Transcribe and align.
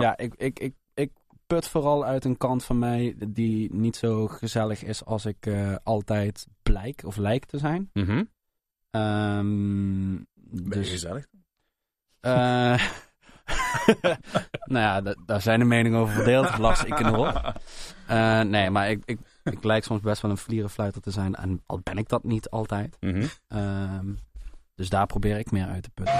Ja, 0.02 0.16
ik, 0.16 0.34
ik, 0.34 0.58
ik, 0.58 0.74
ik 0.94 1.12
put 1.46 1.68
vooral 1.68 2.04
uit 2.04 2.24
een 2.24 2.36
kant 2.36 2.64
van 2.64 2.78
mij 2.78 3.14
die 3.28 3.74
niet 3.74 3.96
zo 3.96 4.26
gezellig 4.28 4.82
is 4.84 5.04
als 5.04 5.26
ik 5.26 5.46
eh, 5.46 5.74
altijd 5.82 6.46
blijk 6.62 7.02
of 7.04 7.16
lijk 7.16 7.44
te 7.44 7.58
zijn. 7.58 7.90
Mhm. 7.92 8.24
Ehm, 8.90 10.14
Ben 10.34 10.62
je 10.62 10.68
dus, 10.70 10.90
gezellig? 10.90 11.26
eh, 12.20 12.32
nou 14.64 14.84
ja, 14.84 15.00
da- 15.00 15.16
daar 15.26 15.40
zijn 15.42 15.58
de 15.58 15.64
meningen 15.64 15.98
over 15.98 16.14
verdeeld. 16.14 16.58
Las 16.58 16.84
ik 16.84 16.98
erop. 17.00 17.52
Eh 18.06 18.40
nee, 18.40 18.70
maar 18.70 18.90
ik, 18.90 19.02
ik, 19.04 19.18
ik 19.44 19.64
lijk 19.64 19.84
soms 19.84 20.00
best 20.00 20.22
wel 20.22 20.30
een 20.30 20.36
vlierenfluiter 20.36 21.00
te 21.02 21.10
zijn. 21.10 21.34
En 21.34 21.62
al 21.66 21.80
ben 21.82 21.98
ik 21.98 22.08
dat 22.08 22.24
niet 22.24 22.50
altijd. 22.50 22.96
Mhm. 23.00 23.26
Ehm, 23.48 24.06
dus 24.74 24.88
daar 24.88 25.06
probeer 25.06 25.38
ik 25.38 25.50
meer 25.50 25.66
uit 25.66 25.82
te 25.82 25.90
putten. 25.90 26.14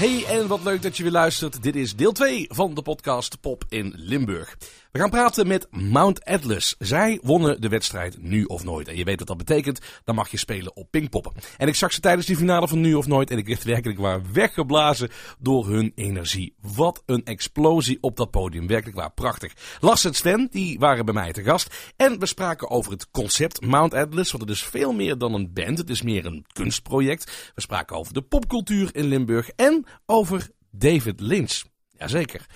Hey, 0.00 0.24
en 0.26 0.46
wat 0.46 0.64
leuk 0.64 0.82
dat 0.82 0.96
je 0.96 1.02
weer 1.02 1.12
luistert. 1.12 1.62
Dit 1.62 1.76
is 1.76 1.96
deel 1.96 2.12
2 2.12 2.46
van 2.48 2.74
de 2.74 2.82
podcast 2.82 3.40
Pop 3.40 3.64
in 3.68 3.92
Limburg. 3.96 4.56
We 4.92 4.98
gaan 4.98 5.10
praten 5.10 5.46
met 5.46 5.66
Mount 5.70 6.24
Atlas. 6.24 6.74
Zij 6.78 7.18
wonnen 7.22 7.60
de 7.60 7.68
wedstrijd 7.68 8.22
Nu 8.22 8.44
of 8.44 8.64
Nooit. 8.64 8.88
En 8.88 8.96
je 8.96 9.04
weet 9.04 9.18
wat 9.18 9.28
dat 9.28 9.36
betekent, 9.36 9.80
dan 10.04 10.14
mag 10.14 10.30
je 10.30 10.36
spelen 10.36 10.76
op 10.76 10.90
Pinkpoppen. 10.90 11.32
En 11.56 11.68
ik 11.68 11.74
zag 11.74 11.92
ze 11.92 12.00
tijdens 12.00 12.26
die 12.26 12.36
finale 12.36 12.68
van 12.68 12.80
Nu 12.80 12.94
of 12.94 13.06
Nooit 13.06 13.30
en 13.30 13.38
ik 13.38 13.46
werd 13.46 13.62
werkelijk 13.62 13.98
waar 13.98 14.20
weggeblazen 14.32 15.10
door 15.38 15.68
hun 15.68 15.92
energie. 15.94 16.54
Wat 16.60 17.02
een 17.06 17.24
explosie 17.24 17.98
op 18.00 18.16
dat 18.16 18.30
podium. 18.30 18.66
Werkelijk 18.66 18.96
waar 18.96 19.12
prachtig. 19.12 19.52
Lars 19.80 20.04
en 20.04 20.14
Sven, 20.14 20.48
die 20.50 20.78
waren 20.78 21.04
bij 21.04 21.14
mij 21.14 21.32
te 21.32 21.42
gast. 21.42 21.92
En 21.96 22.18
we 22.18 22.26
spraken 22.26 22.70
over 22.70 22.92
het 22.92 23.10
concept 23.10 23.60
Mount 23.60 23.94
Atlas, 23.94 24.30
want 24.30 24.42
het 24.42 24.52
is 24.52 24.62
veel 24.62 24.92
meer 24.92 25.18
dan 25.18 25.34
een 25.34 25.52
band. 25.52 25.78
Het 25.78 25.90
is 25.90 26.02
meer 26.02 26.26
een 26.26 26.46
kunstproject. 26.52 27.52
We 27.54 27.60
spraken 27.60 27.96
over 27.96 28.12
de 28.12 28.22
popcultuur 28.22 28.90
in 28.92 29.04
Limburg 29.04 29.50
en 29.50 29.84
over 30.06 30.48
David 30.70 31.20
Lynch. 31.20 31.62
Jazeker. 31.98 32.46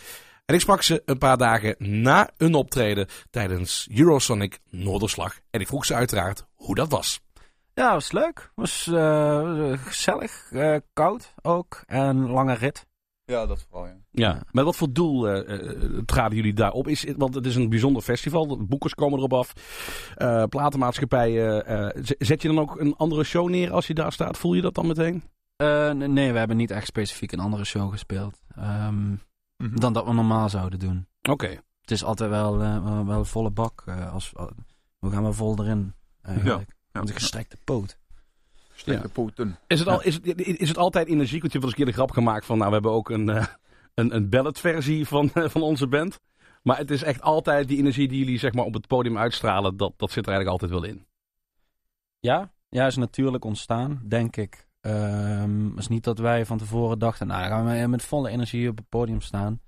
En 0.45 0.55
ik 0.55 0.61
sprak 0.61 0.83
ze 0.83 1.03
een 1.05 1.19
paar 1.19 1.37
dagen 1.37 1.75
na 1.79 2.31
een 2.37 2.55
optreden 2.55 3.07
tijdens 3.31 3.89
Eurosonic 3.95 4.59
Noorderslag. 4.71 5.39
En 5.51 5.61
ik 5.61 5.67
vroeg 5.67 5.85
ze 5.85 5.95
uiteraard 5.95 6.47
hoe 6.55 6.75
dat 6.75 6.91
was. 6.91 7.21
Ja, 7.75 7.93
was 7.93 8.13
leuk. 8.13 8.51
Was 8.55 8.87
eh, 8.87 9.73
gezellig, 9.79 10.49
eh, 10.53 10.77
koud 10.93 11.35
ook 11.43 11.83
en 11.87 12.31
lange 12.31 12.55
rit. 12.55 12.87
Ja, 13.25 13.47
dat 13.47 13.67
vooral, 13.69 13.87
ja. 13.87 13.97
Ja, 14.11 14.41
met 14.51 14.65
wat 14.65 14.77
voor 14.77 14.93
doel 14.93 15.29
eh, 15.29 15.59
eh, 15.61 15.99
traden 16.05 16.37
jullie 16.37 16.53
daarop? 16.55 16.89
Is, 16.89 17.07
het- 17.07 17.17
want 17.17 17.35
het 17.35 17.47
is 17.47 17.57
een 17.57 17.69
bijzonder 17.69 18.03
festival. 18.03 18.47
De 18.47 18.57
boekers 18.57 18.95
komen 18.95 19.19
erop 19.19 19.33
af. 19.33 19.53
Eh, 20.15 20.45
platenmaatschappijen. 20.45 21.67
eh, 21.67 22.03
zet 22.19 22.43
je 22.43 22.49
dan 22.49 22.59
ook 22.59 22.81
een 22.81 22.97
andere 22.97 23.25
show 23.25 23.49
neer 23.49 23.73
als 23.73 23.87
je 23.87 23.95
daar 23.95 24.13
staat? 24.13 24.39
Voel 24.39 24.55
je 24.55 24.63
dat 24.63 24.75
dan 24.75 24.87
meteen? 24.87 25.23
Eh, 25.57 25.91
nee, 25.91 26.33
we 26.33 26.39
hebben 26.39 26.57
niet 26.57 26.71
echt 26.71 26.87
specifiek 26.87 27.33
een 27.33 27.41
andere 27.41 27.65
show 27.65 27.91
gespeeld. 27.91 28.41
Ehm, 28.57 29.15
Dan 29.81 29.93
dat 29.93 30.07
we 30.07 30.13
normaal 30.13 30.49
zouden 30.49 30.79
doen. 30.79 31.07
Oké. 31.23 31.49
Het 31.81 31.91
is 31.91 32.05
altijd 32.05 32.31
wel, 32.31 32.63
eh, 32.63 33.01
wel- 33.07 33.25
volle 33.25 33.51
bak. 33.51 33.83
eh, 33.87 34.13
als, 34.13 34.33
we 34.99 35.11
gaan 35.11 35.23
wel 35.23 35.33
vol 35.33 35.59
erin. 35.59 35.95
Eigenlijk. 36.23 36.69
Ja. 36.93 37.01
Met 37.01 37.09
een 37.09 37.15
gestrekte 37.15 37.57
poot. 37.65 37.99
Sterke 38.75 39.09
poten. 39.09 39.59
Is 39.67 39.79
het, 39.79 39.89
al, 39.89 40.03
is, 40.03 40.15
het, 40.15 40.41
is 40.41 40.69
het 40.69 40.79
altijd 40.79 41.09
energiek? 41.09 41.41
Want 41.41 41.53
je 41.53 41.59
hebt 41.59 41.63
wel 41.63 41.63
eens 41.63 41.71
een 41.71 41.85
keer 41.85 41.87
de 41.87 41.93
grap 41.93 42.11
gemaakt 42.11 42.45
van... 42.47 42.57
Nou, 42.57 42.69
we 42.69 42.75
hebben 42.75 42.93
ook 42.93 43.11
een, 43.11 43.29
eh, 43.29 43.47
een, 43.95 44.15
een 44.15 44.29
balletversie 44.29 45.07
van, 45.07 45.31
eh, 45.35 45.49
van 45.49 45.63
onze 45.63 45.87
band. 45.87 46.21
Maar 46.63 46.77
het 46.77 46.91
is 46.91 47.03
echt 47.03 47.23
altijd 47.23 47.69
die 47.69 47.79
energie 47.79 48.09
die 48.09 48.19
jullie 48.19 48.39
zeg 48.39 48.53
maar, 48.53 48.65
op 48.65 48.75
het 48.75 48.87
podium 48.87 49.19
uitstralen. 49.19 49.77
Dat, 49.77 49.93
dat 49.97 50.11
zit 50.11 50.27
er 50.27 50.33
eigenlijk 50.33 50.63
altijd 50.63 50.81
wel 50.81 50.91
in. 50.91 51.07
Ja, 52.21 52.53
ja, 52.69 52.87
is 52.87 52.97
natuurlijk 52.97 53.45
ontstaan, 53.45 54.03
denk 54.07 54.37
ik. 54.37 54.69
Ehm, 54.81 55.65
het 55.71 55.79
is 55.79 55.89
niet 55.89 56.05
dat 56.05 56.19
wij 56.19 56.47
van 56.47 56.59
tevoren 56.59 56.99
dachten, 56.99 57.27
nou, 57.27 57.49
dan 57.49 57.51
gaan 57.67 57.81
we 57.81 57.87
met 57.87 58.03
volle 58.03 58.29
energie 58.31 58.69
op 58.69 58.77
het 58.77 58.89
podium 58.89 59.21
staan. 59.21 59.61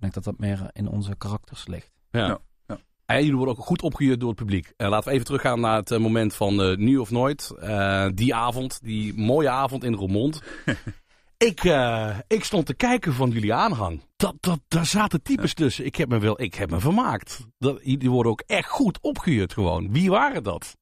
Ik 0.00 0.06
denk 0.10 0.24
dat 0.24 0.24
dat 0.24 0.48
meer 0.48 0.70
in 0.72 0.88
onze 0.88 1.16
karakters 1.16 1.66
ligt. 1.66 1.90
Ja. 2.10 2.26
Ja, 2.26 2.40
ja. 2.66 2.78
En 3.06 3.16
jullie 3.16 3.36
worden 3.36 3.56
ook 3.56 3.64
goed 3.64 3.82
opgejuurd 3.82 4.20
door 4.20 4.28
het 4.28 4.38
publiek. 4.38 4.72
Eh, 4.76 4.88
laten 4.88 5.08
we 5.08 5.14
even 5.14 5.26
teruggaan 5.26 5.60
naar 5.60 5.76
het 5.76 5.90
eh, 5.90 5.98
moment 5.98 6.34
van 6.34 6.62
eh, 6.62 6.76
Nu 6.76 6.96
of 6.96 7.10
Nooit. 7.10 7.54
Eh, 7.60 8.06
die 8.14 8.34
avond, 8.34 8.80
die 8.82 9.14
mooie 9.14 9.48
avond 9.48 9.84
in 9.84 9.94
Roermond. 9.94 10.42
ik, 11.48 11.64
eh, 11.64 12.18
ik 12.26 12.44
stond 12.44 12.66
te 12.66 12.74
kijken 12.74 13.12
van 13.12 13.30
jullie 13.30 13.54
aanhang. 13.54 14.02
Dat, 14.16 14.34
dat, 14.40 14.60
daar 14.68 14.86
zaten 14.86 15.22
types 15.22 15.54
tussen. 15.54 15.84
Ik 15.84 15.96
heb 15.96 16.08
me 16.08 16.18
wel, 16.18 16.40
ik 16.40 16.54
heb 16.54 16.70
me 16.70 16.80
vermaakt. 16.80 17.46
Dat, 17.58 17.82
die 17.82 18.10
worden 18.10 18.32
ook 18.32 18.42
echt 18.46 18.68
goed 18.68 18.98
opgejuurd 19.00 19.52
gewoon. 19.52 19.92
Wie 19.92 20.10
waren 20.10 20.42
dat? 20.42 20.76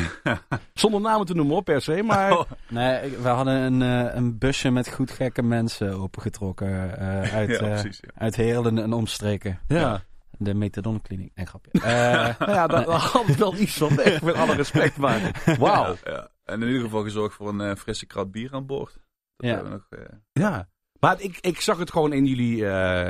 Zonder 0.74 1.00
namen 1.00 1.26
te 1.26 1.34
noemen 1.34 1.62
per 1.62 1.82
se, 1.82 2.02
maar... 2.02 2.32
Oh, 2.38 2.50
Nee, 2.68 3.16
we 3.16 3.28
hadden 3.28 3.54
een, 3.54 3.82
eh, 3.82 4.14
een 4.14 4.38
busje 4.38 4.70
met 4.70 4.92
goed 4.92 5.10
gekke 5.10 5.42
mensen 5.42 5.92
opengetrokken 6.00 6.98
eh, 6.98 7.34
uit, 7.34 7.48
ja, 7.58 7.58
eh, 7.58 7.80
precies. 7.80 8.00
Ja. 8.00 8.20
uit 8.20 8.36
Heerlen 8.36 8.78
en 8.78 8.92
omstreken. 8.92 9.60
Ja. 9.68 10.02
De 10.38 10.54
methadonkliniek. 10.54 11.32
Nee, 11.34 11.46
grapje. 11.46 11.70
Nou 11.72 12.52
ja, 12.56 12.66
daar 12.66 12.84
daar 12.84 13.00
had 13.00 13.28
ik 13.28 13.36
wel 13.36 13.56
iets 13.56 13.76
van 13.76 13.96
weg, 13.96 14.22
met 14.22 14.34
alle 14.34 14.54
respect. 14.54 14.96
Maar 14.96 15.42
wauw. 15.58 15.96
Ja, 16.04 16.10
ja. 16.12 16.28
En 16.44 16.60
in 16.62 16.66
ieder 16.66 16.82
geval 16.82 17.02
gezorgd 17.02 17.34
voor 17.34 17.48
een 17.48 17.76
frisse 17.76 18.06
krat 18.06 18.30
bier 18.30 18.52
aan 18.52 18.66
boord. 18.66 18.98
Dat 19.36 19.50
Ja. 19.50 19.62
nog, 19.62 19.88
Ja. 20.32 20.68
Maar 21.00 21.20
ik, 21.20 21.38
ik 21.40 21.60
zag 21.60 21.78
het 21.78 21.90
gewoon 21.90 22.12
in 22.12 22.26
jullie, 22.26 22.64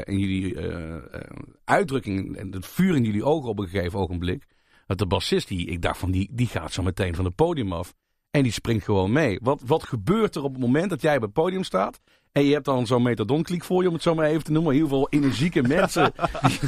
in 0.05 0.19
jullie 0.19 0.57
uitdrukking 1.65 2.37
en 2.37 2.53
het 2.53 2.67
vuur 2.67 2.97
in 2.97 3.05
jullie 3.05 3.25
ogen 3.25 3.49
op 3.49 3.59
een 3.59 3.69
gegeven 3.69 3.99
ogenblik. 3.99 4.47
Dat 4.87 4.99
de 4.99 5.07
bassist, 5.07 5.49
die, 5.49 5.67
ik 5.67 5.83
dacht 5.83 5.99
van 5.99 6.11
die, 6.11 6.29
die 6.33 6.47
gaat 6.47 6.73
zo 6.73 6.83
meteen 6.83 7.15
van 7.15 7.25
het 7.25 7.35
podium 7.35 7.73
af. 7.73 7.95
En 8.31 8.43
die 8.43 8.53
springt 8.53 8.85
gewoon 8.85 9.13
mee. 9.13 9.39
Wat, 9.43 9.63
wat 9.67 9.83
gebeurt 9.83 10.35
er 10.35 10.43
op 10.43 10.53
het 10.53 10.61
moment 10.61 10.91
dat 10.91 11.03
jij 11.03 11.17
op 11.17 11.23
het 11.23 11.33
podium 11.33 11.65
staat? 11.65 12.01
En 12.33 12.45
je 12.45 12.53
hebt 12.53 12.65
dan 12.65 12.87
zo'n 12.87 13.03
methadonkliek 13.03 13.65
voor 13.65 13.83
je, 13.83 13.89
om 13.89 13.95
het 13.95 14.03
zo 14.03 14.15
maar 14.15 14.27
even 14.27 14.45
te 14.45 14.53
noemen. 14.53 14.75
Heel 14.75 14.89
veel 14.89 15.07
energieke 15.11 15.63
mensen. 15.79 16.13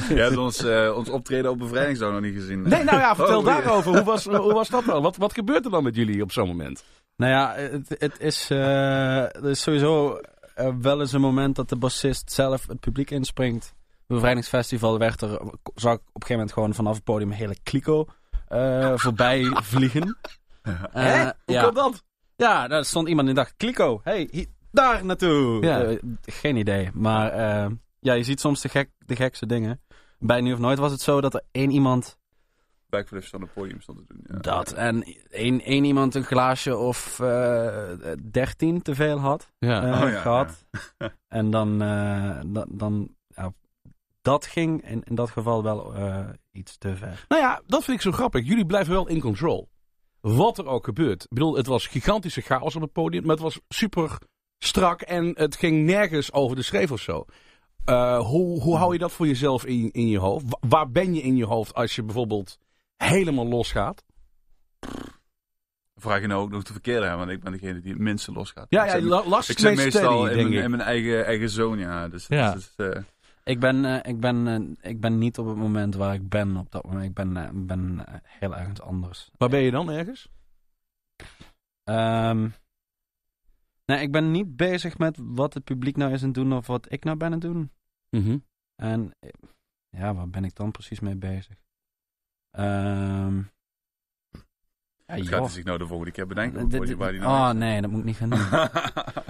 Je 0.08 0.14
hebt 0.14 0.36
ons, 0.36 0.64
eh, 0.64 0.96
ons 0.96 1.08
optreden 1.08 1.50
op 1.50 1.58
bevrijdingsdag 1.58 2.12
nog 2.12 2.20
niet 2.20 2.34
gezien. 2.34 2.62
Nee, 2.62 2.84
nou 2.84 2.98
ja, 2.98 3.14
vertel 3.14 3.38
Oh, 3.38 3.44
daarover. 3.44 3.92
Hoe 3.92 4.04
was, 4.04 4.24
hoe 4.44 4.52
was 4.52 4.68
dat 4.68 4.84
dan? 4.84 5.02
Wat, 5.02 5.16
wat 5.16 5.32
gebeurt 5.32 5.64
er 5.64 5.70
dan 5.70 5.82
met 5.82 5.96
jullie 5.96 6.22
op 6.22 6.32
zo'n 6.32 6.46
moment? 6.46 6.84
Nou 7.16 7.32
ja, 7.32 7.54
het, 7.54 7.94
het 7.98 8.20
is, 8.20 8.50
eh, 8.50 9.36
er 9.36 9.48
is 9.48 9.62
sowieso 9.62 10.20
eh, 10.54 10.74
wel 10.80 11.00
eens 11.00 11.12
een 11.12 11.20
moment 11.20 11.56
dat 11.56 11.68
de 11.68 11.76
bassist 11.76 12.32
zelf 12.32 12.66
het 12.66 12.80
publiek 12.80 13.10
inspringt. 13.10 13.74
Bevrijdingsfestival 14.06 14.98
werd 14.98 15.20
er, 15.20 15.30
zag 15.74 15.94
ik 15.94 16.00
op 16.00 16.04
een 16.06 16.12
gegeven 16.12 16.32
moment 16.36 16.52
gewoon 16.52 16.74
vanaf 16.74 16.94
het 16.94 17.04
podium 17.04 17.30
een 17.30 17.36
hele 17.36 17.56
kliko 17.62 18.06
eh, 18.48 18.92
voorbij 19.04 19.42
vliegen. 19.62 20.16
Hè? 20.62 20.72
Eh, 20.92 21.30
Hoe 21.44 21.54
ja. 21.54 21.62
kan 21.62 21.74
dat? 21.74 22.04
Ja, 22.36 22.68
daar 22.68 22.84
stond 22.84 23.08
iemand 23.08 23.28
en 23.28 23.34
dacht, 23.34 23.54
kliko, 23.56 24.00
hey, 24.04 24.28
hier- 24.30 24.46
daar 24.70 25.04
naartoe. 25.04 25.62
Ja. 25.62 25.82
Eh, 25.82 25.96
geen 26.22 26.56
idee, 26.56 26.90
maar 26.94 27.36
ja, 28.00 28.12
je 28.12 28.22
ziet 28.22 28.40
soms 28.40 28.60
de, 28.60 28.68
gek, 28.68 28.90
de 28.98 29.16
gekste 29.16 29.46
dingen. 29.46 29.80
Bij 30.18 30.40
Nu 30.40 30.52
of 30.52 30.58
Nooit 30.58 30.78
was 30.78 30.92
het 30.92 31.00
zo 31.00 31.20
dat 31.20 31.34
er 31.34 31.42
één 31.50 31.70
iemand 31.70 32.18
Backflips 32.88 33.28
van 33.28 33.40
het 33.40 33.52
podium 33.52 33.80
stond 33.80 33.98
te 33.98 34.04
doen. 34.08 34.24
Ja. 34.28 34.38
dat 34.38 34.72
en 34.72 35.02
één, 35.30 35.60
één 35.60 35.84
iemand 35.84 36.14
een 36.14 36.24
glaasje 36.24 36.76
of 36.76 37.16
dertien 38.30 38.82
te 38.82 38.94
veel 38.94 39.18
had. 39.18 39.52
Ja. 39.58 39.78
Oh, 40.04 40.10
ja, 40.10 40.20
gehad. 40.20 40.66
en 41.28 41.50
dan, 41.50 41.78
dan, 42.46 42.66
dan 42.68 43.14
ja, 43.28 43.52
dat 44.24 44.46
ging 44.46 44.88
in, 44.88 45.02
in 45.04 45.14
dat 45.14 45.30
geval 45.30 45.62
wel 45.62 45.94
eh, 45.94 46.28
iets 46.52 46.78
te 46.78 46.96
ver. 46.96 47.24
Nou 47.28 47.42
ja, 47.42 47.62
dat 47.66 47.84
vind 47.84 47.96
ik 47.96 48.02
zo 48.02 48.12
grappig. 48.12 48.46
Jullie 48.46 48.66
blijven 48.66 48.92
wel 48.92 49.08
in 49.08 49.20
control. 49.20 49.68
Wat 50.20 50.58
er 50.58 50.66
ook 50.66 50.84
gebeurt. 50.84 51.22
Ik 51.22 51.28
bedoel, 51.28 51.56
het 51.56 51.66
was 51.66 51.86
gigantische 51.86 52.40
chaos 52.40 52.76
op 52.76 52.82
het 52.82 52.92
podium. 52.92 53.22
Maar 53.22 53.34
het 53.34 53.42
was 53.44 53.60
super 53.68 54.18
strak. 54.58 55.00
En 55.00 55.32
het 55.34 55.56
ging 55.56 55.84
nergens 55.86 56.32
over 56.32 56.56
de 56.56 56.62
schreef 56.62 56.90
of 56.90 57.00
zo. 57.00 57.24
Eh, 57.84 58.18
hoe, 58.18 58.60
hoe 58.60 58.76
hou 58.76 58.92
je 58.92 58.98
dat 58.98 59.12
voor 59.12 59.26
jezelf 59.26 59.64
in, 59.64 59.90
in 59.92 60.08
je 60.08 60.18
hoofd? 60.18 60.44
Wa- 60.48 60.68
waar 60.68 60.90
ben 60.90 61.14
je 61.14 61.22
in 61.22 61.36
je 61.36 61.44
hoofd 61.46 61.74
als 61.74 61.94
je 61.94 62.02
bijvoorbeeld 62.02 62.58
helemaal 62.96 63.46
losgaat? 63.46 64.04
Vraag 65.96 66.20
je 66.20 66.26
nou 66.26 66.40
ook 66.42 66.50
nog 66.50 66.62
de 66.62 66.72
verkeerde 66.72 67.06
aan, 67.06 67.18
want 67.18 67.30
ik 67.30 67.40
ben 67.42 67.52
degene 67.52 67.80
die 67.80 67.92
het 67.92 68.00
minste 68.00 68.32
losgaat. 68.32 68.66
Ja, 68.68 68.84
ik 68.84 68.90
ja 68.90 69.36
ik 69.36 69.42
zit 69.44 69.62
meest 69.62 69.76
meestal 69.76 70.24
steady, 70.24 70.38
in 70.40 70.48
mijn, 70.48 70.62
in 70.64 70.70
mijn 70.70 70.82
eigen, 70.82 71.24
eigen 71.26 71.50
zone, 71.50 71.80
ja. 71.80 72.08
Dus, 72.08 72.26
Ja. 72.26 72.56
Ik 73.44 73.60
ben, 73.60 73.84
eh, 73.84 74.10
ik, 74.12 74.20
ben, 74.20 74.46
eh, 74.46 74.90
ik 74.90 75.00
ben 75.00 75.18
niet 75.18 75.38
op 75.38 75.46
het 75.46 75.56
moment 75.56 75.94
waar 75.94 76.14
ik 76.14 76.28
ben 76.28 76.56
op 76.56 76.70
dat 76.70 76.84
moment. 76.84 77.04
Ik 77.04 77.14
ben, 77.14 77.36
eh, 77.36 77.48
ben 77.54 78.04
heel 78.24 78.56
ergens 78.56 78.80
anders. 78.80 79.30
Waar 79.36 79.48
ben 79.48 79.60
je 79.60 79.70
dan 79.70 79.90
ergens? 79.90 80.28
Ehm, 81.84 82.48
nee, 83.84 84.00
ik 84.02 84.12
ben 84.12 84.30
niet 84.30 84.56
bezig 84.56 84.98
met 84.98 85.18
wat 85.22 85.54
het 85.54 85.64
publiek 85.64 85.96
nou 85.96 86.12
is 86.12 86.20
aan 86.20 86.26
het 86.26 86.34
doen 86.34 86.52
of 86.52 86.66
wat 86.66 86.92
ik 86.92 87.04
nou 87.04 87.16
ben 87.16 87.26
aan 87.26 87.32
het 87.32 87.42
doen. 87.42 87.72
Mhm. 88.10 88.38
En 88.76 89.10
ja, 89.88 90.14
waar 90.14 90.28
ben 90.30 90.44
ik 90.44 90.54
dan 90.54 90.70
precies 90.70 91.00
mee 91.00 91.16
bezig? 91.16 91.56
Ehm 92.50 93.36
ja, 95.06 95.14
gaat 95.16 95.40
hij 95.40 95.48
zich 95.48 95.64
nou 95.64 95.78
de 95.78 95.86
volgende 95.86 96.12
keer 96.12 96.26
bedenken 96.26 96.68
dit- 96.68 96.78
waar 96.78 96.86
die, 96.86 96.96
waar 96.96 97.10
die 97.12 97.20
nou 97.20 97.48
oh 97.48 97.54
is. 97.54 97.58
nee, 97.58 97.80
dat 97.80 97.90
moet 97.90 97.98
ik 98.00 98.04
niet 98.06 98.16
gaan 98.16 98.30
doen. 98.34 99.23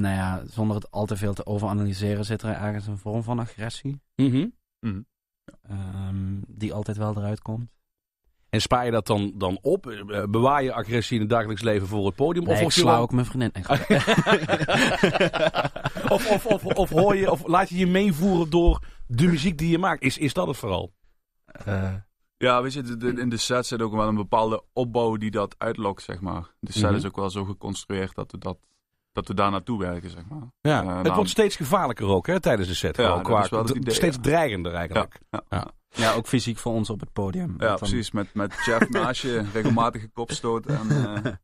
Nou 0.00 0.14
ja, 0.14 0.42
zonder 0.46 0.76
het 0.76 0.90
al 0.90 1.06
te 1.06 1.16
veel 1.16 1.34
te 1.34 1.46
overanalyseren 1.46 2.24
zit 2.24 2.42
er 2.42 2.54
ergens 2.54 2.86
een 2.86 2.98
vorm 2.98 3.22
van 3.22 3.38
agressie. 3.38 4.00
Mhm. 4.16 4.48
Mhm. 4.80 5.00
ehm, 5.62 6.40
die 6.48 6.72
altijd 6.74 6.96
wel 6.96 7.16
eruit 7.16 7.40
komt. 7.40 7.72
En 8.50 8.60
spaar 8.60 8.84
je 8.84 8.90
dat 8.90 9.06
dan, 9.06 9.32
dan 9.36 9.58
op? 9.62 9.86
Eh, 9.90 10.24
Bewaar 10.24 10.62
je 10.62 10.72
agressie 10.72 11.14
in 11.14 11.20
het 11.20 11.30
dagelijks 11.30 11.62
leven 11.62 11.88
voor 11.88 12.06
het 12.06 12.14
podium? 12.14 12.44
Nee, 12.44 12.54
ik 12.54 12.60
word 12.62 12.74
je 12.74 12.80
sla 12.80 12.98
ook 12.98 13.12
mijn 13.12 13.26
vriendin. 13.26 13.50
Nee, 13.52 13.64
of, 16.08 16.30
of, 16.30 16.46
of, 16.46 16.64
of, 16.64 16.90
hoor 16.90 17.16
je, 17.16 17.30
of 17.30 17.46
laat 17.46 17.68
je 17.68 17.76
je 17.76 17.86
meevoeren 17.86 18.50
door 18.50 18.82
de 19.06 19.26
muziek 19.26 19.58
die 19.58 19.70
je 19.70 19.78
maakt? 19.78 20.02
Is, 20.02 20.18
is 20.18 20.32
dat 20.32 20.46
het 20.46 20.56
vooral? 20.56 20.92
Eh, 21.46 21.94
Ja, 22.36 22.62
weet 22.62 22.72
je, 22.72 22.82
de- 22.82 22.96
de- 22.96 23.20
in 23.20 23.28
de 23.28 23.36
set 23.36 23.66
zit 23.66 23.82
ook 23.82 23.94
wel 23.94 24.08
een 24.08 24.14
bepaalde 24.14 24.62
opbouw 24.72 25.16
die 25.16 25.30
dat 25.30 25.54
uitlokt, 25.58 26.02
zeg 26.02 26.20
maar. 26.20 26.54
De 26.60 26.72
set 26.72 26.82
Mhm. 26.82 26.94
is 26.94 27.04
ook 27.06 27.16
wel 27.16 27.30
zo 27.30 27.44
geconstrueerd 27.44 28.14
dat 28.14 28.30
we, 28.32 28.38
dat, 28.38 28.58
dat 29.14 29.28
we 29.28 29.34
daar 29.34 29.50
naartoe 29.50 29.78
werken, 29.78 30.10
zeg 30.10 30.22
maar. 30.28 30.42
Ja, 30.60 30.82
Eh, 30.82 30.94
het 30.94 31.02
nou, 31.02 31.14
wordt 31.14 31.30
steeds 31.30 31.56
gevaarlijker 31.56 32.06
ook 32.06 32.26
hè, 32.26 32.40
tijdens 32.40 32.68
de 32.68 32.74
set. 32.74 32.96
Ja, 32.96 33.02
gewoon, 33.22 33.40
dat 33.40 33.48
qua- 33.48 33.74
idee, 33.74 33.94
steeds 33.94 34.16
ja. 34.16 34.22
dreigender 34.22 34.74
eigenlijk. 34.74 35.20
ja, 35.30 35.42
Ja. 35.48 35.66
ja, 35.88 36.12
ook 36.12 36.26
fysiek 36.26 36.58
voor 36.58 36.72
ons 36.72 36.90
op 36.90 37.00
het 37.00 37.12
podium. 37.12 37.54
ja, 37.58 37.66
dan- 37.66 37.76
precies. 37.76 38.10
Met, 38.10 38.34
met 38.34 38.54
Jeff 38.64 38.88
naast 39.00 39.22
je, 39.22 39.44
regelmatige 39.52 40.08
kopstoot 40.08 40.66
en... 40.66 40.74
eh, 40.90 41.04
andere 41.06 41.38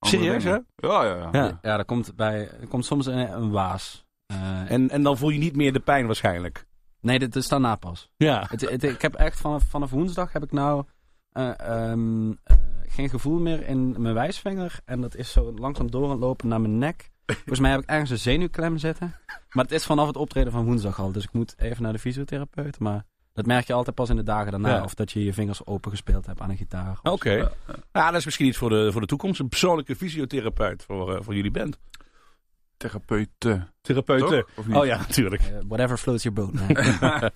Serieus, 0.00 0.44
hè? 0.44 0.50
dingen. 0.50 0.66
Ja, 0.76 1.04
ja, 1.04 1.14
ja. 1.16 1.28
Ja. 1.32 1.58
Ja, 1.62 1.78
er 1.78 1.84
komt, 1.84 2.16
bij, 2.16 2.50
er 2.60 2.66
komt 2.68 2.84
soms 2.84 3.06
een, 3.06 3.32
een 3.32 3.50
waas. 3.50 4.04
Eh, 4.26 4.70
En, 4.70 4.90
en 4.90 5.02
dan 5.02 5.16
voel 5.16 5.30
je 5.30 5.38
niet 5.38 5.56
meer 5.56 5.72
de 5.72 5.80
pijn 5.80 6.06
waarschijnlijk. 6.06 6.66
nee, 7.00 7.18
dit 7.18 7.36
is 7.36 7.48
daarna 7.48 7.76
pas. 7.76 8.10
Ja. 8.16 8.46
Het, 8.48 8.60
het- 8.60 8.82
ik 8.82 9.02
heb 9.02 9.14
echt 9.14 9.40
vanaf, 9.40 9.62
vanaf 9.62 9.90
woensdag 9.90 10.32
heb 10.32 10.42
ik 10.42 10.52
nou 10.52 10.84
eh, 11.30 11.58
ehm, 11.60 12.30
eh, 12.42 12.56
geen 12.88 13.08
gevoel 13.08 13.38
meer 13.38 13.66
in 13.68 14.02
mijn 14.02 14.14
wijsvinger. 14.14 14.80
En 14.84 15.00
dat 15.00 15.14
is 15.16 15.32
zo 15.32 15.52
langzaam 15.54 15.90
door 15.90 16.04
aan 16.04 16.10
het 16.10 16.20
lopen 16.20 16.48
naar 16.48 16.60
mijn 16.60 16.78
nek. 16.78 17.10
Volgens 17.26 17.60
mij 17.60 17.70
heb 17.70 17.80
ik 17.80 17.88
ergens 17.88 18.10
een 18.10 18.18
zenuwklem 18.18 18.78
zitten. 18.78 19.14
Maar 19.50 19.64
het 19.64 19.72
is 19.72 19.84
vanaf 19.84 20.06
het 20.06 20.16
optreden 20.16 20.52
van 20.52 20.64
woensdag 20.64 21.00
al. 21.00 21.12
Dus 21.12 21.24
ik 21.24 21.32
moet 21.32 21.54
even 21.58 21.82
naar 21.82 21.92
de 21.92 21.98
fysiotherapeut. 21.98 22.78
Maar 22.78 23.04
dat 23.32 23.46
merk 23.46 23.66
je 23.66 23.72
altijd 23.72 23.96
pas 23.96 24.10
in 24.10 24.16
de 24.16 24.22
dagen 24.22 24.50
daarna. 24.50 24.68
Ja. 24.76 24.82
Of 24.82 24.94
dat 24.94 25.12
je 25.12 25.24
je 25.24 25.32
vingers 25.32 25.66
open 25.66 25.90
gespeeld 25.90 26.26
hebt 26.26 26.40
aan 26.40 26.50
een 26.50 26.56
gitaar. 26.56 26.98
Oké. 27.02 27.30
Ja, 27.30 27.50
Ja, 27.92 28.06
dat 28.10 28.18
is 28.18 28.24
misschien 28.24 28.46
iets 28.46 28.58
voor 28.58 28.68
de, 28.70 28.92
voor 28.92 29.00
de 29.00 29.06
toekomst. 29.06 29.40
Een 29.40 29.48
persoonlijke 29.48 29.96
fysiotherapeut 29.96 30.82
voor, 30.84 31.14
eh, 31.16 31.22
voor 31.22 31.34
jullie 31.34 31.50
band. 31.50 31.78
Therapeuten. 32.76 33.72
Therapeuten. 33.80 34.28
Toch? 34.28 34.48
Of 34.56 34.66
niet? 34.66 34.76
Oh 34.76 34.86
ja, 34.86 34.96
natuurlijk. 34.98 35.42
Eh, 35.42 35.56
whatever 35.68 35.96
floats 35.98 36.22
your 36.22 36.40
boat. 36.40 36.52
man. 36.52 36.76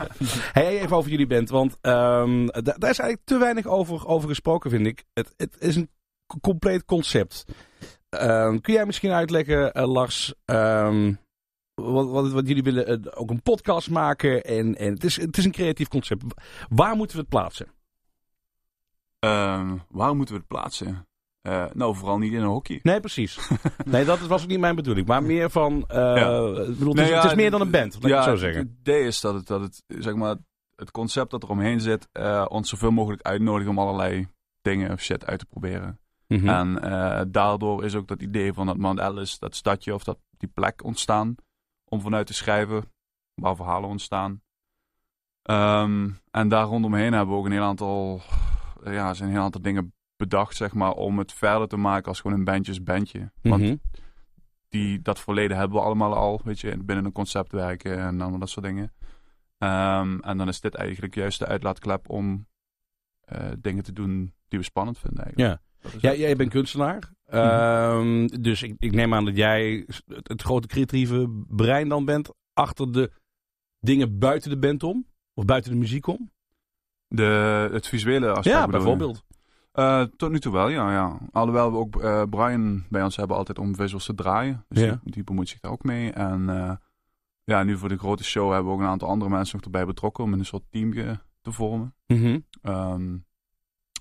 Hey, 0.53 0.81
even 0.81 0.97
over 0.97 1.11
jullie 1.11 1.27
band, 1.27 1.49
want 1.49 1.77
ehm, 1.81 2.47
da- 2.47 2.61
daar 2.79 2.91
is 2.91 2.99
eigenlijk 2.99 3.21
te 3.25 3.39
weinig 3.39 3.67
over, 3.67 4.07
over 4.07 4.29
gesproken, 4.29 4.71
vind 4.71 4.87
ik. 4.87 5.05
Het, 5.13 5.35
het 5.37 5.57
is 5.59 5.77
een 5.77 5.91
compleet 6.41 6.85
concept. 6.85 7.45
Ehm, 8.11 8.59
kun 8.59 8.75
jij 8.75 8.87
misschien 8.87 9.11
uitleggen, 9.11 9.73
eh, 9.73 9.89
Lars, 9.93 10.35
ehm, 10.45 11.13
wat, 11.75 12.09
wat, 12.09 12.31
wat 12.31 12.49
jullie 12.49 12.63
willen? 12.63 12.87
eh, 12.87 13.13
ook 13.21 13.31
een 13.31 13.43
podcast 13.43 13.91
maken 13.91 14.45
en, 14.45 14.77
en 14.77 14.93
het, 14.93 15.05
is, 15.05 15.17
het 15.21 15.37
is 15.37 15.45
een 15.45 15.53
creatief 15.53 15.89
concept. 15.89 16.25
Waar 16.69 16.97
moeten 16.97 17.17
we 17.17 17.23
het 17.23 17.31
plaatsen? 17.31 17.67
Ehm, 19.19 19.77
waar 19.91 20.17
moeten 20.17 20.35
we 20.35 20.41
het 20.41 20.49
plaatsen? 20.49 21.07
Eh, 21.43 21.65
nou, 21.73 21.97
vooral 21.97 22.19
niet 22.19 22.33
in 22.33 22.41
een 22.41 22.47
hockey. 22.47 22.81
Nee, 22.83 23.01
precies. 23.01 23.39
nee, 23.85 24.05
dat 24.05 24.19
was 24.19 24.43
ook 24.43 24.49
niet 24.49 24.61
mijn 24.61 24.75
bedoeling. 24.75 25.07
Maar 25.07 25.23
meer 25.23 25.51
van, 25.51 25.85
Ja. 25.89 26.15
ik 26.15 26.55
bedoel, 26.67 26.89
het, 26.89 26.95
Nee, 26.97 27.05
is, 27.05 27.11
ja, 27.11 27.17
het 27.21 27.25
is 27.31 27.35
meer 27.35 27.51
dan 27.51 27.61
een 27.61 27.71
band, 27.71 27.95
laat 27.95 28.03
ik 28.05 28.09
ja, 28.09 28.15
het 28.17 28.25
zo 28.25 28.31
Het 28.31 28.41
zeggen. 28.41 28.77
idee 28.81 29.05
is 29.05 29.21
dat 29.21 29.35
het, 29.35 29.47
dat 29.47 29.61
het, 29.61 29.83
zeg 29.87 30.15
maar, 30.15 30.37
het 30.77 30.91
concept 30.91 31.31
dat 31.31 31.43
er 31.43 31.49
omheen 31.49 31.81
zit, 31.81 32.09
ons 32.49 32.69
zoveel 32.69 32.91
mogelijk 32.91 33.23
uitnodigen 33.23 33.71
om 33.71 33.79
allerlei 33.79 34.29
dingen 34.63 34.93
of 34.93 35.01
shit 35.01 35.27
uit 35.27 35.39
te 35.39 35.47
proberen. 35.47 36.00
Mhm. 36.31 36.49
En 36.49 36.83
eh, 36.83 37.23
daardoor 37.29 37.85
is 37.85 37.95
ook 37.95 38.09
dat 38.09 38.23
idee 38.23 38.53
van 38.53 38.67
dat 38.67 38.77
Mount 38.77 39.01
Alice, 39.01 39.37
dat 39.39 39.55
stadje 39.55 39.95
of 39.95 40.05
dat, 40.05 40.19
die 40.39 40.49
plek 40.49 40.85
ontstaan. 40.85 41.35
Om 41.85 42.01
vanuit 42.01 42.27
te 42.27 42.35
schrijven 42.35 42.85
waar 43.35 43.57
verhalen 43.57 43.89
ontstaan. 43.89 44.43
Ehm, 45.43 46.11
en 46.31 46.49
daar 46.49 46.65
rondomheen 46.65 47.13
hebben 47.13 47.35
we 47.35 47.41
ook 47.41 47.47
een 47.47 47.53
heel 47.53 47.63
aantal, 47.63 48.21
ja, 48.85 49.15
zijn 49.15 49.29
een 49.29 49.35
heel 49.35 49.45
aantal 49.45 49.63
dingen 49.63 49.93
bedacht, 50.17 50.57
zeg 50.57 50.75
maar, 50.75 50.93
om 50.93 51.19
het 51.19 51.33
verder 51.33 51.69
te 51.69 51.77
maken 51.77 52.09
als 52.09 52.21
gewoon 52.21 52.39
een 52.39 52.45
bandjesbandje. 52.45 53.33
Want 53.43 53.63
Mhm. 53.63 53.77
die, 54.69 55.03
dat 55.03 55.21
verleden 55.21 55.57
hebben 55.57 55.79
we 55.79 55.85
allemaal 55.85 56.15
al, 56.15 56.41
weet 56.45 56.61
je, 56.61 56.77
binnen 56.77 57.05
een 57.05 57.13
concept 57.13 57.53
werken 57.53 57.99
en 57.99 58.21
allemaal 58.21 58.39
dat 58.39 58.51
soort 58.51 58.67
dingen. 58.67 58.93
Ehm, 59.59 60.19
en 60.21 60.39
dan 60.39 60.49
is 60.49 60.61
dit 60.61 60.75
eigenlijk 60.75 61.15
juist 61.15 61.39
de 61.39 61.47
uitlaatklep 61.47 62.09
om 62.09 62.49
eh, 63.21 63.49
dingen 63.59 63.83
te 63.83 63.93
doen 63.93 64.35
die 64.49 64.59
we 64.59 64.65
spannend 64.65 64.99
vinden 64.99 65.25
eigenlijk. 65.25 65.61
Ja. 65.63 65.69
Ja, 66.01 66.15
jij 66.15 66.37
bent 66.37 66.51
kunstenaar. 66.51 67.13
Ehm, 67.27 68.27
dus 68.27 68.63
ik, 68.63 68.75
ik 68.79 68.93
neem 68.93 69.15
aan 69.15 69.25
dat 69.25 69.37
jij 69.37 69.85
het, 70.07 70.29
het 70.29 70.43
grote 70.43 70.67
creatieve 70.67 71.45
brein 71.49 71.89
dan 71.89 72.05
bent 72.05 72.29
achter 72.53 72.93
de 72.93 73.11
dingen 73.81 74.19
buiten 74.19 74.51
de 74.51 74.59
band 74.59 74.83
om. 74.83 75.07
Of 75.35 75.45
buiten 75.45 75.71
de 75.71 75.77
muziek 75.79 76.07
om. 76.07 76.31
De, 77.09 77.69
het 77.73 77.87
visuele 77.87 78.29
aspect 78.29 78.57
Ja, 78.57 78.67
bijvoorbeeld. 78.67 79.25
Eh, 79.73 80.03
tot 80.17 80.31
nu 80.31 80.41
toe 80.41 80.53
wel, 80.53 80.69
ja. 80.69 80.93
ja. 80.93 81.19
Alhoewel 81.33 81.73
we 81.73 81.79
ook 81.79 82.03
eh, 82.03 82.23
Brian 82.31 82.85
bij 82.89 83.03
ons 83.03 83.17
hebben 83.17 83.37
altijd 83.37 83.59
om 83.59 83.75
visuals 83.75 84.05
te 84.05 84.15
draaien. 84.15 84.65
Dus 84.69 84.83
Ja. 84.83 85.01
die, 85.03 85.13
die 85.13 85.25
bemoeit 85.25 85.49
zich 85.49 85.61
daar 85.61 85.73
ook 85.73 85.83
mee. 85.85 86.13
En 86.13 86.49
eh, 86.49 86.73
ja, 87.45 87.63
nu 87.63 87.77
voor 87.77 87.89
de 87.89 87.99
grote 87.99 88.25
show 88.25 88.53
hebben 88.53 88.67
we 88.67 88.73
ook 88.79 88.81
een 88.83 88.91
aantal 88.91 89.09
andere 89.09 89.31
mensen 89.31 89.57
nog 89.57 89.65
erbij 89.65 89.87
betrokken 89.87 90.25
om 90.25 90.33
een 90.33 90.45
soort 90.45 90.65
team 90.71 90.93
te 91.41 91.53
vormen. 91.53 91.95
Mhm. 92.07 92.39
Ehm, 92.63 93.17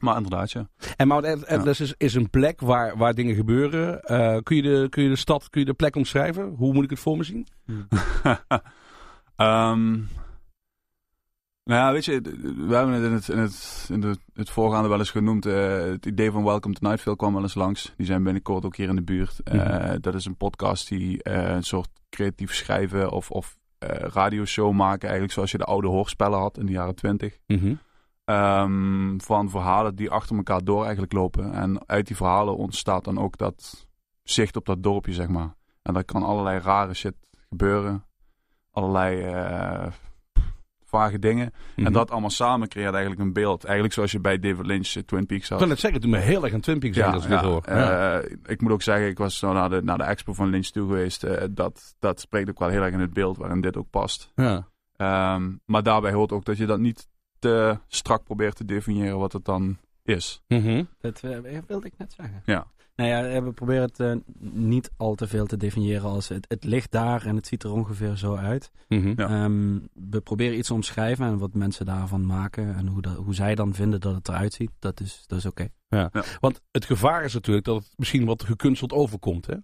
maar 0.02 0.16
inderdaad, 0.16 0.52
ja. 0.52 0.70
En 0.96 1.08
Mount 1.08 1.26
At- 1.26 1.48
Atlas 1.48 1.80
is, 1.80 1.94
is 1.98 2.14
een 2.14 2.30
plek 2.30 2.62
waar, 2.62 2.98
waar 2.98 3.14
dingen 3.14 3.36
gebeuren. 3.36 4.02
Eh, 4.04 4.38
kun, 4.44 4.56
je 4.56 4.62
de, 4.62 4.88
kun 4.90 5.04
je 5.04 5.10
de 5.10 5.16
stad, 5.16 5.50
kun 5.50 5.60
je 5.60 5.66
de 5.66 5.74
plek 5.74 5.96
omschrijven? 5.96 6.54
Hoe 6.58 6.74
moet 6.74 6.84
ik 6.84 6.90
het 6.90 7.00
voor 7.00 7.18
me 7.18 7.24
zien? 7.24 7.48
Ehm, 9.36 9.92
nou 11.64 11.82
ja, 11.82 11.92
weet 11.92 12.06
je, 12.06 12.22
we 12.68 12.76
hebben 12.76 12.94
het 12.94 13.04
in 13.04 13.12
het, 13.14 13.28
in 13.30 13.38
het, 13.38 13.88
in 13.92 14.02
de, 14.02 14.16
het 14.34 14.50
voorgaande 14.50 14.90
wel 14.90 15.00
eens 15.00 15.12
genoemd. 15.12 15.46
eh, 15.46 15.82
het 15.82 16.06
idee 16.06 16.32
van 16.32 16.44
Welcome 16.44 16.74
to 16.74 16.88
Nightville 16.88 17.16
kwam 17.16 17.34
wel 17.34 17.42
eens 17.42 17.54
langs. 17.56 17.94
Die 17.98 18.06
zijn 18.06 18.24
binnenkort 18.24 18.66
ook 18.66 18.76
hier 18.76 18.90
in 18.90 18.96
de 18.96 19.02
buurt. 19.04 19.40
Eh, 19.44 19.54
Mhm. 19.56 20.00
Dat 20.00 20.16
is 20.16 20.26
een 20.26 20.38
podcast 20.38 20.88
die 20.90 21.30
een 21.30 21.64
soort 21.64 21.90
creatief 22.10 22.54
schrijven 22.54 23.12
of, 23.12 23.32
of 23.32 23.58
radioshow 24.14 24.74
maken. 24.74 25.02
Eigenlijk 25.04 25.34
zoals 25.34 25.52
je 25.52 25.58
de 25.58 25.64
oude 25.64 25.88
hoorspellen 25.88 26.40
had 26.40 26.58
in 26.58 26.66
de 26.66 26.72
jaren 26.72 26.96
twintig. 26.96 27.38
Mhm. 27.48 27.74
Ehm, 28.30 29.18
van 29.18 29.50
verhalen 29.50 29.96
die 29.96 30.10
achter 30.10 30.36
elkaar 30.36 30.64
door 30.64 30.84
eigenlijk 30.84 31.14
lopen. 31.14 31.54
En 31.54 31.88
uit 31.88 32.08
die 32.08 32.16
verhalen 32.16 32.58
ontstaat 32.58 33.04
dan 33.04 33.18
ook 33.20 33.38
dat 33.38 33.88
zicht 34.24 34.56
op 34.56 34.66
dat 34.66 34.84
dorpje, 34.84 35.14
zeg 35.14 35.28
maar. 35.28 35.56
En 35.82 35.94
daar 35.94 36.04
kan 36.04 36.24
allerlei 36.24 36.60
rare 36.60 36.94
shit 36.94 37.14
gebeuren. 37.50 38.06
Allerlei 38.72 39.22
eh, 39.22 39.88
vage 40.86 41.20
dingen. 41.20 41.52
Mhm. 41.76 41.86
En 41.86 41.94
dat 41.94 42.12
allemaal 42.12 42.30
samen 42.30 42.68
creëert 42.68 42.94
eigenlijk 42.94 43.22
een 43.22 43.34
beeld. 43.34 43.64
Eigenlijk 43.64 43.94
zoals 43.94 44.12
je 44.12 44.20
bij 44.20 44.40
David 44.40 44.66
Lynch 44.66 44.88
eh, 44.96 45.04
Twin 45.04 45.26
Peaks 45.26 45.44
Ik 45.44 45.50
had. 45.50 45.60
kan 45.60 45.70
het 45.70 45.80
zeggen, 45.80 46.02
het 46.02 46.10
doet 46.10 46.20
me 46.20 46.26
heel 46.26 46.44
erg 46.44 46.54
aan 46.54 46.60
Twin 46.60 46.80
Peaks 46.80 46.96
denken 46.96 47.14
als 47.14 47.24
ik 47.24 47.30
dit 47.30 47.40
hoor. 47.40 47.64
Ja. 47.66 48.20
eh, 48.20 48.36
ik 48.46 48.62
moet 48.62 48.72
ook 48.72 48.82
zeggen, 48.82 49.08
ik 49.08 49.18
was 49.18 49.38
zo 49.38 49.54
naar 49.54 49.70
de, 49.70 49.82
naar 49.84 49.98
de 49.98 50.04
expo 50.04 50.34
van 50.34 50.50
Lynch 50.50 50.68
toe 50.68 50.88
geweest. 50.88 51.26
dat, 51.56 51.96
dat 52.00 52.20
spreekt 52.20 52.50
ook 52.50 52.60
wel 52.60 52.70
heel 52.70 52.84
erg 52.84 52.94
in 52.94 53.00
het 53.00 53.14
beeld 53.14 53.38
waarin 53.38 53.62
dit 53.62 53.78
ook 53.78 53.90
past. 53.90 54.32
Ja. 54.36 54.68
Ehm, 54.96 55.52
maar 55.66 55.84
daarbij 55.84 56.14
hoort 56.14 56.32
ook 56.32 56.46
dat 56.46 56.58
je 56.58 56.66
dat 56.66 56.80
niet 56.80 57.09
te 57.40 57.78
strak 57.88 58.24
probeert 58.24 58.56
te 58.56 58.66
definiëren 58.66 59.18
wat 59.18 59.34
het 59.34 59.46
dan 59.46 59.78
is. 60.04 60.42
Mhm. 60.48 60.84
Dat 61.02 61.24
eh, 61.24 61.60
wilde 61.68 61.88
ik 61.88 61.98
net 61.98 62.14
zeggen. 62.14 62.42
Ja. 62.46 62.68
Nou 62.96 63.10
ja, 63.10 63.28
eh, 63.28 63.44
we 63.44 63.52
proberen 63.52 63.84
het 63.84 64.00
eh, 64.00 64.16
niet 64.52 64.92
al 64.98 65.16
te 65.16 65.28
veel 65.28 65.46
te 65.46 65.58
definiëren 65.58 66.10
als 66.10 66.28
het, 66.28 66.46
het 66.48 66.64
ligt 66.64 66.92
daar 66.92 67.26
en 67.26 67.36
het 67.36 67.48
ziet 67.48 67.64
er 67.64 67.72
ongeveer 67.72 68.16
zo 68.16 68.36
uit. 68.36 68.72
Mhm. 68.88 69.14
Ja. 69.16 69.30
Ehm, 69.30 69.80
we 69.94 70.22
proberen 70.22 70.58
iets 70.58 70.68
te 70.68 70.74
omschrijven 70.74 71.26
en 71.26 71.38
wat 71.38 71.54
mensen 71.54 71.86
daarvan 71.86 72.26
maken 72.26 72.76
en 72.76 72.88
hoe, 72.88 73.02
dat, 73.02 73.16
hoe 73.16 73.34
zij 73.34 73.56
dan 73.56 73.74
vinden 73.74 74.02
dat 74.02 74.16
het 74.16 74.28
eruit 74.28 74.54
ziet. 74.54 74.72
Dat 74.80 75.00
is, 75.00 75.24
dat 75.28 75.38
is 75.38 75.46
oké. 75.46 75.70
Want 76.40 76.62
het 76.72 76.86
gevaar 76.86 77.24
is 77.24 77.34
natuurlijk 77.34 77.66
dat 77.66 77.84
het 77.84 77.94
misschien 77.96 78.26
wat 78.26 78.44
gekunsteld 78.44 78.94
overkomt. 78.94 79.46
Hè? 79.46 79.56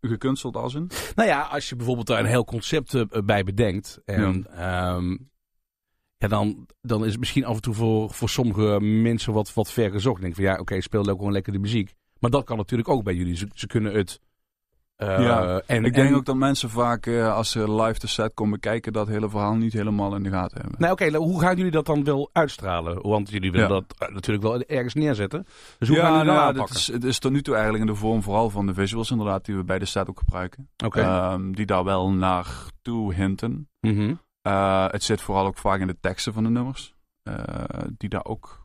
Gekunsteld 0.00 0.56
als 0.56 0.74
een? 0.74 0.90
Nou 1.14 1.28
ja, 1.28 1.40
als 1.40 1.68
je 1.68 1.76
bijvoorbeeld 1.76 2.06
daar 2.06 2.20
een 2.20 2.26
heel 2.26 2.44
concept 2.44 3.24
bij 3.24 3.44
bedenkt. 3.44 4.00
En 4.04 4.46
ja. 4.48 5.00
Ja, 6.24 6.36
dan, 6.36 6.66
dan 6.82 7.04
is 7.04 7.10
het 7.10 7.18
misschien 7.18 7.44
af 7.44 7.54
en 7.54 7.62
toe 7.62 7.74
voor, 7.74 8.10
voor 8.10 8.28
sommige 8.28 8.80
mensen 8.80 9.32
wat, 9.32 9.54
wat 9.54 9.70
ver 9.72 9.90
gezocht. 9.90 10.16
Ik 10.16 10.22
denk 10.22 10.34
van 10.34 10.44
ja, 10.44 10.58
oké, 10.58 10.80
speel 10.80 11.00
ook 11.08 11.16
gewoon 11.18 11.32
lekker 11.32 11.52
de 11.52 11.58
muziek. 11.58 11.92
Maar 12.18 12.30
dat 12.30 12.44
kan 12.44 12.56
natuurlijk 12.56 12.88
ook 12.88 13.04
bij 13.04 13.14
jullie. 13.14 13.36
Ze, 13.36 13.48
ze 13.54 13.66
kunnen 13.66 13.94
het. 13.94 14.20
eh, 14.96 15.08
Ja, 15.08 15.62
en, 15.66 15.84
ik 15.84 15.94
denk 15.94 16.08
en- 16.08 16.14
ook 16.14 16.24
dat 16.24 16.36
mensen 16.36 16.70
vaak, 16.70 17.06
eh, 17.06 17.34
als 17.34 17.50
ze 17.50 17.72
live 17.82 17.98
de 17.98 18.06
set 18.06 18.34
komen 18.34 18.60
kijken, 18.60 18.92
dat 18.92 19.08
hele 19.08 19.28
verhaal 19.28 19.54
niet 19.54 19.72
helemaal 19.72 20.14
in 20.16 20.22
de 20.22 20.30
gaten 20.30 20.60
hebben. 20.60 20.80
Nou 20.80 20.92
oké, 20.92 21.16
hoe 21.16 21.40
gaan 21.40 21.56
jullie 21.56 21.70
dat 21.72 21.86
dan 21.86 22.04
wel 22.04 22.30
uitstralen? 22.32 23.02
Want 23.02 23.30
jullie 23.30 23.50
willen 23.50 23.68
Ja. 23.68 23.72
dat 23.74 23.84
eh, 23.98 24.14
natuurlijk 24.14 24.44
wel 24.44 24.60
ergens 24.62 24.94
neerzetten. 24.94 25.46
Dus 25.78 25.88
hoe 25.88 25.96
gaan 25.96 26.06
ja, 26.06 26.10
jullie 26.12 26.26
dat 26.26 26.34
nou 26.36 26.46
aanpakken? 26.48 26.74
het, 26.74 26.82
is, 26.88 26.92
het 26.94 27.04
is 27.04 27.18
tot 27.18 27.32
nu 27.32 27.42
toe 27.42 27.54
eigenlijk 27.54 27.84
in 27.84 27.92
de 27.92 27.98
vorm 27.98 28.22
vooral 28.22 28.50
van 28.50 28.66
de 28.66 28.74
visuals 28.74 29.10
inderdaad, 29.10 29.44
die 29.44 29.56
we 29.56 29.64
bij 29.64 29.78
de 29.78 29.84
set 29.84 30.08
ook 30.08 30.18
gebruiken. 30.18 30.68
Ehm, 30.76 31.52
die 31.52 31.66
daar 31.66 31.84
wel 31.84 32.10
naartoe 32.12 33.14
hinten. 33.14 33.68
Mhm. 33.80 34.14
Eh, 34.44 34.86
het 34.90 35.02
zit 35.02 35.20
vooral 35.20 35.46
ook 35.46 35.58
vaak 35.58 35.80
in 35.80 35.86
de 35.86 36.00
teksten 36.00 36.32
van 36.32 36.42
de 36.42 36.48
nummers. 36.50 36.94
eh, 37.22 37.64
die 37.96 38.08
daar 38.08 38.24
ook... 38.24 38.62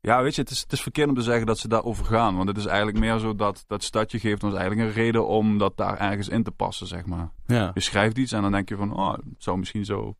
Ja, 0.00 0.22
weet 0.22 0.34
je, 0.34 0.40
het 0.40 0.50
is, 0.50 0.60
het 0.60 0.72
is 0.72 0.80
verkeerd 0.82 1.08
om 1.08 1.14
te 1.14 1.22
zeggen 1.22 1.46
dat 1.46 1.58
ze 1.58 1.68
daarover 1.68 2.04
gaan. 2.04 2.36
Want 2.36 2.48
het 2.48 2.56
is 2.56 2.66
eigenlijk 2.66 2.98
meer 2.98 3.18
zo 3.18 3.34
dat 3.34 3.64
dat 3.66 3.82
stadje 3.82 4.18
geeft 4.18 4.44
ons 4.44 4.54
eigenlijk 4.54 4.88
een 4.88 4.94
reden 4.94 5.26
om 5.26 5.58
dat 5.58 5.76
daar 5.76 5.98
ergens 5.98 6.28
in 6.28 6.42
te 6.42 6.50
passen, 6.50 6.86
zeg 6.86 7.06
maar. 7.06 7.30
Ja. 7.46 7.70
Je 7.74 7.80
schrijft 7.80 8.18
iets 8.18 8.32
en 8.32 8.42
dan 8.42 8.52
denk 8.52 8.68
je 8.68 8.76
van, 8.76 8.92
oh, 8.96 9.12
het 9.12 9.22
zou 9.42 9.58
misschien 9.58 9.84
zo... 9.84 10.16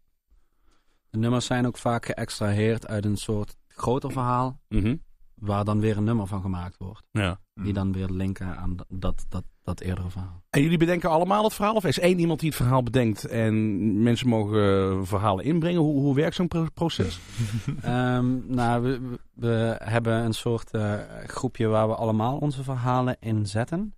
De 1.11 1.19
nummers 1.19 1.47
zijn 1.47 1.67
ook 1.67 1.77
vaak 1.79 2.07
geëxtraheerd 2.07 2.87
uit 2.87 3.05
een 3.05 3.17
soort 3.17 3.57
groter 3.69 4.13
verhaal, 4.13 4.61
Mhm. 4.69 4.97
Waar 5.41 5.65
dan 5.65 5.81
weer 5.81 5.97
een 5.97 6.05
nummer 6.05 6.27
van 6.27 6.41
gemaakt 6.41 6.77
wordt. 6.79 7.03
Ja. 7.11 7.41
Die 7.55 7.73
dan 7.73 7.93
weer 7.93 8.09
linken 8.11 8.57
aan 8.57 8.77
dat, 8.89 9.25
dat, 9.29 9.45
dat, 9.63 9.81
eerdere 9.81 10.11
verhaal. 10.11 10.43
En 10.51 10.63
jullie 10.63 10.79
bedenken 10.79 11.11
allemaal 11.11 11.45
het 11.45 11.55
verhaal? 11.55 11.75
Of 11.75 11.85
is 11.85 11.99
één 11.99 12.19
iemand 12.19 12.41
die 12.41 12.49
het 12.49 12.59
verhaal 12.59 12.83
bedenkt 12.83 13.25
en 13.25 14.03
mensen 14.03 14.29
mogen 14.29 14.91
eh, 14.91 15.05
verhalen 15.05 15.45
inbrengen? 15.45 15.81
Hoe, 15.81 16.01
hoe 16.01 16.15
werkt 16.15 16.35
zo'n 16.35 16.49
pro- 16.49 16.67
proces? 16.75 17.19
Ehm, 17.83 18.55
nou, 18.55 18.83
we, 18.83 19.19
we- 19.35 19.77
hebben 19.85 20.15
een 20.25 20.33
soort 20.35 20.71
eh, 20.71 21.01
groepje 21.27 21.67
waar 21.67 21.89
we 21.89 21.95
allemaal 21.95 22.39
onze 22.39 22.63
verhalen 22.63 23.17
in 23.21 23.47
zetten. 23.47 23.95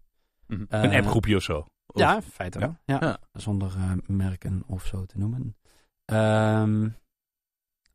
Mhm. 0.46 0.64
Eh, 0.68 0.82
een 0.82 0.94
appgroepje 0.94 1.36
of 1.36 1.42
zo? 1.42 1.58
Of- 1.86 2.00
Ja, 2.00 2.14
in 2.16 2.22
feite 2.22 2.58
Ja? 2.58 2.80
Ja. 2.84 2.96
Ja. 3.00 3.18
Zonder 3.32 3.72
eh, 3.76 3.92
merken 4.06 4.62
of 4.66 4.86
zo 4.86 5.04
te 5.06 5.18
noemen. 5.18 5.56
Ehm, 6.04 6.88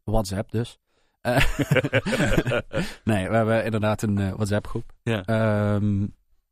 WhatsApp 0.03 0.51
dus. 0.51 0.79
Eh, 1.25 1.41
nee, 3.03 3.29
we 3.29 3.35
hebben 3.35 3.63
inderdaad 3.65 4.01
een 4.01 4.17
eh, 4.17 4.33
WhatsApp 4.33 4.67
groep. 4.67 4.91
Ja. 5.03 5.23
Ehm, 5.25 6.05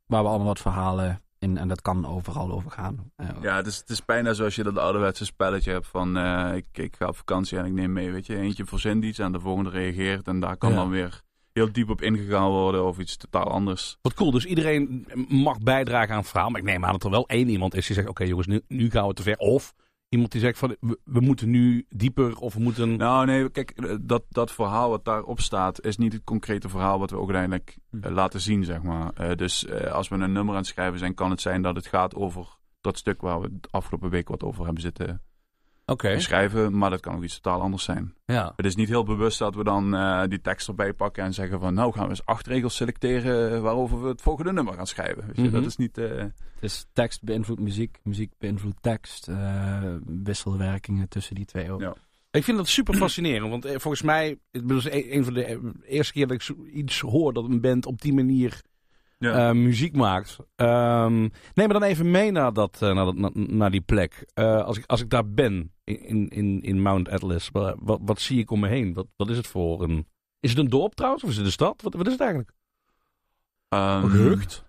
waar 0.06 0.22
we 0.22 0.28
allemaal 0.28 0.46
wat 0.46 0.60
verhalen 0.60 1.20
in. 1.38 1.58
En 1.58 1.68
dat 1.68 1.82
kan 1.82 2.06
overal 2.06 2.52
over 2.52 2.70
gaan. 2.70 3.10
Eh, 3.16 3.26
Ja, 3.42 3.56
het 3.56 3.66
is, 3.66 3.76
het 3.76 3.88
is 3.90 4.04
bijna 4.04 4.32
zoals 4.32 4.54
je 4.54 4.62
dat 4.62 4.78
ouderwetse 4.78 5.24
spelletje 5.24 5.70
hebt 5.72 5.86
van 5.86 6.16
eh, 6.16 6.54
ik, 6.54 6.66
ik 6.72 6.96
ga 6.98 7.06
op 7.06 7.16
vakantie 7.16 7.58
en 7.58 7.64
ik 7.64 7.72
neem 7.72 7.92
mee, 7.92 8.10
weet 8.12 8.26
je. 8.26 8.36
Eentje 8.36 8.64
verzint 8.64 9.04
iets 9.04 9.18
en 9.18 9.32
de 9.32 9.40
volgende 9.40 9.70
reageert 9.70 10.26
en 10.28 10.40
daar 10.40 10.56
kan 10.56 10.70
Ja. 10.70 10.76
dan 10.76 10.90
weer 10.90 11.20
heel 11.52 11.72
diep 11.72 11.90
op 11.90 12.02
ingegaan 12.02 12.48
worden 12.50 12.84
of 12.86 12.98
iets 12.98 13.16
totaal 13.16 13.50
anders. 13.50 13.98
Wat 14.02 14.14
cool, 14.14 14.30
dus 14.30 14.44
iedereen 14.44 15.06
mag 15.28 15.58
bijdragen 15.58 16.10
aan 16.14 16.20
het 16.20 16.28
verhaal. 16.28 16.50
Maar 16.50 16.60
ik 16.60 16.66
neem 16.66 16.84
aan 16.84 16.92
dat 16.92 17.04
er 17.04 17.10
wel 17.10 17.28
één 17.28 17.48
iemand 17.48 17.74
is 17.74 17.86
die 17.86 17.96
zegt: 17.96 18.08
Oké, 18.08 18.24
jongens, 18.24 18.46
nu, 18.46 18.60
nu 18.68 18.90
gaan 18.90 19.08
we 19.08 19.14
te 19.14 19.22
ver. 19.22 19.36
Of 19.36 19.74
iemand 20.08 20.32
die 20.32 20.40
zegt: 20.40 20.58
van, 20.58 20.76
we, 20.80 20.98
we 21.04 21.20
moeten 21.20 21.50
nu 21.50 21.86
dieper 21.88 22.36
of 22.36 22.54
we 22.54 22.60
moeten. 22.60 22.96
Nou 22.96 23.26
nee, 23.26 23.50
kijk, 23.50 23.70
eh, 23.70 23.96
dat, 24.00 24.24
dat 24.28 24.52
verhaal 24.52 24.90
wat 24.90 25.04
daarop 25.04 25.40
staat 25.40 25.84
is 25.84 25.96
niet 25.96 26.12
het 26.12 26.24
concrete 26.24 26.68
verhaal 26.68 26.98
wat 26.98 27.10
we 27.10 27.16
ook 27.16 27.32
uiteindelijk 27.32 27.76
eh, 28.00 28.10
laten 28.10 28.40
zien, 28.40 28.64
zeg 28.64 28.82
maar. 28.82 29.12
Eh, 29.12 29.36
dus 29.36 29.70
als 29.70 30.08
we 30.08 30.14
een 30.14 30.32
nummer 30.32 30.54
aan 30.54 30.60
het 30.60 30.66
schrijven 30.66 30.98
zijn, 30.98 31.14
kan 31.14 31.30
het 31.30 31.40
zijn 31.40 31.62
dat 31.62 31.76
het 31.76 31.86
gaat 31.86 32.14
over 32.14 32.58
dat 32.80 32.98
stuk 32.98 33.20
waar 33.20 33.40
we 33.40 33.48
de 33.60 33.68
afgelopen 33.70 34.10
week 34.10 34.28
wat 34.28 34.42
over 34.42 34.64
hebben 34.64 34.82
zitten 34.82 35.22
Oké. 35.86 36.20
schrijven, 36.20 36.78
maar 36.78 36.90
dat 36.90 37.00
kan 37.00 37.14
ook 37.16 37.22
iets 37.22 37.40
totaal 37.40 37.60
anders 37.60 37.84
zijn. 37.84 38.14
Ja. 38.24 38.52
Het 38.56 38.66
is 38.66 38.74
niet 38.76 38.88
heel 38.88 39.04
bewust 39.04 39.38
dat 39.38 39.54
we 39.54 39.64
dan 39.64 39.94
eh, 39.94 40.22
die 40.28 40.40
tekst 40.40 40.68
erbij 40.68 40.92
pakken 40.92 41.24
en 41.24 41.34
zeggen 41.34 41.60
van 41.60 41.74
nou 41.74 41.92
gaan 41.92 42.04
we 42.04 42.08
eens 42.10 42.26
acht 42.26 42.46
regels 42.46 42.76
selecteren 42.76 43.62
waarover 43.62 44.02
we 44.02 44.08
het 44.08 44.22
volgende 44.22 44.52
nummer 44.52 44.74
gaan 44.74 44.86
schrijven. 44.86 45.26
Weet 45.26 45.36
je? 45.36 45.42
Mhm. 45.42 45.52
Dat 45.52 45.64
is 45.64 45.76
niet... 45.76 45.98
eh, 45.98 46.08
Het 46.18 46.32
is 46.60 46.86
tekst 46.92 47.22
beïnvloedt 47.22 47.60
muziek, 47.60 47.98
muziek 48.02 48.32
beïnvloedt 48.38 48.82
tekst. 48.82 49.28
eh, 49.28 49.82
wisselwerkingen 50.24 51.08
tussen 51.08 51.34
die 51.34 51.44
twee 51.44 51.70
ook. 51.72 51.80
Ja. 51.80 51.94
Ik 52.30 52.44
vind 52.44 52.56
dat 52.56 52.68
super 52.68 52.94
fascinerend, 52.94 53.50
want 53.50 53.66
volgens 53.70 54.02
mij, 54.02 54.38
het 54.50 54.70
is 54.70 54.86
een, 54.90 55.24
van 55.24 55.34
de 55.34 55.72
eerste 55.86 56.12
keer 56.12 56.26
dat 56.26 56.36
ik 56.48 56.56
iets 56.72 57.00
hoor 57.00 57.32
dat 57.32 57.44
een 57.44 57.60
band 57.60 57.86
op 57.86 58.00
die 58.02 58.12
manier 58.14 58.62
ja. 59.24 59.48
eh, 59.48 59.54
muziek 59.54 59.96
maakt. 59.96 60.36
Ehm, 60.56 61.20
neem 61.54 61.66
me 61.66 61.72
dan 61.72 61.82
even 61.82 62.10
mee 62.10 62.30
naar, 62.30 62.52
dat, 62.52 62.82
eh, 62.82 62.94
naar, 62.94 63.04
dat, 63.04 63.14
na- 63.14 63.30
naar 63.34 63.70
die 63.70 63.80
plek. 63.80 64.26
Eh, 64.34 64.64
als, 64.64 64.78
ik, 64.78 64.84
als 64.86 65.00
ik 65.00 65.10
daar 65.10 65.28
ben, 65.30 65.72
in, 65.84 66.28
in, 66.28 66.62
in 66.62 66.82
Mount 66.82 67.08
Atlas, 67.08 67.48
wat, 67.52 67.76
wat, 67.80 68.00
wat 68.02 68.20
zie 68.20 68.38
ik 68.38 68.50
om 68.50 68.60
me 68.60 68.68
heen? 68.68 68.94
Wat, 68.94 69.06
wat 69.16 69.30
is 69.30 69.36
het 69.36 69.46
voor 69.46 69.82
een... 69.82 70.08
Is 70.40 70.50
het 70.50 70.58
een 70.58 70.68
dorp 70.70 70.94
trouwens, 70.94 71.24
of 71.24 71.30
is 71.30 71.36
het 71.36 71.46
een 71.46 71.52
stad? 71.52 71.82
Wat, 71.82 71.94
wat 71.94 72.06
is 72.06 72.12
het 72.12 72.20
eigenlijk? 72.20 72.52
Ehm, 73.68 74.02
Een 74.04 74.10
gehucht? 74.10 74.64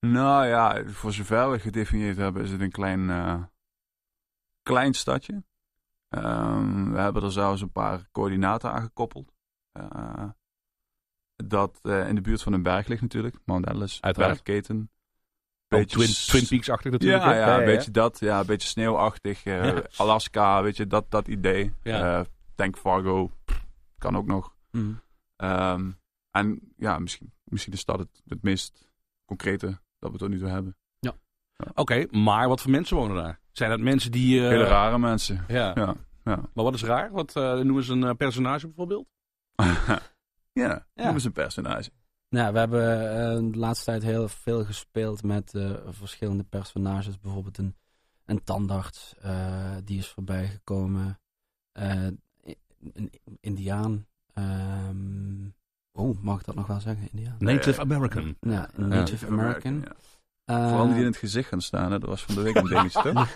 Nou 0.00 0.46
ja, 0.46 0.84
voor 0.86 1.12
zover 1.12 1.50
we 1.50 1.58
gedefinieerd 1.58 2.16
hebben 2.16 2.42
is 2.42 2.50
het 2.50 2.60
een 2.60 2.70
klein, 2.70 3.10
eh, 3.10 3.42
klein 4.62 4.94
stadje. 4.94 5.42
Ehm, 6.08 6.90
we 6.92 6.98
hebben 6.98 7.22
er 7.22 7.32
zelfs 7.32 7.60
een 7.60 7.72
paar 7.72 8.08
coördinaten 8.12 8.72
aan 8.72 8.82
gekoppeld. 8.82 9.32
Eh, 9.72 10.28
dat 11.44 11.78
eh, 11.82 12.08
in 12.08 12.14
de 12.14 12.20
buurt 12.20 12.42
van 12.42 12.52
een 12.52 12.62
berg 12.62 12.86
ligt 12.86 13.02
natuurlijk. 13.02 13.36
Mount 13.44 13.66
Atlas, 13.66 13.98
Uiteraard. 14.00 14.32
bergketen. 14.44 14.76
Oh, 14.80 15.78
Beetje 15.78 15.96
Twin, 15.96 16.08
s- 16.08 16.26
Twin 16.26 16.46
Peaks-achtig 16.48 16.92
natuurlijk. 16.92 17.22
Ja, 17.22 17.34
ja, 17.34 17.58
een 17.58 17.64
beetje 17.64 17.90
dat. 17.90 18.20
Ja, 18.20 18.40
een 18.40 18.46
beetje 18.46 18.68
sneeuwachtig. 18.68 19.44
eh, 19.44 19.64
Ja. 19.64 19.82
Alaska, 19.96 20.62
weet 20.62 20.76
je, 20.76 20.86
dat, 20.86 21.10
dat 21.10 21.28
idee. 21.28 21.72
Ja. 21.82 22.18
Eh, 22.18 22.24
denk 22.54 22.76
Fargo, 22.76 23.30
kan 23.98 24.16
ook 24.16 24.26
nog. 24.26 24.54
Mhm. 24.70 24.92
Ehm, 25.36 25.90
en 26.30 26.60
ja, 26.76 26.98
misschien, 26.98 27.32
misschien 27.44 27.72
is 27.72 27.84
dat 27.84 27.98
het, 27.98 28.22
het 28.28 28.42
meest 28.42 28.90
concrete 29.24 29.80
dat 29.98 30.12
we 30.12 30.18
tot 30.18 30.28
nu 30.28 30.38
toe 30.38 30.48
hebben. 30.48 30.74
Oké, 31.74 32.06
maar 32.10 32.48
wat 32.48 32.60
voor 32.60 32.70
mensen 32.70 32.96
wonen 32.96 33.16
daar? 33.16 33.40
Zijn 33.52 33.70
dat 33.70 33.80
mensen 33.80 34.10
die... 34.12 34.40
eh, 34.42 34.48
Hele 34.48 34.64
rare 34.64 34.98
mensen. 34.98 35.44
Ja. 35.48 35.72
Ja, 35.74 35.94
ja. 36.24 36.36
Maar 36.54 36.64
wat 36.64 36.74
is 36.74 36.82
raar? 36.82 37.10
Wat 37.12 37.36
eh, 37.36 37.52
noemen 37.58 37.82
ze 37.84 37.92
een 37.92 38.16
personage 38.16 38.66
bijvoorbeeld? 38.66 39.06
ja, 40.52 40.86
Ja. 40.94 41.04
noem 41.04 41.14
eens 41.14 41.24
een 41.24 41.32
personage. 41.32 41.90
Nou, 42.28 42.52
we 42.52 42.58
hebben 42.58 43.10
eh, 43.10 43.52
de 43.52 43.58
laatste 43.58 43.84
tijd 43.84 44.02
heel 44.02 44.28
veel 44.28 44.64
gespeeld 44.64 45.22
met 45.22 45.54
eh, 45.54 45.70
verschillende 45.88 46.44
personages. 46.44 47.18
Bijvoorbeeld 47.20 47.58
een, 47.58 47.76
een 48.24 48.44
tandarts, 48.44 49.14
eh, 49.20 49.74
die 49.84 49.98
is 49.98 50.08
voorbij 50.08 50.46
gekomen. 50.46 51.20
Eh, 51.72 52.06
een 52.92 53.10
indiaan. 53.40 54.06
ehm, 54.34 55.48
oh, 55.92 56.22
mag 56.22 56.38
ik 56.40 56.44
dat 56.46 56.54
nog 56.54 56.66
wel 56.66 56.80
zeggen? 56.80 57.08
Indiaan? 57.12 57.36
Native 57.38 57.80
American. 57.80 58.36
Ja, 58.40 58.68
Native 58.76 59.26
American. 59.26 59.80
ja. 59.80 59.92
Eh, 60.44 60.68
Vooral 60.68 60.86
die 60.88 60.96
in 60.98 61.04
het 61.04 61.16
gezicht 61.16 61.48
gaan 61.48 61.60
staan, 61.60 61.92
hè. 61.92 61.98
dat 61.98 62.08
was 62.08 62.22
van 62.24 62.34
de 62.34 62.42
week 62.42 62.56
een 62.56 62.64
dingetje, 62.64 63.02
toch? 63.02 63.34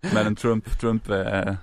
Met 0.14 0.24
een 0.26 0.34
Trump, 0.34 0.64
Trump 0.66 1.08
eh 1.08 1.56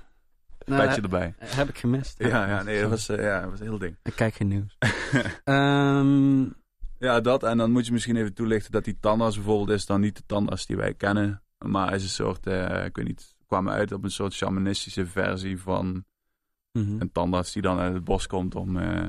nou, 0.66 0.90
erbij. 1.02 1.34
Heb 1.40 1.70
ik 1.70 1.78
gemist. 1.78 2.16
Ja, 2.20 2.48
ja, 2.48 2.64
nee, 2.64 2.82
dat 2.82 2.90
was, 2.90 3.10
eh, 3.10 3.24
ja, 3.24 3.42
dat 3.42 3.50
was 3.50 3.60
een 3.60 3.66
heel 3.68 3.78
ding. 3.78 3.96
Ik 4.04 4.16
kijk 4.16 4.34
geen 4.34 4.48
nieuws. 4.48 4.78
Ehm, 5.44 6.42
Ja, 7.00 7.22
dat. 7.22 7.44
En 7.44 7.58
dan 7.58 7.72
moet 7.72 7.86
je 7.86 7.92
misschien 7.92 8.16
even 8.16 8.34
toelichten 8.34 8.72
dat 8.72 8.84
die 8.84 8.98
tandarts 9.00 9.36
bijvoorbeeld 9.36 9.70
is 9.78 9.86
dan 9.86 10.02
niet 10.02 10.16
de 10.16 10.24
tandarts 10.26 10.66
die 10.66 10.78
wij 10.78 10.94
kennen. 10.94 11.42
Maar 11.66 11.94
is 11.94 12.04
een 12.04 12.10
soort, 12.10 12.48
eh, 12.48 12.86
ik 12.86 12.96
weet 12.96 13.08
niet, 13.08 13.36
we 13.38 13.44
kwamen 13.48 13.74
uit 13.74 13.92
op 13.92 14.04
een 14.04 14.12
soort 14.12 14.34
shamanistische 14.34 15.06
versie 15.06 15.60
van 15.62 16.06
mhm. 16.72 17.02
een 17.02 17.12
tandarts 17.12 17.52
die 17.54 17.62
dan 17.62 17.78
uit 17.80 17.94
het 17.94 18.04
bos 18.04 18.28
komt 18.28 18.56
om... 18.56 18.78
eh, 18.78 19.08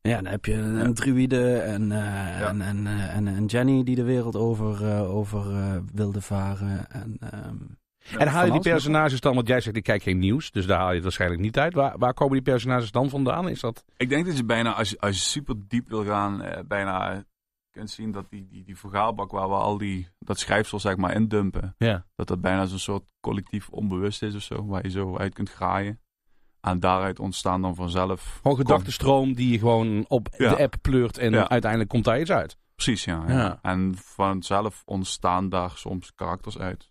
Ja, 0.00 0.14
dan 0.14 0.26
heb 0.26 0.44
je 0.44 0.54
een, 0.54 0.76
Ja. 0.76 0.92
druïde 0.92 1.58
en, 1.58 1.92
eh, 1.92 2.40
en, 2.48 2.60
en, 2.60 2.86
en, 2.86 3.26
en 3.28 3.44
Jenny 3.46 3.82
die 3.84 3.96
de 3.96 4.02
wereld 4.02 4.36
over, 4.36 5.06
over 5.06 5.44
wilde 5.94 6.20
varen. 6.20 6.90
En, 6.90 7.16
ehm, 7.20 7.56
En 8.18 8.28
haal 8.28 8.44
je 8.44 8.52
die 8.52 8.60
personages 8.60 9.20
dan, 9.20 9.34
want 9.34 9.48
jij 9.48 9.60
zegt 9.60 9.76
ik 9.76 9.82
kijk 9.82 10.02
geen 10.02 10.18
nieuws, 10.18 10.50
dus 10.50 10.66
daar 10.66 10.78
haal 10.78 10.88
je 10.88 10.94
het 10.94 11.02
waarschijnlijk 11.02 11.40
niet 11.40 11.58
uit. 11.58 11.74
Waar, 11.74 11.98
waar 11.98 12.14
komen 12.14 12.32
die 12.32 12.42
personages 12.42 12.90
dan 12.90 13.08
vandaan? 13.08 13.48
Is 13.48 13.60
dat... 13.60 13.84
Ik 13.96 14.08
denk 14.08 14.26
dat 14.26 14.36
je 14.36 14.44
bijna, 14.44 14.72
als 14.74 14.90
je, 14.90 15.00
als 15.00 15.16
je 15.16 15.22
super 15.22 15.54
diep 15.68 15.88
wil 15.88 16.04
gaan, 16.04 16.42
eh, 16.42 16.60
bijna 16.66 17.24
kunt 17.70 17.90
zien 17.90 18.12
dat 18.12 18.26
die, 18.30 18.46
die, 18.50 18.64
die 18.64 18.76
vergaalbak 18.78 19.30
waar 19.30 19.48
we 19.48 19.54
al 19.54 19.78
die, 19.78 20.08
dat 20.18 20.38
schrijfsel 20.38 20.80
zeg 20.80 20.96
maar 20.96 21.14
indumpen, 21.14 21.74
Ja. 21.78 22.06
dat 22.16 22.26
dat 22.28 22.40
bijna 22.40 22.66
zo'n 22.66 22.78
soort 22.78 23.04
collectief 23.20 23.68
onbewust 23.68 24.22
is 24.22 24.34
of 24.34 24.42
zo, 24.42 24.66
waar 24.66 24.82
je 24.82 24.90
zo 24.90 25.16
uit 25.16 25.34
kunt 25.34 25.50
graaien. 25.50 26.00
En 26.60 26.80
daaruit 26.80 27.18
ontstaan 27.20 27.62
dan 27.62 27.74
vanzelf... 27.74 28.38
Gewoon 28.42 28.56
gedachtenstroom 28.56 29.34
die 29.34 29.52
je 29.52 29.58
gewoon 29.58 30.04
op 30.08 30.28
Ja. 30.36 30.54
de 30.54 30.62
app 30.62 30.74
pleurt 30.82 31.18
en 31.18 31.30
Ja. 31.32 31.48
uiteindelijk 31.48 31.90
komt 31.90 32.04
daar 32.04 32.20
iets 32.20 32.30
uit. 32.30 32.56
Precies, 32.84 33.04
ja, 33.04 33.24
Ja. 33.28 33.34
ja. 33.34 33.58
En 33.62 33.94
vanzelf 33.96 34.82
ontstaan 34.84 35.48
daar 35.48 35.70
soms 35.74 36.12
karakters 36.14 36.58
uit. 36.58 36.90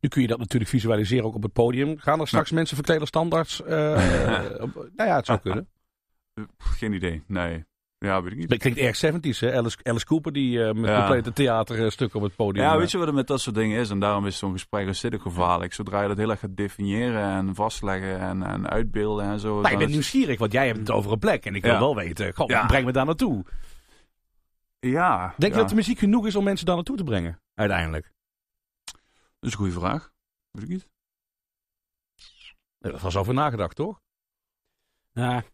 Nu 0.00 0.08
kun 0.08 0.22
je 0.22 0.28
dat 0.28 0.38
natuurlijk 0.38 0.70
visualiseren 0.70 1.24
ook 1.24 1.34
op 1.34 1.42
het 1.42 1.52
podium. 1.52 1.98
Gaan 1.98 2.20
er 2.20 2.26
straks 2.28 2.50
mensen 2.50 2.76
verkleden 2.76 3.06
standaards? 3.06 3.60
op- 4.64 4.88
nou 4.96 5.08
ja, 5.08 5.16
het 5.16 5.26
zou 5.26 5.38
kunnen. 5.46 5.68
Geen 6.58 6.92
idee, 6.92 7.22
nee. 7.26 7.64
Ja, 7.98 8.22
weet 8.22 8.32
ik 8.32 8.38
niet. 8.38 8.48
Dat 8.48 8.58
klinkt 8.58 8.78
erg 8.78 8.96
70s, 8.96 9.38
hè? 9.40 9.56
Alice, 9.56 9.76
Alice 9.82 10.06
Cooper 10.06 10.32
die 10.32 10.64
eh, 10.64 10.72
met 10.74 10.90
Ja. 10.90 10.98
complete 10.98 11.32
theaterstukken 11.32 12.18
op 12.18 12.24
het 12.26 12.36
podium. 12.36 12.64
Ja, 12.64 12.76
weet 12.78 12.90
je 12.90 12.96
wat 12.98 13.06
het 13.06 13.16
met 13.16 13.26
dat 13.26 13.40
soort 13.40 13.56
dingen 13.56 13.80
is? 13.80 13.90
En 13.90 13.98
daarom 14.00 14.26
is 14.26 14.38
zo'n 14.38 14.52
gesprek 14.52 14.86
als 14.88 15.00
dit 15.00 15.14
ook 15.14 15.22
gevaarlijk. 15.22 15.72
Zodra 15.72 16.02
je 16.02 16.08
dat 16.08 16.16
heel 16.16 16.30
erg 16.30 16.40
gaat 16.40 16.56
definiëren 16.56 17.22
en 17.30 17.54
vastleggen 17.54 18.20
en, 18.20 18.42
en 18.42 18.68
uitbeelden 18.70 19.24
en 19.24 19.40
zo. 19.40 19.60
Nou, 19.60 19.72
ik 19.72 19.78
ben 19.78 19.86
is- 19.86 19.92
nieuwsgierig, 19.92 20.38
want 20.38 20.52
jij 20.52 20.66
hebt 20.66 20.78
het 20.78 20.90
over 20.90 21.12
een 21.12 21.18
plek. 21.18 21.44
En 21.46 21.54
ik 21.54 21.62
wil 21.62 21.72
Ja. 21.72 21.78
wel 21.78 21.94
weten, 21.96 22.32
Ja. 22.46 22.66
breng 22.66 22.84
me 22.84 22.92
daar 22.92 23.06
naartoe. 23.06 23.44
Ja. 24.90 25.26
Denk 25.28 25.38
je 25.38 25.48
ja. 25.48 25.56
dat 25.56 25.68
de 25.68 25.74
muziek 25.74 25.98
genoeg 25.98 26.26
is 26.26 26.36
om 26.36 26.44
mensen 26.44 26.66
daar 26.66 26.74
naartoe 26.74 26.96
te 26.96 27.04
brengen? 27.04 27.40
Uiteindelijk. 27.54 28.12
Dat 28.84 28.94
is 29.40 29.50
een 29.52 29.58
goede 29.58 29.72
vraag. 29.72 30.12
Weet 30.50 30.62
ik 30.64 30.68
niet. 30.68 30.88
Er 32.78 32.98
was 32.98 33.16
over 33.16 33.34
nagedacht, 33.34 33.76
toch? 33.76 34.00
ja, 35.12 35.44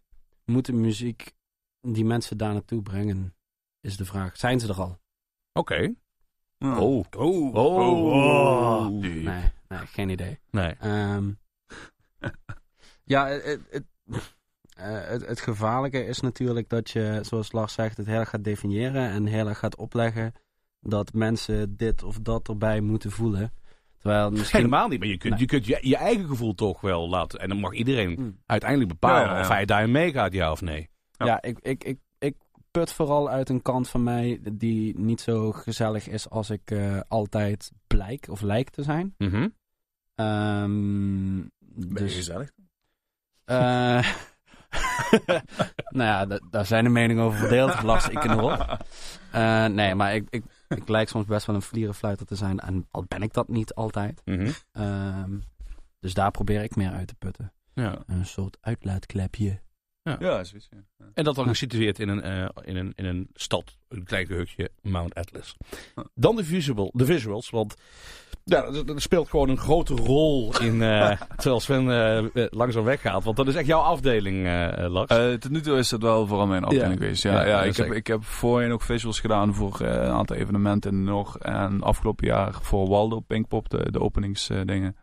moet 0.44 0.66
de 0.66 0.72
muziek 0.72 1.32
die 1.80 2.04
mensen 2.04 2.36
daar 2.36 2.52
naartoe 2.52 2.82
brengen, 2.82 3.34
is 3.80 3.96
de 3.96 4.04
vraag. 4.04 4.36
Zijn 4.36 4.60
ze 4.60 4.68
er 4.68 4.80
al? 4.80 4.98
Oké. 5.52 5.94
Ja. 6.58 6.80
Oh. 6.80 7.04
Oh. 7.16 7.54
Oh. 7.54 9.00
Die- 9.00 9.22
Nee, 9.22 9.52
nee 9.68 9.86
geen 9.86 10.08
idee. 10.08 10.40
Nee. 10.50 10.72
Ehm, 10.74 11.32
ja, 13.14 13.26
het, 13.26 13.44
het, 13.70 13.84
eh, 14.10 14.18
het, 14.82 15.26
het 15.26 15.40
gevaarlijke 15.40 16.04
is 16.04 16.20
natuurlijk 16.20 16.68
dat 16.68 16.90
je, 16.90 17.18
zoals 17.22 17.52
Lars 17.52 17.72
zegt, 17.72 17.96
het 17.96 18.06
heel 18.06 18.18
erg 18.18 18.28
gaat 18.28 18.44
definiëren 18.44 19.10
en 19.10 19.26
heel 19.26 19.48
erg 19.48 19.58
gaat 19.58 19.76
opleggen 19.76 20.32
dat 20.80 21.12
mensen 21.12 21.76
dit 21.76 22.02
of 22.02 22.18
dat 22.18 22.48
erbij 22.48 22.80
moeten 22.80 23.10
voelen. 23.10 23.52
Terwijl 23.98 24.30
misschien... 24.38 24.58
Helemaal 24.58 24.88
niet, 24.88 24.98
maar 24.98 25.08
je 25.08 25.16
kunt, 25.16 25.32
Nee. 25.32 25.40
je, 25.42 25.46
kunt 25.46 25.66
je, 25.66 25.78
je 25.82 25.96
eigen 25.96 26.26
gevoel 26.26 26.54
toch 26.54 26.80
wel 26.80 27.08
laten. 27.08 27.38
En 27.40 27.48
dan 27.48 27.58
mag 27.60 27.72
iedereen 27.72 28.14
Hmm. 28.14 28.38
uiteindelijk 28.46 28.90
bepalen 28.90 29.20
Ja, 29.22 29.28
ja, 29.28 29.34
ja. 29.34 29.40
of 29.40 29.48
hij 29.48 29.64
daarin 29.64 29.90
meegaat, 29.90 30.32
ja 30.32 30.50
of 30.50 30.60
nee. 30.60 30.88
Ja. 31.10 31.26
Ja, 31.26 31.42
ik, 31.42 31.58
ik, 31.58 31.84
ik, 31.84 31.98
ik 32.18 32.36
put 32.70 32.92
vooral 32.92 33.28
uit 33.30 33.48
een 33.48 33.62
kant 33.62 33.88
van 33.88 34.02
mij 34.02 34.40
die 34.52 34.98
niet 34.98 35.20
zo 35.20 35.52
gezellig 35.52 36.08
is 36.08 36.30
als 36.30 36.50
ik 36.50 36.70
eh, 36.70 37.00
altijd 37.08 37.72
blijk 37.86 38.26
of 38.30 38.40
lijk 38.40 38.70
te 38.70 38.82
zijn. 38.82 39.14
Mhm. 39.18 39.48
Ehm, 40.14 41.36
Ben 41.58 41.88
je 41.88 41.94
dus, 41.94 42.14
gezellig? 42.14 42.50
eh, 43.44 44.12
nou 45.98 46.08
ja, 46.08 46.26
da- 46.26 46.40
daar 46.50 46.66
zijn 46.66 46.84
de 46.84 46.90
meningen 46.90 47.22
over 47.24 47.38
verdeeld. 47.38 47.82
Las 47.82 48.08
ik 48.08 48.24
erop. 48.24 48.76
Eh 49.32 49.64
nee, 49.64 49.94
maar 49.94 50.14
ik, 50.14 50.26
ik, 50.30 50.44
ik 50.68 50.88
lijk 50.88 51.08
soms 51.08 51.26
best 51.26 51.46
wel 51.46 51.56
een 51.56 51.62
vlierenfluiter 51.62 52.26
te 52.26 52.34
zijn. 52.36 52.58
En 52.58 52.86
al 52.90 53.04
ben 53.08 53.22
ik 53.22 53.32
dat 53.32 53.48
niet 53.48 53.74
altijd. 53.74 54.22
Mhm. 54.24 54.50
Ehm, 54.72 55.30
dus 56.00 56.14
daar 56.14 56.30
probeer 56.30 56.62
ik 56.62 56.76
meer 56.76 56.92
uit 56.92 57.08
te 57.08 57.14
putten. 57.14 57.52
Ja. 57.74 57.98
Een 58.06 58.26
soort 58.26 58.56
uitlaatklepje. 58.60 59.60
Ja, 60.18 60.44
zoiets. 60.44 60.68
Ja. 60.70 60.78
Ja. 60.98 61.04
En 61.14 61.24
dat 61.24 61.34
dan 61.34 61.48
gesitueerd 61.48 61.98
in 61.98 62.08
een, 62.08 62.22
eh, 62.22 62.48
in, 62.64 62.76
een, 62.76 62.92
in 62.96 63.04
een 63.04 63.28
stad, 63.34 63.76
een 63.88 64.04
klein 64.04 64.26
gehuchtje, 64.26 64.70
Mount 64.82 65.14
Atlas. 65.14 65.56
Ja. 65.96 66.04
Dan 66.14 66.36
de, 66.36 66.44
visual, 66.44 66.90
de 66.94 67.04
visuals, 67.04 67.50
want 67.50 67.74
ja, 68.44 68.70
dat, 68.70 68.86
dat 68.86 69.00
speelt 69.02 69.28
gewoon 69.30 69.48
een 69.48 69.58
grote 69.58 69.94
rol 69.94 70.58
in, 70.60 70.82
eh, 70.82 71.20
terwijl 71.36 71.60
Sven 71.60 71.90
eh, 71.90 72.18
eh, 72.18 72.28
langzaam 72.50 72.84
weggaat. 72.84 73.24
Want 73.24 73.36
dat 73.36 73.48
is 73.48 73.54
echt 73.54 73.66
jouw 73.66 73.80
afdeling, 73.80 74.46
eh 74.46 74.84
eh, 74.84 74.90
Lars. 74.92 75.10
Eh, 75.10 75.32
tot 75.32 75.50
nu 75.50 75.60
toe 75.60 75.78
is 75.78 75.88
dat 75.88 76.02
wel 76.02 76.26
vooral 76.26 76.46
mijn 76.46 76.64
afdeling 76.64 76.92
Ja. 76.92 76.98
geweest. 76.98 77.22
Ja, 77.22 77.46
Ja, 77.46 77.62
ik, 77.62 77.76
heb, 77.76 77.86
echt- 77.86 77.94
ik 77.96 78.06
heb 78.06 78.24
voorheen 78.24 78.72
ook 78.72 78.82
visuals 78.82 79.20
gedaan 79.20 79.54
voor 79.54 79.80
eh, 79.80 79.88
een 79.92 80.10
aantal 80.12 80.36
evenementen 80.36 81.04
Nog. 81.04 81.38
En 81.38 81.82
afgelopen 81.82 82.26
jaar 82.26 82.54
voor 82.62 82.88
Waldo 82.88 83.20
Pinkpop, 83.20 83.68
de, 83.68 83.90
de 83.92 84.00
openingsdingen. 84.00 84.96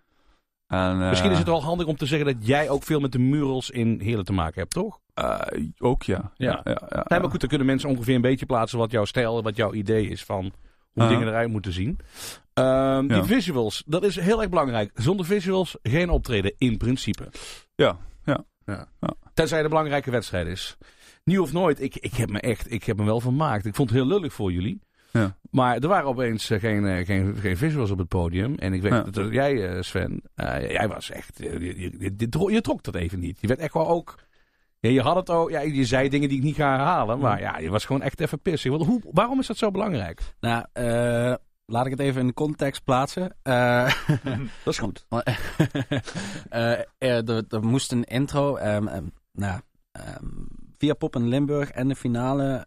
En, 0.68 1.02
eh, 1.02 1.10
Misschien 1.10 1.32
is 1.32 1.38
het 1.38 1.48
wel 1.48 1.64
handig 1.64 1.88
om 1.88 1.96
te 1.96 2.06
zeggen 2.06 2.26
dat 2.34 2.48
jij 2.48 2.70
ook 2.70 2.84
veel 2.84 3.00
met 3.00 3.12
de 3.12 3.20
murals 3.20 3.70
in 3.70 4.00
Heerlen 4.00 4.26
te 4.26 4.34
maken 4.34 4.60
hebt, 4.62 4.74
toch? 4.74 5.00
eh, 5.14 5.40
ook 5.78 6.04
ja. 6.04 6.32
Ja. 6.36 6.62
ja, 6.64 6.82
ja, 6.90 7.06
Nee, 7.08 7.20
maar 7.20 7.30
goed, 7.30 7.40
dan 7.40 7.50
kunnen 7.50 7.68
mensen 7.68 7.90
ongeveer 7.90 8.16
een 8.16 8.22
beetje 8.22 8.46
plaatsen 8.46 8.78
wat 8.80 8.92
jouw 8.92 9.06
stijl, 9.06 9.44
wat 9.44 9.56
jouw 9.56 9.74
idee 9.74 10.08
is 10.08 10.24
van 10.24 10.42
hoe 10.44 10.52
Uh-huh. 11.04 11.10
dingen 11.10 11.28
eruit 11.28 11.50
moeten 11.50 11.72
zien. 11.74 12.00
Ehm, 12.54 13.08
Die 13.08 13.18
Ja. 13.18 13.26
visuals, 13.26 13.84
dat 13.86 14.04
is 14.04 14.16
heel 14.20 14.40
erg 14.42 14.50
belangrijk. 14.50 14.92
Zonder 14.94 15.26
visuals 15.26 15.78
geen 15.84 16.10
optreden, 16.10 16.54
in 16.58 16.78
principe. 16.78 17.30
Ja, 17.76 17.98
Tenzij 19.34 19.56
het 19.58 19.66
een 19.66 19.72
belangrijke 19.74 20.12
wedstrijd 20.12 20.48
is. 20.48 20.78
Nieuw 21.24 21.42
of 21.42 21.54
nooit, 21.54 21.82
ik, 21.82 21.96
ik 21.96 22.14
heb 22.14 22.30
me 22.30 22.40
echt, 22.40 22.72
ik 22.72 22.84
heb 22.84 22.98
me 22.98 23.04
wel 23.04 23.20
vermaakt. 23.22 23.66
Ik 23.66 23.76
vond 23.76 23.90
het 23.90 23.98
heel 23.98 24.08
lullig 24.08 24.34
voor 24.34 24.52
jullie. 24.52 24.82
Ja. 25.20 25.38
Maar 25.52 25.78
er 25.78 25.88
waren 25.88 26.08
opeens 26.08 26.50
eh, 26.50 26.60
geen, 26.60 26.86
eh, 26.86 27.06
geen, 27.06 27.36
geen 27.36 27.58
visuals 27.58 27.92
op 27.92 27.98
het 27.98 28.08
podium. 28.08 28.56
En 28.56 28.74
ik 28.74 28.82
weet 28.82 28.92
Ja. 28.92 29.02
dat 29.02 29.32
jij, 29.32 29.70
eh, 29.70 29.82
Sven, 29.82 30.22
jij 30.60 30.88
was 30.88 31.10
echt, 31.12 31.38
je, 31.38 32.60
trok 32.62 32.84
dat 32.84 32.96
even 32.96 33.20
niet. 33.20 33.38
Je 33.42 33.48
werd 33.48 33.60
echt 33.60 33.74
wel 33.74 33.88
ook, 33.88 34.16
ja, 34.80 34.90
je 34.90 35.02
had 35.02 35.16
het 35.16 35.30
ook, 35.30 35.50
ja, 35.50 35.60
je 35.60 35.86
zei 35.86 36.10
dingen 36.10 36.30
die 36.30 36.38
ik 36.38 36.44
niet 36.44 36.56
ga 36.56 36.76
herhalen. 36.76 37.20
Maar 37.20 37.40
ja, 37.40 37.58
je 37.58 37.70
was 37.70 37.86
gewoon 37.86 38.02
echt 38.02 38.20
even 38.20 38.42
pissig. 38.42 38.72
Want 38.72 38.86
hoe, 38.86 39.02
waarom 39.12 39.40
is 39.40 39.48
dat 39.48 39.58
zo 39.58 39.72
belangrijk? 39.72 40.22
Nou, 40.40 40.66
eh, 40.74 41.34
laat 41.66 41.86
ik 41.86 41.92
het 41.92 42.00
even 42.00 42.22
in 42.22 42.34
context 42.34 42.84
plaatsen. 42.84 43.36
Dat 44.64 44.74
is 44.74 44.78
goed. 44.78 45.06
Er, 46.50 47.44
er 47.50 47.64
moest 47.64 47.92
een 47.92 48.04
intro. 48.04 48.56
ehm, 48.56 48.88
ehm, 48.88 49.06
nou, 49.32 49.62
ehm, 49.92 50.26
via 50.78 50.94
Pop 50.94 51.16
in 51.16 51.28
Limburg 51.28 51.72
en 51.72 51.88
de 51.88 51.96
finale 51.96 52.66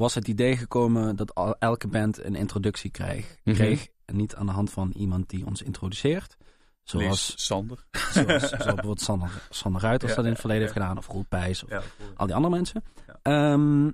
was 0.00 0.14
het 0.14 0.28
idee 0.28 0.56
gekomen 0.56 1.16
dat 1.16 1.56
elke 1.58 1.88
band 1.88 2.24
een 2.24 2.34
introductie 2.34 2.90
kreeg. 2.90 3.36
Mhm. 3.44 3.56
kreeg. 3.56 3.88
En 4.04 4.16
niet 4.16 4.34
aan 4.34 4.46
de 4.46 4.52
hand 4.52 4.70
van 4.70 4.90
iemand 4.96 5.28
die 5.28 5.46
ons 5.46 5.62
introduceert. 5.62 6.36
Zoals, 6.82 7.06
Lees 7.06 7.46
Sander. 7.46 7.84
zoals, 8.12 8.14
zoals 8.48 8.50
bijvoorbeeld 8.64 9.00
Sander, 9.00 9.46
Sander 9.50 9.80
Ruiters 9.82 10.10
Ja, 10.10 10.16
dat 10.16 10.24
in 10.24 10.30
het 10.30 10.40
verleden 10.40 10.66
ja. 10.66 10.72
heeft 10.72 10.82
gedaan. 10.82 10.98
Of 10.98 11.06
Roel 11.06 11.24
Pijs. 11.28 11.64
Of 11.64 11.70
Ja, 11.70 11.82
al 12.16 12.26
die 12.26 12.34
andere 12.34 12.54
mensen. 12.54 12.82
Ja. 13.06 13.18
Ehm, 13.22 13.90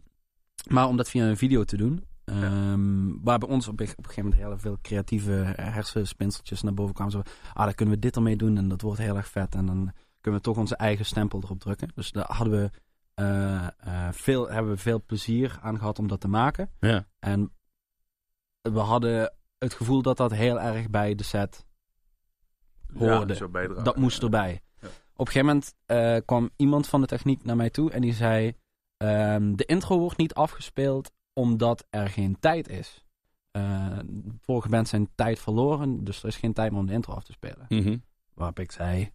maar 0.74 0.86
om 0.88 0.96
dat 0.96 1.08
via 1.08 1.26
een 1.26 1.36
video 1.36 1.64
te 1.64 1.76
doen. 1.76 2.04
ehm, 2.24 3.22
Waar 3.22 3.38
bij 3.38 3.48
ons 3.48 3.68
op, 3.68 3.80
een- 3.80 3.88
op 3.88 3.96
een 3.98 4.04
gegeven 4.04 4.22
moment 4.30 4.42
heel 4.42 4.58
veel 4.58 4.78
creatieve 4.82 5.52
hersenspinseltjes 5.56 6.62
naar 6.62 6.74
boven 6.74 6.94
kwamen. 6.94 7.12
Zo, 7.12 7.22
ah, 7.54 7.64
dan 7.64 7.74
kunnen 7.74 7.94
we 7.94 8.00
dit 8.00 8.16
ermee 8.16 8.36
doen 8.36 8.56
en 8.56 8.68
dat 8.68 8.80
wordt 8.80 9.00
heel 9.00 9.16
erg 9.16 9.28
vet. 9.28 9.54
En 9.54 9.66
dan 9.66 9.92
kunnen 10.20 10.40
we 10.40 10.46
toch 10.46 10.56
onze 10.56 10.76
eigen 10.76 11.04
stempel 11.04 11.40
erop 11.44 11.60
drukken. 11.60 11.88
Dus 11.94 12.12
daar 12.12 12.24
hadden 12.32 12.60
we, 12.60 12.70
eh, 13.16 13.66
eh, 13.66 14.12
veel, 14.12 14.48
hebben 14.50 14.72
we 14.72 14.78
veel 14.78 15.02
plezier 15.06 15.58
aan 15.62 15.78
gehad 15.78 15.98
om 15.98 16.08
dat 16.08 16.20
te 16.20 16.28
maken. 16.28 16.70
Ja. 16.80 17.06
En 17.18 17.52
we 18.62 18.78
hadden 18.78 19.34
het 19.58 19.74
gevoel 19.74 20.02
dat 20.02 20.16
dat 20.16 20.30
heel 20.30 20.60
erg 20.60 20.90
bij 20.90 21.14
de 21.14 21.22
set 21.22 21.66
hoorde. 22.94 23.48
bijdragen. 23.48 23.84
Dat 23.84 23.96
moest 23.96 24.22
erbij. 24.22 24.62
Ja. 24.80 24.88
Op 25.14 25.26
een 25.26 25.32
gegeven 25.32 25.46
moment 25.46 25.74
eh, 25.86 26.16
kwam 26.24 26.50
iemand 26.56 26.88
van 26.88 27.00
de 27.00 27.06
techniek 27.06 27.44
naar 27.44 27.56
mij 27.56 27.70
toe 27.70 27.90
en 27.90 28.00
die 28.00 28.12
zei: 28.12 28.56
ehm, 28.96 29.54
De 29.54 29.64
intro 29.64 29.98
wordt 29.98 30.18
niet 30.18 30.34
afgespeeld 30.34 31.10
omdat 31.32 31.86
er 31.90 32.08
geen 32.08 32.38
tijd 32.40 32.68
is. 32.68 33.04
Eh 33.50 33.98
vorige 34.40 34.68
bands 34.68 34.90
zijn 34.90 35.08
tijd 35.14 35.38
verloren, 35.38 36.04
dus 36.04 36.22
er 36.22 36.28
is 36.28 36.36
geen 36.36 36.52
tijd 36.52 36.70
meer 36.70 36.80
om 36.80 36.86
de 36.86 36.92
intro 36.92 37.12
af 37.14 37.24
te 37.24 37.32
spelen. 37.32 37.66
Mhm. 37.68 37.96
Waarop 38.34 38.58
ik 38.58 38.72
zei: 38.72 39.12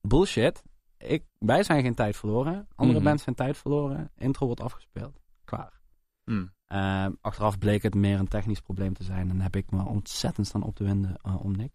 Bullshit. 0.00 0.62
Ik, 0.98 1.24
wij 1.38 1.62
zijn 1.62 1.82
geen 1.82 1.94
tijd 1.94 2.16
verloren. 2.16 2.66
Andere 2.74 2.98
Mhm. 2.98 3.08
bands 3.08 3.22
zijn 3.22 3.34
tijd 3.34 3.56
verloren. 3.56 4.10
Intro 4.16 4.46
wordt 4.46 4.60
afgespeeld. 4.60 5.20
Klaar. 5.44 5.80
Hm. 6.24 6.46
Eh, 6.66 7.06
achteraf 7.20 7.58
bleek 7.58 7.82
het 7.82 7.94
meer 7.94 8.18
een 8.18 8.28
technisch 8.28 8.60
probleem 8.60 8.94
te 8.94 9.04
zijn. 9.04 9.30
En 9.30 9.40
heb 9.40 9.56
ik 9.56 9.70
me 9.70 9.84
ontzettend 9.84 10.46
staan 10.46 10.62
op 10.62 10.74
te 10.74 10.84
winden 10.84 11.16
eh, 11.22 11.44
om 11.44 11.56
niks. 11.56 11.74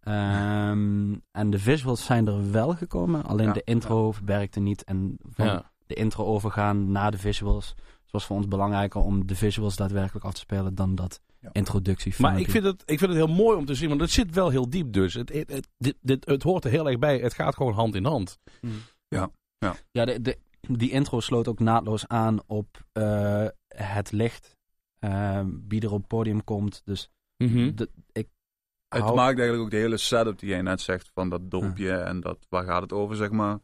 Ehm, 0.00 1.14
en 1.32 1.50
de 1.50 1.58
visuals 1.58 2.04
zijn 2.04 2.26
er 2.26 2.50
wel 2.52 2.74
gekomen. 2.74 3.24
Alleen 3.24 3.46
Ja, 3.46 3.52
de 3.52 3.64
intro 3.64 4.14
werkte 4.24 4.60
niet. 4.60 4.84
En 4.84 5.16
van 5.22 5.46
Ja. 5.46 5.70
de 5.86 5.94
intro 5.94 6.24
overgaan 6.24 6.90
naar 6.92 7.10
de 7.10 7.18
visuals. 7.18 7.74
Was 8.14 8.24
voor 8.26 8.36
ons 8.36 8.48
belangrijker 8.48 9.00
om 9.00 9.26
de 9.26 9.34
visuals 9.36 9.76
daadwerkelijk 9.76 10.24
af 10.24 10.32
te 10.32 10.40
spelen 10.40 10.74
dan 10.74 10.94
dat 10.94 11.20
Ja. 11.40 11.48
introductie. 11.52 12.14
Maar 12.18 12.40
ik 12.40 12.50
vind, 12.50 12.64
het, 12.64 12.82
ik 12.86 12.98
vind 12.98 13.10
het 13.12 13.24
heel 13.26 13.34
mooi 13.34 13.56
om 13.58 13.64
te 13.64 13.74
zien, 13.74 13.88
want 13.88 14.00
het 14.00 14.10
zit 14.10 14.34
wel 14.34 14.48
heel 14.50 14.70
diep 14.70 14.92
dus. 14.92 15.14
Het, 15.14 15.32
het, 15.32 15.50
het, 15.52 15.68
dit, 15.78 15.96
dit, 16.00 16.24
het 16.26 16.42
hoort 16.42 16.64
er 16.64 16.70
heel 16.70 16.88
erg 16.88 16.98
bij. 16.98 17.18
Het 17.18 17.34
gaat 17.34 17.54
gewoon 17.56 17.72
hand 17.72 17.94
in 17.94 18.04
hand. 18.04 18.38
Ja, 19.90 20.04
de, 20.04 20.20
de, 20.22 20.38
die 20.60 20.90
intro 20.90 21.20
sloot 21.20 21.48
ook 21.48 21.58
naadloos 21.58 22.06
aan 22.08 22.38
op 22.46 22.84
eh, 22.92 23.46
het 23.68 24.12
licht. 24.12 24.56
eh, 24.98 25.40
wie 25.68 25.80
er 25.80 25.92
op 25.92 25.98
het 25.98 26.06
podium 26.08 26.44
komt. 26.44 26.82
Dus 26.84 27.10
Mhm. 27.36 27.74
de- 27.74 27.90
ik 28.12 28.28
Het 28.88 29.02
hou- 29.02 29.14
maakt 29.14 29.38
eigenlijk 29.38 29.62
ook 29.64 29.70
de 29.70 29.76
hele 29.76 29.96
setup 29.96 30.38
die 30.38 30.48
jij 30.48 30.62
net 30.62 30.80
zegt 30.80 31.10
van 31.14 31.28
dat 31.28 31.50
dorpje 31.50 31.92
en 31.96 32.20
dat, 32.20 32.46
waar 32.48 32.64
gaat 32.64 32.82
het 32.82 32.92
over, 32.92 33.16
zeg 33.16 33.30
maar, 33.30 33.58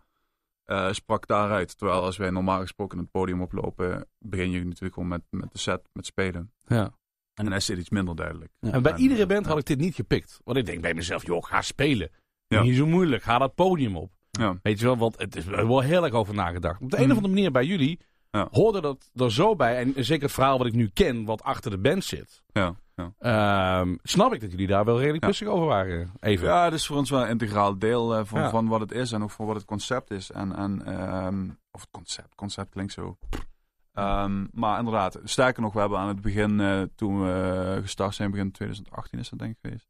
eh, 0.70 0.92
sprak 0.92 1.26
daaruit. 1.26 1.78
Terwijl 1.78 2.00
als 2.02 2.16
wij 2.16 2.30
normaal 2.30 2.60
gesproken 2.60 2.98
het 2.98 3.10
podium 3.10 3.42
oplopen, 3.42 4.06
begin 4.18 4.50
je 4.50 4.64
natuurlijk 4.64 4.94
gewoon 4.94 5.08
met, 5.08 5.22
met 5.30 5.52
de 5.52 5.58
set, 5.58 5.88
met 5.92 6.06
spelen. 6.06 6.52
Ja. 6.66 6.90
En 7.34 7.44
dan 7.44 7.54
is 7.54 7.66
dit 7.66 7.78
iets 7.78 7.90
minder 7.90 8.16
duidelijk. 8.16 8.50
Ja. 8.60 8.72
En 8.72 8.82
bij 8.82 8.92
En, 8.92 8.98
iedere 9.00 9.22
eh, 9.22 9.28
band 9.28 9.42
ja. 9.44 9.48
had 9.50 9.58
ik 9.58 9.66
dit 9.66 9.78
niet 9.78 9.94
gepikt. 9.94 10.40
Want 10.44 10.58
ik 10.58 10.66
denk 10.66 10.80
bij 10.82 10.94
mezelf, 10.94 11.26
joh, 11.26 11.44
ga 11.44 11.62
spelen. 11.62 12.10
Ja. 12.46 12.62
Niet 12.62 12.76
zo 12.76 12.86
moeilijk, 12.86 13.22
ga 13.22 13.38
dat 13.38 13.54
podium 13.54 13.96
op. 13.96 14.12
Ja. 14.30 14.58
Weet 14.62 14.78
je 14.78 14.84
wel, 14.84 14.96
want 14.96 15.18
het 15.18 15.36
is 15.36 15.44
wel 15.44 15.80
heel 15.80 16.04
erg 16.04 16.12
over 16.12 16.34
nagedacht. 16.34 16.80
Op 16.80 16.90
de 16.90 16.96
een 16.96 17.02
Mhm. 17.02 17.10
of 17.10 17.16
andere 17.16 17.34
manier 17.34 17.52
bij 17.52 17.64
jullie 17.64 18.00
Ja. 18.30 18.48
hoorde 18.50 18.80
dat 18.80 19.10
er 19.14 19.32
zo 19.32 19.56
bij. 19.56 19.76
En 19.78 20.04
zeker 20.04 20.22
het 20.24 20.32
verhaal 20.32 20.58
wat 20.58 20.66
ik 20.66 20.72
nu 20.72 20.88
ken, 20.88 21.24
wat 21.24 21.42
achter 21.42 21.70
de 21.70 21.78
band 21.78 22.04
zit. 22.04 22.42
Ja, 22.52 22.74
ja. 23.00 23.80
ehm, 23.80 23.96
snap 24.02 24.32
ik 24.32 24.40
dat 24.40 24.50
jullie 24.50 24.66
daar 24.66 24.84
wel 24.84 24.98
redelijk 24.98 25.24
rustig 25.24 25.48
over 25.48 25.66
waren. 25.66 26.12
Even. 26.20 26.46
ja, 26.46 26.64
het 26.64 26.72
is 26.72 26.86
voor 26.86 26.96
ons 26.96 27.10
wel 27.10 27.22
een 27.22 27.28
integraal 27.28 27.78
deel 27.78 28.16
eh, 28.16 28.24
van, 28.24 28.50
van 28.50 28.68
wat 28.68 28.80
het 28.80 28.92
is 28.92 29.12
en 29.12 29.22
ook 29.22 29.30
van 29.30 29.46
wat 29.46 29.56
het 29.56 29.64
concept 29.64 30.10
is. 30.10 30.30
En, 30.30 30.56
en, 30.56 30.86
ehm, 30.86 31.48
of 31.70 31.80
het 31.80 31.90
concept, 31.90 32.34
concept 32.34 32.70
klinkt 32.70 32.92
zo. 32.92 33.18
Ehm, 33.92 34.46
maar 34.52 34.78
inderdaad, 34.78 35.20
sterker 35.24 35.62
nog, 35.62 35.72
we 35.72 35.80
hebben 35.80 35.98
aan 35.98 36.08
het 36.08 36.20
begin, 36.20 36.60
eh, 36.60 36.82
toen 36.94 37.22
we 37.22 37.78
gestart 37.82 38.14
zijn, 38.14 38.30
begin 38.30 38.52
2018 38.52 39.18
is 39.18 39.28
dat 39.28 39.38
denk 39.38 39.56
ik 39.56 39.58
geweest, 39.60 39.88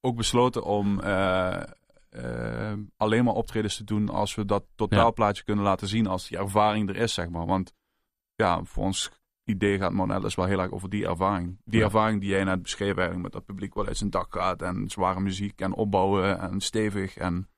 ook 0.00 0.16
besloten 0.16 0.64
om 0.64 1.00
eh, 2.14 2.72
alleen 2.96 3.24
maar 3.24 3.34
optredens 3.34 3.76
te 3.76 3.84
doen 3.84 4.08
als 4.08 4.34
we 4.34 4.44
dat 4.44 4.64
totaalplaatje 4.74 5.44
kunnen 5.44 5.64
laten 5.64 5.88
zien, 5.88 6.06
als 6.06 6.28
die 6.28 6.38
ervaring 6.38 6.88
er 6.88 6.96
is, 6.96 7.14
zeg 7.14 7.28
maar. 7.28 7.46
Want 7.46 7.74
ja, 8.34 8.64
voor 8.64 8.84
ons 8.84 9.10
idee 9.44 9.78
gaat 9.78 9.92
Mount 9.92 10.10
Atlas 10.12 10.34
wel 10.34 10.46
heel 10.46 10.60
erg 10.60 10.70
over 10.70 10.90
die 10.90 11.06
ervaring. 11.06 11.58
Die 11.64 11.78
Ja. 11.78 11.84
ervaring 11.84 12.20
die 12.20 12.30
jij 12.30 12.44
net 12.44 12.62
beschreef 12.62 12.94
eigenlijk, 12.96 13.22
met 13.22 13.32
dat 13.32 13.44
publiek 13.44 13.74
wat 13.74 13.86
uit 13.86 13.96
zijn 13.96 14.10
dak 14.10 14.34
gaat 14.34 14.62
en 14.62 14.88
zware 14.90 15.20
muziek 15.20 15.60
en 15.60 15.72
opbouwen 15.74 16.40
en 16.40 16.60
stevig 16.60 17.16
en... 17.16 17.48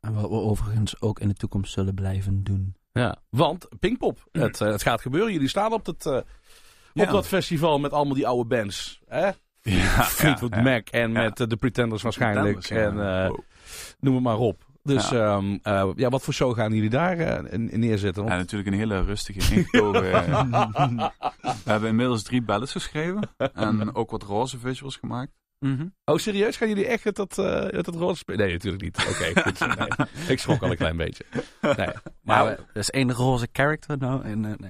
En 0.00 0.14
wat 0.14 0.22
we 0.22 0.28
overigens 0.36 1.00
ook 1.00 1.20
in 1.20 1.28
de 1.28 1.34
toekomst 1.34 1.72
zullen 1.72 1.94
blijven 1.94 2.44
doen. 2.44 2.76
Ja, 2.92 3.16
want 3.30 3.68
Pinkpop, 3.80 4.28
het, 4.32 4.60
eh, 4.60 4.68
het 4.70 4.82
gaat 4.82 5.00
gebeuren. 5.00 5.32
Jullie 5.32 5.48
staan 5.48 5.72
op, 5.72 5.86
het, 5.86 6.06
eh, 6.06 6.16
op 6.16 6.24
Ja. 6.92 7.06
dat 7.12 7.26
festival 7.26 7.78
met 7.78 7.92
allemaal 7.92 8.14
die 8.14 8.26
oude 8.26 8.44
bands. 8.48 9.00
Hè? 9.06 9.30
Ja, 9.60 10.02
Fleetwood 10.02 10.54
ja, 10.54 10.62
Mac 10.62 10.88
en 10.88 11.12
Ja. 11.12 11.22
met 11.22 11.40
eh, 11.40 11.46
de 11.46 11.56
Pretenders 11.56 12.02
waarschijnlijk. 12.02 12.58
Pretenders, 12.58 12.96
ja. 12.98 13.04
En 13.16 13.22
eh, 13.24 13.28
Wow. 13.28 13.38
noem 14.00 14.14
het 14.14 14.22
maar 14.24 14.38
op. 14.38 14.65
Dus 14.86 15.08
Ja. 15.08 15.36
ehm, 15.36 15.58
eh, 15.62 15.88
ja, 15.96 16.08
wat 16.08 16.22
voor 16.22 16.34
show 16.34 16.54
gaan 16.54 16.72
jullie 16.72 16.90
daar 16.90 17.18
eh, 17.18 17.58
neerzetten? 17.58 18.22
En 18.22 18.28
Want- 18.28 18.40
natuurlijk 18.40 18.70
een 18.70 18.78
hele 18.78 19.02
rustige, 19.04 19.54
ingetogen. 19.54 20.12
eh, 20.22 21.08
we 21.40 21.70
hebben 21.70 21.88
inmiddels 21.88 22.22
drie 22.22 22.42
ballads 22.42 22.72
geschreven. 22.72 23.28
En 23.54 23.94
ook 23.94 24.10
wat 24.10 24.22
roze 24.22 24.58
visuals 24.58 24.96
gemaakt. 24.96 25.32
Mhm. 25.58 25.86
Oh, 26.04 26.16
serieus? 26.16 26.56
Gaan 26.56 26.68
jullie 26.68 26.86
echt 26.86 27.14
dat, 27.16 27.38
eh 27.38 27.62
met 27.72 27.84
dat 27.84 27.94
rol 27.94 28.14
spelen? 28.14 28.40
Nee, 28.40 28.52
natuurlijk 28.52 28.82
niet. 28.82 28.96
Oké, 29.10 29.40
goed. 29.42 29.76
Nee. 29.78 29.88
Ik 30.28 30.38
schrok 30.38 30.62
al 30.62 30.70
een 30.70 30.76
klein 30.76 30.96
beetje. 30.96 31.24
Nee. 31.60 31.88
Maar 32.22 32.46
er 32.46 32.58
is 32.72 32.90
één 32.90 33.12
roze 33.12 33.48
character 33.52 33.98
nou. 33.98 34.24
En, 34.24 34.44
eh, 34.44 34.68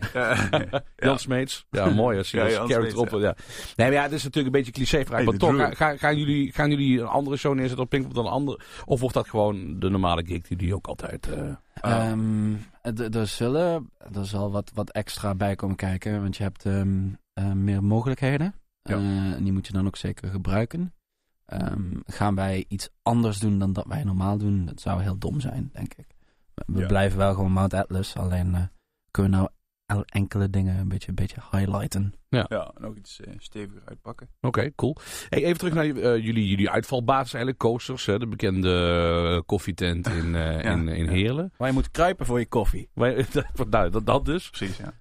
nee. 0.51 0.67
Jan 0.97 1.19
Smeets. 1.19 1.67
Ja, 1.71 1.91
mooi 1.91 2.19
als 2.19 2.31
je 2.31 2.37
Ja, 2.37 2.45
character 2.49 2.91
Smeets, 2.91 2.95
op... 2.95 3.21
Ja. 3.21 3.35
Nee, 3.77 3.87
maar 3.87 3.93
ja, 3.93 4.03
het 4.03 4.13
is 4.13 4.23
natuurlijk 4.25 4.55
een 4.55 4.61
beetje 4.63 4.73
clichévraag. 4.73 5.17
Hey, 5.17 5.25
maar 5.27 5.37
toch, 5.37 5.77
gaan, 5.77 5.99
gaan, 5.99 6.17
jullie, 6.19 6.53
gaan 6.53 6.71
jullie 6.71 7.01
een 7.01 7.07
andere 7.07 7.37
show 7.37 7.55
neerzetten 7.55 7.85
op 7.85 7.91
Pinkpop 7.91 8.15
dan 8.15 8.25
een 8.27 8.31
andere? 8.33 8.61
Of 8.85 9.01
wordt 9.01 9.15
dat 9.15 9.29
gewoon 9.29 9.79
de 9.79 9.89
normale 9.91 10.25
gig 10.27 10.43
die 10.43 10.57
jullie 10.57 10.75
ook 10.75 10.87
altijd... 10.87 11.29
eh, 11.33 11.49
Ehm, 11.81 12.55
d- 12.95 13.15
er 13.15 13.27
zullen 13.27 13.91
er 14.15 14.27
zal 14.27 14.51
wat, 14.51 14.71
wat 14.75 14.91
extra 14.91 15.35
bij 15.35 15.55
komen 15.55 15.77
kijken, 15.77 16.21
want 16.23 16.37
je 16.37 16.43
hebt 16.43 16.65
ehm, 16.65 16.99
eh, 17.33 17.53
meer 17.53 17.85
mogelijkheden. 17.85 18.55
Ja. 18.87 18.97
Eh, 18.97 19.33
en 19.37 19.43
die 19.45 19.53
moet 19.53 19.67
je 19.67 19.73
dan 19.73 19.87
ook 19.87 19.97
zeker 19.97 20.31
gebruiken. 20.31 20.95
Ehm, 21.47 21.91
gaan 22.07 22.35
wij 22.35 22.65
iets 22.69 22.89
anders 23.03 23.39
doen 23.39 23.59
dan 23.59 23.73
dat 23.73 23.87
wij 23.87 24.05
normaal 24.05 24.39
doen? 24.39 24.67
Dat 24.67 24.81
zou 24.81 25.03
heel 25.03 25.19
dom 25.19 25.41
zijn, 25.41 25.71
denk 25.73 25.95
ik. 25.95 26.07
We, 26.67 26.81
Ja. 26.81 26.87
blijven 26.87 27.19
wel 27.19 27.35
gewoon 27.35 27.53
Mount 27.53 27.75
Atlas, 27.75 28.17
alleen 28.17 28.55
eh, 28.55 28.63
kunnen 29.11 29.31
we 29.33 29.37
nou 29.37 29.49
el- 29.87 30.05
enkele 30.05 30.51
dingen 30.51 30.79
een 30.79 30.89
beetje, 30.89 31.09
een 31.09 31.15
beetje 31.15 31.41
highlighten. 31.51 32.15
Ja, 32.29 32.47
en 32.49 32.85
ook 32.85 32.97
iets 32.97 33.21
eh, 33.21 33.33
steviger 33.39 33.83
uitpakken. 33.85 34.29
Oké, 34.41 34.75
cool. 34.75 34.97
Hey, 35.29 35.45
even 35.45 35.59
terug 35.59 35.75
naar 35.75 35.87
jullie, 36.21 36.49
jullie 36.49 36.71
uitvalbasis 36.71 37.33
eigenlijk. 37.35 37.59
Coasters, 37.65 38.07
hè, 38.07 38.19
de 38.19 38.27
bekende 38.27 39.43
koffietent 39.47 40.07
in, 40.07 40.35
eh, 40.35 40.61
Ja, 40.63 40.71
in, 40.73 40.89
in 40.89 41.05
ja. 41.05 41.11
Heerlen. 41.11 41.53
Waar 41.57 41.69
je 41.69 41.75
moet 41.75 41.91
kruipen 41.91 42.27
voor 42.27 42.39
je 42.39 42.47
koffie. 42.49 42.89
Waar- 42.95 43.27
nou, 43.71 43.91
dat, 43.91 44.07
dat 44.07 44.25
dus. 44.25 44.51
Precies, 44.51 44.77
ja. 44.77 44.93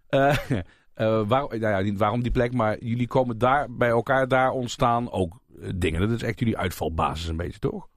Eh, 0.95 1.21
waar, 1.27 1.47
nou 1.47 1.59
ja, 1.59 1.79
niet 1.79 1.97
waarom 1.97 2.21
die 2.21 2.31
plek, 2.31 2.53
maar 2.53 2.83
jullie 2.83 3.07
komen 3.07 3.37
daar 3.37 3.71
bij 3.71 3.89
elkaar 3.89 4.27
daar 4.27 4.51
ontstaan 4.51 5.11
ook 5.11 5.39
eh, 5.61 5.69
dingen. 5.75 5.99
Dat 5.99 6.09
is 6.09 6.23
echt 6.23 6.39
jullie 6.39 6.57
uitvalbasis 6.57 7.27
een 7.27 7.37
beetje, 7.37 7.59
toch? 7.59 7.87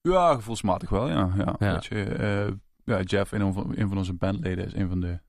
Ja, 0.00 0.34
gevoelsmatig 0.34 0.90
wel, 0.90 1.08
ja. 1.08 1.30
ja. 1.36 1.56
Ja. 1.58 1.72
Weet 1.72 1.84
je, 1.86 2.04
eh, 2.04 2.52
ja 2.84 3.02
Jeff, 3.02 3.32
een 3.32 3.52
van, 3.52 3.72
een 3.76 3.88
van 3.88 3.96
onze 3.96 4.12
bandleden, 4.12 4.66
is 4.66 4.74
een 4.74 4.88
van 4.88 5.00
de 5.00 5.20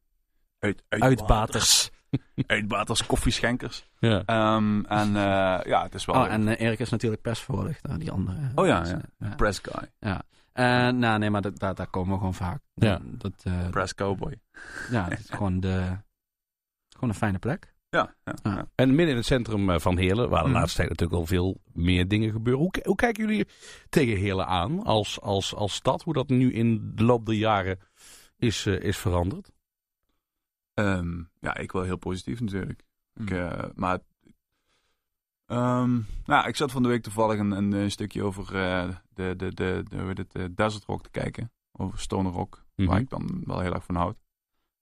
uit, 0.59 0.83
Uitbaters. 0.89 1.91
uitbaters, 2.47 3.05
koffieschenkers. 3.05 3.89
Ja. 3.99 4.23
Ehm, 4.25 4.81
en 4.85 5.07
eh, 5.07 5.65
ja, 5.65 5.83
het 5.83 5.93
is 5.93 6.05
wel 6.05 6.15
Oh, 6.15 6.31
en 6.31 6.47
Erik 6.47 6.79
is 6.79 6.89
natuurlijk 6.89 7.21
persvoorlichter, 7.21 7.99
die 7.99 8.11
andere. 8.11 8.37
Oh 8.55 8.65
ja, 8.67 8.79
Dus, 8.79 8.93
ja. 9.19 9.35
press 9.35 9.59
guy, 9.61 9.89
Eh, 10.53 10.89
nou, 10.89 11.19
nee, 11.19 11.29
maar 11.29 11.41
dat, 11.41 11.59
daar, 11.59 11.75
daar 11.75 11.87
komen 11.87 12.11
we 12.11 12.17
gewoon 12.17 12.33
vaak. 12.33 12.61
Ja. 12.73 12.99
Dat, 13.03 13.33
eh, 13.43 13.69
press 13.69 13.95
cowboy. 13.95 14.39
ja, 14.91 15.05
het 15.09 15.19
is 15.19 15.29
gewoon, 15.29 15.59
de, 15.59 15.97
gewoon 16.99 17.09
een 17.09 17.19
fijne 17.19 17.39
plek. 17.39 17.73
Ja, 17.89 18.15
ja, 18.23 18.33
Ah. 18.41 18.53
ja. 18.55 18.69
En 18.75 18.87
midden 18.89 19.07
in 19.09 19.15
het 19.15 19.25
centrum 19.25 19.69
eh, 19.69 19.79
van 19.79 19.97
Heerlen, 19.97 20.29
waar 20.29 20.43
de 20.43 20.49
Mhm. 20.49 20.57
laatste 20.57 20.77
tijd 20.77 20.89
natuurlijk 20.89 21.19
al 21.19 21.25
veel 21.25 21.61
meer 21.73 22.07
dingen 22.07 22.31
gebeuren. 22.31 22.61
Hoe, 22.61 22.71
hoe 22.83 22.95
kijken 22.95 23.27
jullie 23.27 23.47
tegen 23.89 24.17
Heerlen 24.17 24.47
aan 24.47 24.83
als, 24.83 25.21
als, 25.21 25.55
als 25.55 25.73
stad? 25.73 26.03
Hoe 26.03 26.13
dat 26.13 26.27
nu 26.29 26.53
in 26.53 26.91
de 26.95 27.03
loop 27.03 27.25
der 27.25 27.35
jaren 27.35 27.79
is, 28.37 28.65
eh, 28.65 28.79
is 28.81 28.97
veranderd? 28.97 29.51
Ehm, 30.73 31.21
ja, 31.39 31.57
ik 31.57 31.71
wel 31.71 31.83
heel 31.83 31.97
positief 31.97 32.39
natuurlijk. 32.39 32.83
Ik, 33.13 33.31
eh, 33.31 33.63
maar 33.75 33.99
ehm, 35.45 35.99
nou, 36.25 36.47
ik 36.47 36.55
zat 36.55 36.71
van 36.71 36.83
de 36.83 36.89
week 36.89 37.03
toevallig 37.03 37.39
een, 37.39 37.51
een, 37.51 37.91
stukje 37.91 38.23
over 38.23 38.55
eh, 38.55 38.89
de, 39.13 39.33
de, 39.37 39.53
de, 39.53 39.83
de, 39.89 39.97
hoe 39.97 40.07
heet 40.15 40.33
het, 40.33 40.57
Desert 40.57 40.85
Rock 40.85 41.03
te 41.03 41.09
kijken. 41.09 41.51
Over 41.71 41.99
Stoner 41.99 42.31
Rock, 42.31 42.65
Mhm. 42.75 42.87
waar 42.89 42.99
ik 42.99 43.09
dan 43.09 43.41
wel 43.45 43.59
heel 43.59 43.73
erg 43.73 43.83
van 43.83 43.95
houd. 43.95 44.17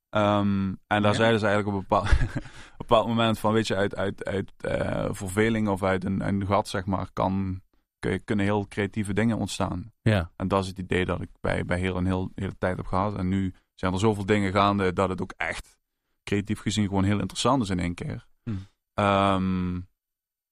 Ehm, 0.09 0.67
en 0.87 1.01
daar 1.01 1.11
Ja. 1.11 1.13
zeiden 1.13 1.39
ze 1.39 1.45
eigenlijk 1.47 1.75
op 1.77 1.81
een 1.81 1.87
bepaald, 1.89 2.11
op 2.21 2.35
een 2.35 2.77
bepaald 2.77 3.07
moment 3.07 3.39
van, 3.39 3.53
weet 3.53 3.67
je, 3.67 3.75
uit, 3.75 3.95
uit, 3.95 4.25
uit 4.25 4.51
eh, 4.57 5.07
verveling 5.11 5.67
of 5.67 5.83
uit 5.83 6.05
een, 6.05 6.27
een 6.27 6.45
gat, 6.47 6.67
zeg 6.67 6.85
maar, 6.85 7.09
kan, 7.13 7.61
kun 7.99 8.23
kunnen 8.23 8.45
heel 8.45 8.67
creatieve 8.67 9.13
dingen 9.13 9.37
ontstaan. 9.37 9.91
Ja. 10.01 10.31
En 10.35 10.47
dat 10.47 10.63
is 10.63 10.69
het 10.69 10.79
idee 10.79 11.05
dat 11.05 11.21
ik 11.21 11.29
bij, 11.39 11.65
bij 11.65 11.79
heel 11.79 11.95
een 11.97 12.05
heel, 12.05 12.31
hele 12.35 12.57
tijd 12.57 12.77
heb 12.77 12.85
gehad. 12.85 13.15
En 13.15 13.27
nu 13.27 13.53
zijn 13.75 13.93
er 13.93 13.99
zoveel 13.99 14.25
dingen 14.25 14.51
gaande 14.51 14.93
dat 14.93 15.09
het 15.09 15.21
ook 15.21 15.33
echt 15.37 15.77
creatief 16.23 16.59
gezien 16.59 16.87
gewoon 16.87 17.03
heel 17.03 17.19
interessant 17.19 17.61
is 17.63 17.69
in 17.69 17.79
één 17.79 17.93
keer. 17.93 18.25
Hmm. 18.43 18.67
Ehm, 18.93 19.79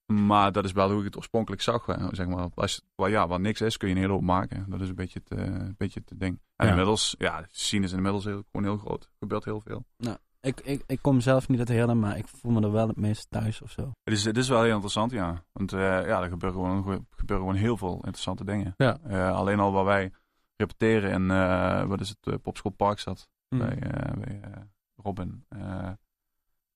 maar 0.06 0.52
dat 0.52 0.66
is 0.66 0.72
wel 0.72 0.90
hoe 0.90 1.00
ik 1.00 1.06
het 1.06 1.18
oorspronkelijk 1.18 1.62
zag. 1.62 1.86
hè. 1.86 2.16
Zeg 2.16 2.28
maar, 2.28 2.50
als, 2.56 2.82
waar, 2.96 3.10
ja, 3.10 3.28
waar 3.28 3.40
niks 3.40 3.62
is, 3.62 3.78
kun 3.78 3.88
je 3.90 3.94
een 3.96 4.00
hele 4.02 4.14
hoop 4.14 4.22
maken. 4.22 4.66
Dat 4.70 4.82
is 4.82 4.90
een 4.90 4.96
beetje 4.96 5.22
het, 5.24 5.40
eh, 5.40 5.46
een 5.46 5.76
beetje 5.78 6.02
het 6.06 6.20
ding. 6.20 6.40
En 6.56 6.66
Ja. 6.66 6.72
inmiddels, 6.72 7.16
ja, 7.18 7.42
de 7.42 7.48
scene 7.52 7.86
is 7.86 7.92
inmiddels 7.92 8.24
heel, 8.26 8.44
gewoon 8.52 8.64
heel 8.68 8.78
groot. 8.78 9.04
Er 9.04 9.10
gebeurt 9.20 9.46
heel 9.46 9.62
veel. 9.62 9.86
Ik, 10.42 10.62
ik, 10.62 10.84
ik 10.88 11.00
kom 11.02 11.20
zelf 11.22 11.48
niet 11.50 11.60
uit 11.60 11.68
Heerlen, 11.68 12.00
maar 12.00 12.18
ik 12.18 12.28
voel 12.28 12.52
me 12.52 12.62
er 12.62 12.72
wel 12.72 12.88
het 12.88 12.98
meest 12.98 13.28
thuis 13.30 13.62
of 13.62 13.72
zo. 13.72 13.92
Het 14.04 14.14
is, 14.14 14.26
het 14.26 14.38
is 14.38 14.50
wel 14.50 14.62
heel 14.64 14.72
interessant, 14.74 15.12
ja. 15.12 15.44
Want 15.52 15.74
eh, 15.74 15.80
ja, 15.80 16.22
er 16.22 16.30
gebeuren 16.30 16.60
gewoon, 16.60 17.06
gebeuren 17.10 17.46
gewoon 17.46 17.62
heel 17.62 17.78
veel 17.78 17.94
interessante 17.96 18.46
dingen. 18.46 18.74
Ja. 18.78 18.98
Eh, 19.04 19.36
alleen 19.36 19.60
al 19.60 19.72
waar 19.72 19.86
wij 19.86 20.12
repeteren 20.56 21.12
in, 21.12 21.32
eh, 21.32 21.84
wat 21.86 22.02
is 22.02 22.10
het, 22.10 22.18
uh, 22.28 22.36
Popschool 22.42 22.72
Parkstad. 22.72 23.28
Mm. 23.50 23.60
bij, 23.60 23.80
eh, 23.80 24.14
bij 24.14 24.42
Robin 24.96 25.46
eh, 25.50 25.60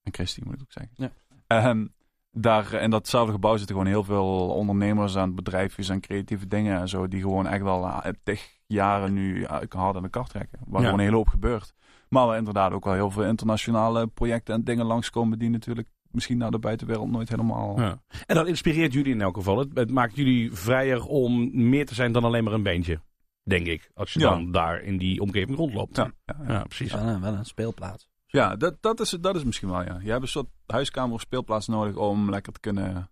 en 0.02 0.12
Christy, 0.14 0.42
moet 0.44 0.54
ik 0.54 0.62
ook 0.62 0.72
zeggen. 0.72 0.92
Ja. 0.96 1.12
Ehm, 1.48 1.88
daar, 2.32 2.74
in 2.74 2.90
datzelfde 2.90 3.32
gebouw 3.34 3.58
zitten 3.58 3.76
gewoon 3.76 3.92
heel 3.92 4.04
veel 4.04 4.50
ondernemers 4.50 5.18
aan 5.18 5.36
bedrijfjes 5.36 5.90
en 5.90 6.00
creatieve 6.00 6.48
dingen 6.48 6.80
en 6.80 6.88
zo, 6.90 7.08
die 7.08 7.22
gewoon 7.22 7.48
echt 7.48 7.62
wel 7.64 7.84
uh, 7.84 7.98
tig 8.24 8.58
jaren 8.68 9.14
nu 9.14 9.46
hard 9.70 9.96
aan 9.96 10.02
de 10.04 10.10
kar 10.10 10.28
trekken. 10.28 10.60
Waar 10.66 10.80
Ja. 10.82 10.86
gewoon 10.86 11.00
een 11.00 11.06
hele 11.06 11.16
hoop 11.18 11.28
gebeurt. 11.28 11.74
Maar 12.10 12.26
waar 12.28 12.38
inderdaad 12.38 12.72
ook 12.72 12.86
wel 12.86 12.94
heel 12.94 13.12
veel 13.12 13.24
internationale 13.24 14.08
projecten 14.08 14.54
en 14.56 14.64
dingen 14.64 14.86
langskomen 14.86 15.40
die 15.40 15.50
natuurlijk 15.50 15.88
misschien 16.12 16.38
naar 16.38 16.52
de 16.52 16.60
buitenwereld 16.60 17.10
nooit 17.12 17.30
helemaal... 17.30 17.80
Ja. 17.80 18.02
En 18.26 18.36
dat 18.36 18.48
inspireert 18.48 18.94
jullie 18.94 19.14
in 19.14 19.22
elk 19.22 19.36
geval. 19.36 19.58
Het, 19.58 19.70
het 19.74 19.92
maakt 19.92 20.16
jullie 20.16 20.54
vrijer 20.54 21.06
om 21.06 21.50
meer 21.70 21.86
te 21.86 21.94
zijn 21.96 22.12
dan 22.12 22.24
alleen 22.24 22.44
maar 22.44 22.54
een 22.54 22.64
beentje. 22.64 23.00
Denk 23.44 23.68
ik. 23.68 23.90
Als 23.94 24.14
je 24.14 24.20
Ja. 24.20 24.30
dan 24.30 24.52
daar 24.52 24.82
in 24.82 24.98
die 24.98 25.22
omgeving 25.22 25.58
rondloopt. 25.58 25.96
Ja, 25.96 26.12
ja, 26.26 26.36
ja. 26.48 26.54
Ja, 26.54 26.64
precies. 26.64 26.94
Wel, 26.94 27.02
een, 27.04 27.22
wel 27.22 27.34
een 27.34 27.46
speelplaats. 27.46 28.10
Ja, 28.32 28.56
dat, 28.56 28.76
dat, 28.82 29.00
is, 29.00 29.10
dat 29.10 29.36
is 29.36 29.44
misschien 29.44 29.70
wel, 29.70 29.82
ja. 29.84 29.98
Je 30.02 30.10
hebt 30.10 30.22
een 30.22 30.28
soort 30.28 30.48
huiskamer 30.68 31.14
of 31.14 31.22
speelplaats 31.22 31.68
nodig 31.68 31.96
om 31.96 32.30
lekker 32.30 32.54
te 32.54 32.60
kunnen... 32.60 33.10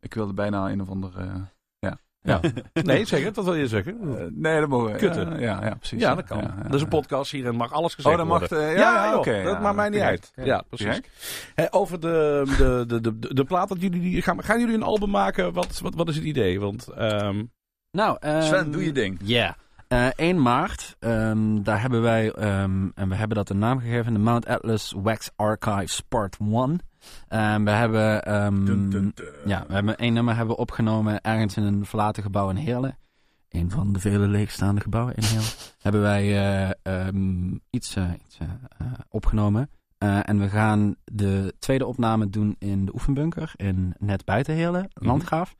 Ik 0.00 0.14
wilde 0.14 0.32
bijna 0.32 0.70
een 0.70 0.80
of 0.80 0.88
andere... 0.88 1.22
eh, 1.22 1.34
Ja. 2.22 2.40
Nee, 2.72 3.04
zeg 3.04 3.24
het. 3.24 3.36
Wat 3.36 3.44
wil 3.44 3.54
je 3.54 3.68
zeggen? 3.68 4.18
eh, 4.18 4.24
nee, 4.30 4.60
dat 4.60 4.68
mogen 4.68 4.92
we. 4.92 4.98
Kutten. 4.98 5.30
Ja, 5.30 5.38
ja, 5.60 5.64
ja, 5.66 5.74
precies. 5.74 6.00
ja, 6.00 6.14
dat 6.14 6.24
kan. 6.24 6.38
Ja, 6.38 6.54
ja, 6.56 6.62
dat 6.62 6.74
is 6.74 6.80
een 6.80 6.88
ja. 6.90 6.96
podcast 6.98 7.30
hier 7.32 7.46
en 7.46 7.54
mag 7.54 7.72
alles 7.72 7.94
gezegd 7.94 8.14
Oh, 8.14 8.20
dat 8.20 8.30
mag... 8.30 8.38
worden. 8.48 8.68
eh, 8.68 8.76
ja, 8.76 8.94
ja, 8.94 9.04
ja, 9.04 9.18
oké. 9.18 9.42
dat 9.42 9.52
ja, 9.52 9.58
maakt 9.60 9.76
mij 9.76 9.88
niet 9.88 10.00
uit. 10.00 10.32
Ja, 10.34 10.62
precies. 10.68 11.00
Over 11.70 12.00
de, 12.00 12.42
de, 12.58 12.84
de, 12.86 13.00
de, 13.00 13.18
de, 13.18 13.34
de 13.34 13.44
plaat 13.44 13.68
dat 13.68 13.80
jullie... 13.80 14.00
die- 14.00 14.22
Gaan, 14.22 14.42
gaan 14.44 14.60
jullie 14.60 14.74
een 14.74 14.82
album 14.82 15.10
maken? 15.10 15.52
Wat, 15.52 15.80
wat, 15.80 15.94
wat 15.94 16.08
is 16.08 16.16
het 16.16 16.24
idee? 16.24 16.60
Want... 16.60 16.88
ehm, 16.88 17.44
Nou, 17.90 18.16
ehm, 18.20 18.42
Sven, 18.42 18.70
doe 18.72 18.84
je 18.84 18.92
ding. 18.92 19.18
Ja. 19.22 19.56
Eh, 19.88 20.06
1 20.16 20.42
maart, 20.42 20.96
ehm, 20.98 21.62
daar 21.62 21.80
hebben 21.80 22.02
wij, 22.02 22.32
ehm, 22.32 22.88
en 22.94 23.08
we 23.08 23.14
hebben 23.14 23.36
dat 23.36 23.50
een 23.50 23.58
naam 23.58 23.78
gegeven, 23.80 24.12
de 24.12 24.18
Mount 24.18 24.46
Atlas 24.46 24.94
Wax 24.96 25.30
Archives 25.36 26.00
Part 26.08 26.36
1. 26.40 26.78
Ehm, 27.28 27.64
we 27.64 27.70
hebben, 27.70 28.22
Dun, 28.64 28.64
dun, 28.90 28.90
dun. 28.90 29.12
ja, 29.44 29.64
we 29.68 29.74
hebben 29.74 29.96
één 29.96 30.12
nummer 30.12 30.36
hebben 30.36 30.54
we 30.54 30.60
opgenomen 30.60 31.20
ergens 31.20 31.56
in 31.56 31.62
een 31.62 31.86
verlaten 31.86 32.22
gebouw 32.22 32.50
in 32.50 32.56
Heerlen. 32.56 32.98
Een 33.48 33.70
van 33.70 33.92
de 33.92 33.98
vele 34.00 34.26
leegstaande 34.26 34.80
gebouwen 34.80 35.14
in 35.14 35.22
Heerlen. 35.24 35.48
hebben 35.82 36.00
wij 36.00 36.26
eh, 36.82 37.08
iets, 37.70 37.96
eh, 37.96 38.10
iets 38.26 38.38
opgenomen. 39.08 39.70
En 39.98 40.38
we 40.40 40.48
gaan 40.48 40.94
de 41.04 41.54
tweede 41.58 41.86
opname 41.86 42.30
doen 42.30 42.56
in 42.58 42.84
de 42.84 42.92
oefenbunker 42.94 43.52
in 43.56 43.94
net 43.98 44.24
buiten 44.24 44.54
Heerlen, 44.54 44.88
Mhm. 44.94 45.06
Landgraaf. 45.06 45.54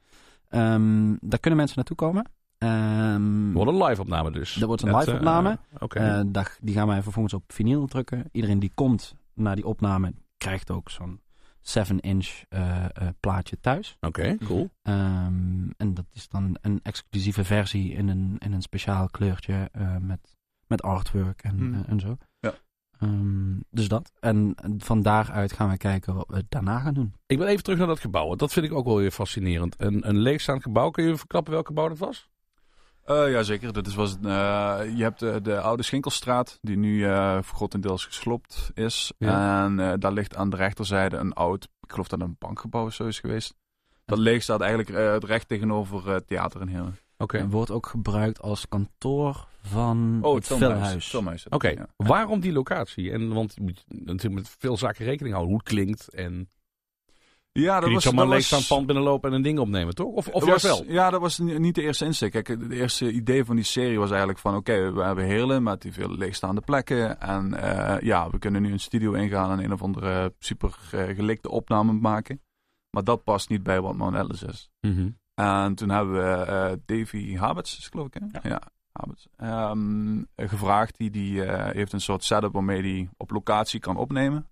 Daar 1.21 1.41
kunnen 1.41 1.57
mensen 1.59 1.77
naartoe 1.77 1.97
komen. 1.97 2.25
Ehm, 2.59 3.53
wordt 3.53 3.71
een 3.73 3.85
live 3.85 4.01
opname 4.01 4.31
dus. 4.31 4.55
Dat 4.55 4.69
wordt 4.69 4.83
een 4.83 4.97
live 4.97 5.11
eh, 5.11 5.17
opname. 5.17 5.59
Oké. 5.79 5.99
eh, 5.99 6.21
dag- 6.27 6.59
die 6.61 6.75
gaan 6.75 6.87
wij 6.89 7.03
vervolgens 7.03 7.35
op 7.35 7.43
vinyl 7.53 7.87
drukken. 7.87 8.25
Iedereen 8.33 8.59
die 8.59 8.71
komt 8.75 9.15
naar 9.35 9.55
die 9.57 9.67
opname 9.67 10.13
krijgt 10.37 10.71
ook 10.71 10.91
zo'n 10.91 11.21
7-inch 11.63 12.43
eh, 12.49 12.85
eh, 12.85 12.89
plaatje 13.21 13.61
thuis. 13.61 13.97
Oké, 14.01 14.37
cool. 14.45 14.71
Ehm, 14.83 15.71
en 15.77 15.95
dat 15.95 16.05
is 16.13 16.29
dan 16.29 16.57
een 16.61 16.81
exclusieve 16.83 17.45
versie 17.45 17.93
in 17.93 18.09
een, 18.09 18.37
in 18.39 18.53
een 18.53 18.63
speciaal 18.63 19.09
kleurtje 19.09 19.69
eh, 19.73 19.97
met, 20.01 20.37
met 20.67 20.83
artwork 20.83 21.43
en, 21.43 21.57
Hmm. 21.57 21.75
eh, 21.75 21.81
en 21.89 22.01
zo. 22.01 22.17
Ja. 22.41 22.55
Ehm, 22.99 23.57
dus 23.71 23.89
dat. 23.89 24.13
En 24.21 24.55
van 24.79 25.03
daaruit 25.03 25.53
gaan 25.53 25.69
we 25.71 25.77
kijken 25.77 26.15
wat 26.15 26.27
we 26.29 26.45
daarna 26.49 26.79
gaan 26.79 26.95
doen. 26.95 27.15
Ik 27.27 27.39
wil 27.39 27.47
even 27.47 27.63
terug 27.63 27.79
naar 27.79 27.87
dat 27.89 28.01
gebouw. 28.01 28.35
Dat 28.35 28.53
vind 28.53 28.67
ik 28.67 28.73
ook 28.73 28.85
wel 28.85 28.97
weer 28.97 29.11
fascinerend. 29.11 29.75
Een, 29.79 30.09
een 30.09 30.19
leegstaand 30.19 30.63
gebouw. 30.63 30.91
Kun 30.91 31.05
je 31.05 31.17
verklappen 31.17 31.53
welk 31.53 31.67
gebouw 31.67 31.89
dat 31.89 31.99
was? 31.99 32.29
Eh, 33.09 33.31
Jazeker, 33.31 33.73
dat 33.73 33.87
is, 33.87 33.95
was, 33.95 34.11
het, 34.11 34.27
eh, 34.27 34.81
je 34.97 35.03
hebt 35.03 35.21
de, 35.21 35.41
de 35.43 35.61
oude 35.61 35.83
Schinkelstraat, 35.83 36.59
die 36.63 36.77
nu 36.77 37.05
eh 37.05 37.39
grotendeels 37.43 38.05
gesloopt 38.05 38.71
is. 38.75 39.13
Ja. 39.19 39.65
En 39.65 39.81
eh, 39.81 39.93
daar 39.99 40.13
ligt 40.13 40.37
aan 40.37 40.51
de 40.51 40.57
rechterzijde 40.57 41.17
een 41.17 41.33
oud, 41.33 41.65
ik 41.81 41.91
geloof 41.91 42.09
dat 42.09 42.21
een 42.21 42.37
bankgebouw 42.39 42.85
of 42.87 42.95
zo 42.95 43.07
is 43.07 43.21
geweest. 43.21 43.55
Dat 44.05 44.19
leeg 44.19 44.43
staat 44.43 44.61
eigenlijk 44.61 44.91
eh, 44.91 45.17
recht 45.29 45.49
tegenover 45.49 46.07
eh, 46.07 46.15
het 46.15 46.27
theater 46.27 46.61
in 46.61 46.69
Heerlen. 46.69 46.99
Oké. 47.19 47.39
En 47.39 47.51
wordt 47.51 47.71
ook 47.71 47.87
gebruikt 47.87 48.41
als 48.41 48.69
kantoor 48.69 49.47
van 49.63 50.19
Oh, 50.23 50.35
het 50.35 50.47
filmhuis. 50.47 51.47
Oké, 51.49 51.69
ja. 51.69 51.87
waarom 51.97 52.41
die 52.41 52.53
locatie? 52.53 53.13
En, 53.13 53.33
want 53.33 53.55
je 53.55 53.61
moet 53.61 53.85
natuurlijk 53.89 54.35
met 54.35 54.57
veel 54.59 54.77
zaken 54.77 55.05
rekening 55.05 55.35
houden. 55.35 55.55
Hoe 55.55 55.63
het 55.65 55.75
klinkt 55.75 56.09
en... 56.09 56.49
Ja, 57.53 57.79
Kun 57.79 57.81
dat 57.81 57.83
je 57.83 57.87
niet 57.87 57.95
was, 57.95 58.05
zomaar 58.05 58.25
was- 58.25 58.35
leegstaand 58.35 58.67
pand 58.67 58.87
binnenlopen 58.87 59.31
en 59.31 59.37
een 59.37 59.43
ding 59.43 59.59
opnemen, 59.59 59.95
toch? 59.95 60.07
Of, 60.13 60.29
of 60.29 60.47
juist 60.47 60.65
wel? 60.65 60.85
Ja, 60.87 61.11
dat 61.11 61.21
was 61.21 61.39
ni- 61.39 61.59
niet 61.59 61.75
de 61.75 61.83
eerste 61.83 62.05
insteek. 62.05 62.33
Kijk, 62.33 62.47
het 62.47 62.71
eerste 62.71 63.11
idee 63.13 63.45
van 63.45 63.57
die 63.57 63.65
serie 63.65 63.99
was 63.99 64.09
eigenlijk 64.09 64.39
van... 64.39 64.57
Oké, 64.57 64.93
we 64.93 65.03
hebben 65.03 65.25
Heerlen 65.25 65.63
met 65.63 65.83
die 65.83 65.93
veel 65.93 66.11
leegstaande 66.17 66.61
plekken. 66.61 67.21
En 67.21 67.55
eh, 67.55 68.01
ja, 68.03 68.31
we 68.31 68.39
kunnen 68.39 68.63
nu 68.63 68.73
een 68.73 68.81
studio 68.81 69.13
ingaan 69.13 69.51
en 69.59 69.65
een 69.65 69.73
of 69.73 69.83
andere 69.83 70.35
super 70.39 70.75
eh, 70.93 71.03
gelikte 71.15 71.51
opname 71.51 71.93
maken. 71.93 72.41
Maar 72.91 73.05
dat 73.05 73.25
past 73.25 73.49
niet 73.49 73.63
bij 73.63 73.81
wat 73.81 73.97
Mount 73.97 74.17
Atlas 74.17 74.43
is. 74.43 74.71
Mhm. 74.81 75.09
En 75.35 75.75
toen 75.75 75.89
hebben 75.89 76.15
we 76.15 76.45
eh, 76.45 76.73
Davy 76.87 77.37
Habets, 77.37 77.79
is 77.79 77.87
geloof 77.89 78.07
ik 78.07 78.15
hè? 78.33 78.49
Ja. 78.49 78.61
Habets. 78.93 79.27
Ehm, 79.37 80.23
gevraagd. 80.37 80.97
Die, 80.99 81.11
die 81.11 81.45
eh, 81.45 81.75
heeft 81.75 81.93
een 81.93 82.01
soort 82.01 82.25
setup 82.25 82.53
waarmee 82.53 82.81
hij 82.81 83.09
op 83.17 83.31
locatie 83.31 83.81
kan 83.81 83.97
opnemen. 83.97 84.47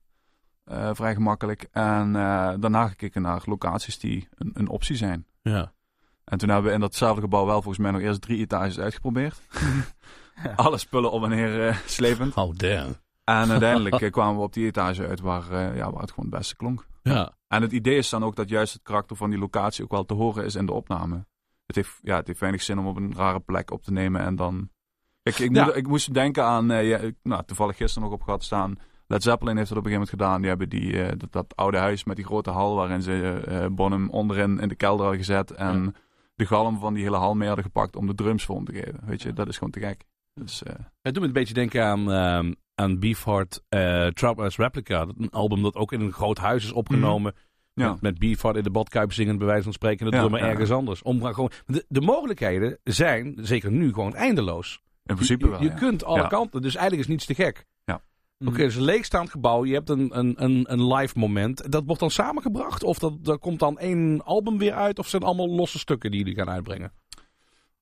Eh, 0.67 0.91
vrij 0.93 1.15
gemakkelijk. 1.15 1.69
En 1.73 2.17
eh, 2.17 2.53
daarna 2.59 2.89
gekeken 2.89 3.23
naar 3.23 3.43
locaties 3.45 3.99
die 3.99 4.29
een, 4.35 4.51
een 4.55 4.69
optie 4.69 4.97
zijn. 4.97 5.27
Ja. 5.43 5.73
En 6.25 6.39
toen 6.39 6.49
hebben 6.49 6.69
we 6.69 6.75
in 6.75 6.81
datzelfde 6.81 7.21
gebouw 7.21 7.45
wel 7.47 7.63
volgens 7.63 7.79
mij 7.79 7.91
nog 7.91 8.01
eerst 8.01 8.21
drie 8.21 8.39
etages 8.39 8.79
uitgeprobeerd. 8.79 9.41
Alle 10.57 10.79
spullen 10.79 11.11
op 11.11 11.23
en 11.23 11.29
neer 11.29 11.69
eh, 11.69 11.77
slepend. 11.87 12.35
Oh, 12.35 12.55
damn. 12.57 12.95
En 13.25 13.51
uiteindelijk 13.51 14.11
kwamen 14.13 14.37
we 14.37 14.43
op 14.43 14.53
die 14.53 14.67
etage 14.67 15.07
uit 15.07 15.21
waar, 15.21 15.77
ja, 15.77 15.91
waar 15.91 16.01
het 16.01 16.11
gewoon 16.11 16.31
het 16.31 16.39
beste 16.39 16.57
klonk. 16.57 16.87
Ja. 17.03 17.33
En 17.49 17.63
het 17.63 17.73
idee 17.73 17.97
is 17.97 18.09
dan 18.09 18.25
ook 18.25 18.37
dat 18.37 18.49
juist 18.49 18.73
het 18.73 18.83
karakter 18.83 19.17
van 19.17 19.31
die 19.31 19.39
locatie 19.39 19.85
ook 19.85 19.91
wel 19.91 20.05
te 20.05 20.15
horen 20.15 20.45
is 20.45 20.55
in 20.55 20.67
de 20.67 20.73
opname. 20.73 21.27
Het 21.67 21.77
heeft, 21.77 21.99
ja, 22.03 22.17
het 22.17 22.27
heeft 22.27 22.41
weinig 22.41 22.63
zin 22.63 22.79
om 22.79 22.87
op 22.87 22.97
een 22.97 23.15
rare 23.17 23.41
plek 23.41 23.71
op 23.71 23.83
te 23.83 23.93
nemen 23.93 24.21
en 24.21 24.37
dan... 24.37 24.71
Kijk, 25.23 25.39
ik, 25.39 25.55
Ja. 25.55 25.65
moet, 25.65 25.77
ik 25.77 25.87
moest 25.89 26.15
denken 26.15 26.45
aan, 26.45 26.67
ja, 26.67 26.99
ik- 26.99 27.17
nou, 27.23 27.43
toevallig 27.45 27.77
gisteren 27.77 28.09
nog 28.09 28.19
op 28.19 28.23
gehad 28.25 28.45
staan. 28.45 28.79
Led 29.07 29.23
Zeppelin 29.23 29.57
heeft 29.57 29.69
dat 29.69 29.79
op 29.79 29.85
een 29.85 29.91
gegeven 29.91 30.15
moment 30.17 30.41
gedaan. 30.41 30.41
Die 30.41 30.49
hebben 30.49 30.69
die, 30.69 31.03
eh, 31.03 31.19
dat, 31.19 31.33
dat 31.33 31.57
oude 31.57 31.79
huis 31.79 32.05
met 32.05 32.17
die 32.17 32.25
grote 32.25 32.51
hal 32.51 32.75
waarin 32.75 33.03
ze 33.03 33.43
eh 33.47 33.67
Bonham 33.71 34.11
onderin 34.11 34.61
in 34.61 34.69
de 34.69 34.75
kelder 34.75 35.01
hadden 35.07 35.25
gezet. 35.25 35.51
En 35.51 35.95
de 36.35 36.47
galm 36.47 36.79
van 36.79 36.95
die 36.95 37.03
hele 37.03 37.17
hal 37.17 37.35
mee 37.35 37.47
hadden 37.47 37.65
gepakt 37.65 37.97
om 37.97 38.07
de 38.07 38.15
drums 38.15 38.45
vorm 38.45 38.65
te 38.65 38.73
geven. 38.73 39.01
Weet 39.05 39.23
je, 39.23 39.33
dat 39.33 39.49
is 39.49 39.55
gewoon 39.57 39.73
te 39.73 39.81
gek. 39.81 40.05
Dus, 40.35 40.63
Het 41.03 41.15
doet 41.15 41.23
me 41.23 41.27
een 41.29 41.33
beetje 41.33 41.55
denken 41.55 41.85
aan, 41.85 42.13
ehm 42.13 42.53
aan 42.75 42.99
Beefheart 42.99 43.63
uh, 43.71 44.07
Travelers 44.07 44.57
Replica. 44.57 45.05
Dat- 45.05 45.15
Een 45.19 45.31
album 45.31 45.63
dat 45.63 45.75
ook 45.75 45.93
in 45.93 46.01
een 46.01 46.13
groot 46.13 46.39
huis 46.39 46.65
is 46.65 46.73
opgenomen. 46.73 47.35
ja. 47.75 47.91
Met, 47.91 48.01
met 48.01 48.19
Beefheart 48.19 48.57
in 48.57 48.63
de 48.63 48.71
badkuip 48.71 49.13
zingend, 49.13 49.39
bij 49.39 49.47
wijze 49.47 49.63
van 49.63 49.73
spreken. 49.73 49.99
En 50.05 50.11
de 50.11 50.17
Ja, 50.17 50.23
drummer 50.23 50.41
ja. 50.45 50.49
ergens 50.51 50.71
anders. 50.71 51.03
Om 51.03 51.23
gewoon, 51.25 51.51
de, 51.67 51.85
de 51.89 52.01
mogelijkheden 52.01 52.79
zijn, 52.85 53.35
zeker 53.41 53.71
nu, 53.73 53.93
gewoon 53.93 54.15
eindeloos. 54.15 54.83
in 55.05 55.15
principe 55.15 55.45
je 55.45 55.51
wel, 55.51 55.63
je 55.63 55.69
ja. 55.69 55.75
kunt 55.75 56.05
alle 56.05 56.29
kanten, 56.29 56.63
dus 56.63 56.75
eigenlijk 56.75 57.09
is 57.09 57.13
niets 57.15 57.27
te 57.27 57.35
gek. 57.35 57.65
Oké, 58.39 58.63
het 58.63 58.71
is 58.71 58.77
een 58.77 58.83
leegstaand 58.83 59.31
gebouw. 59.31 59.65
Je 59.65 59.75
hebt 59.75 59.89
een, 59.91 60.19
een, 60.19 60.35
een, 60.45 60.73
een 60.73 60.87
live 60.95 61.19
moment. 61.19 61.73
Dat 61.73 61.83
wordt 61.87 62.01
dan 62.01 62.11
samengebracht? 62.11 62.83
Of 62.83 62.99
dat, 62.99 63.13
er 63.29 63.39
komt 63.39 63.59
dan 63.59 63.79
één 63.79 64.25
album 64.25 64.59
weer 64.59 64.73
uit? 64.75 64.99
Of 64.99 65.09
zijn 65.09 65.23
het 65.23 65.31
allemaal 65.31 65.57
losse 65.57 65.79
stukken 65.79 66.11
die 66.11 66.21
jullie 66.21 66.35
gaan 66.35 66.51
uitbrengen? 66.51 66.93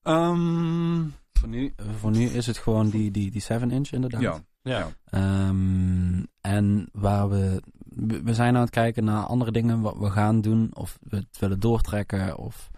Ehm, 0.03 1.03
Voor, 1.33 1.49
nu, 1.49 1.75
voor 1.99 2.11
nu 2.11 2.25
is 2.27 2.47
het 2.47 2.59
gewoon 2.59 2.91
die, 2.91 3.11
die, 3.11 3.31
die 3.31 3.43
7-inch 3.43 3.89
inderdaad. 3.91 4.21
ja. 4.21 4.41
Ja. 4.63 4.89
Ehm, 5.05 6.23
en 6.41 6.89
waar 6.93 7.29
we, 7.29 7.63
we 7.89 8.23
we 8.23 8.35
zijn 8.35 8.55
aan 8.55 8.61
het 8.61 8.71
kijken 8.71 9.05
naar 9.05 9.25
andere 9.25 9.51
dingen 9.51 9.81
wat 9.81 9.97
we 9.99 10.11
gaan 10.11 10.41
doen, 10.41 10.71
of 10.75 10.99
we 11.03 11.17
het 11.17 11.39
willen 11.39 11.61
doortrekken, 11.61 12.37
of, 12.39 12.71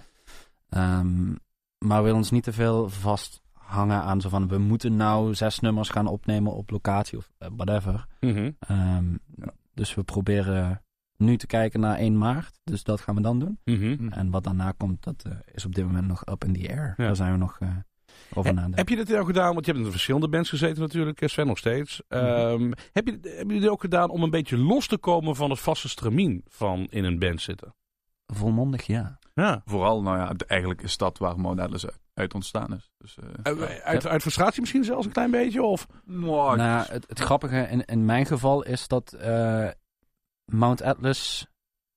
ehm, 0.68 1.26
maar 1.78 1.96
we 1.96 2.02
willen 2.02 2.16
ons 2.16 2.30
niet 2.30 2.42
te 2.42 2.52
veel 2.52 2.88
vasthangen 3.66 4.02
aan 4.02 4.20
zo 4.20 4.28
van 4.28 4.48
we 4.48 4.58
moeten 4.58 4.96
nou 4.96 5.34
zes 5.34 5.60
nummers 5.60 5.88
gaan 5.88 6.06
opnemen 6.06 6.52
op 6.52 6.70
locatie 6.70 7.18
of 7.18 7.30
eh, 7.38 7.48
whatever. 7.56 8.06
Mhm. 8.20 8.50
Ehm, 8.58 9.04
Ja. 9.36 9.52
Dus 9.74 9.94
we 9.94 10.02
proberen 10.02 10.82
nu 11.16 11.36
te 11.36 11.46
kijken 11.46 11.80
naar 11.80 11.98
1 11.98 12.18
maart, 12.18 12.58
dus 12.64 12.82
dat 12.84 13.00
gaan 13.00 13.14
we 13.14 13.20
dan 13.20 13.38
doen. 13.38 13.58
Mhm. 13.64 14.08
En 14.08 14.30
wat 14.30 14.44
daarna 14.44 14.72
komt, 14.76 15.04
dat 15.04 15.22
eh, 15.24 15.32
is 15.52 15.64
op 15.64 15.74
dit 15.74 15.84
moment 15.84 16.06
nog 16.06 16.26
up 16.28 16.44
in 16.44 16.52
the 16.52 16.68
air. 16.68 16.94
Ja. 16.96 17.04
Daar 17.04 17.16
zijn 17.16 17.32
we 17.32 17.38
nog 17.38 17.56
eh, 17.60 17.68
over 18.34 18.50
He- 18.50 18.52
nadenken. 18.56 18.78
heb 18.78 18.88
je 18.88 18.96
dit 18.96 19.08
nou 19.08 19.24
gedaan? 19.26 19.52
Want 19.54 19.66
je 19.66 19.72
hebt 19.72 19.84
in 19.84 19.90
verschillende 19.90 20.28
bands 20.28 20.48
gezeten 20.48 20.82
natuurlijk, 20.82 21.22
Sven 21.28 21.46
nog 21.46 21.58
steeds. 21.58 22.02
Ehm, 22.08 22.72
heb 22.92 23.06
je, 23.06 23.12
hebben 23.22 23.46
jullie 23.46 23.60
dit 23.60 23.68
ook 23.68 23.80
gedaan 23.80 24.10
om 24.10 24.22
een 24.22 24.30
beetje 24.30 24.56
los 24.58 24.86
te 24.86 24.98
komen 24.98 25.36
van 25.36 25.50
het 25.50 25.60
vaste 25.60 25.88
stramien 25.88 26.42
van 26.48 26.86
in 26.90 27.04
een 27.04 27.18
band 27.18 27.40
zitten? 27.40 27.74
Volmondig, 28.26 28.86
ja. 28.86 29.18
Ja. 29.34 29.62
Vooral, 29.64 30.02
nou 30.02 30.18
ja, 30.18 30.32
eigenlijk 30.46 30.82
is 30.82 30.96
dat 30.96 31.18
waar 31.18 31.40
Mount 31.40 31.60
Atlas 31.60 31.84
uit, 31.86 31.98
uit 32.14 32.34
ontstaan 32.34 32.74
is. 32.74 32.90
Dus, 32.98 33.16
eh, 33.18 33.24
Uit, 33.42 33.82
uit, 33.82 34.06
uit 34.06 34.20
frustratie 34.22 34.60
misschien 34.60 34.84
zelfs 34.84 35.06
een 35.06 35.12
klein 35.12 35.30
beetje? 35.30 35.62
Of? 35.62 35.86
nou, 36.04 36.56
Nou, 36.56 36.86
het 36.92 37.04
het, 37.08 37.18
grappige 37.18 37.56
in, 37.70 37.84
in 37.84 38.04
mijn 38.04 38.26
geval 38.26 38.62
is 38.62 38.88
dat 38.88 39.12
eh, 39.12 39.68
Mount 40.44 40.82
Atlas. 40.82 41.46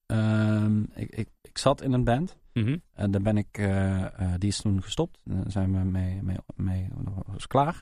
ehm, 0.06 0.82
ik, 0.82 1.10
ik, 1.16 1.30
ik 1.42 1.58
zat 1.58 1.82
in 1.82 1.94
een 1.94 2.04
band. 2.04 2.38
Mhm. 2.54 2.78
En 2.94 3.12
daar 3.12 3.22
ben 3.22 3.38
ik. 3.38 3.58
eh, 3.58 4.04
eh, 4.06 4.34
die 4.38 4.50
is 4.50 4.62
toen 4.62 4.82
gestopt. 4.84 5.20
Daar 5.24 5.52
zijn 5.52 5.72
we 5.72 5.78
mee, 5.86 6.24
mee, 6.24 6.38
mee 6.56 6.88
was 7.26 7.48
klaar. 7.48 7.82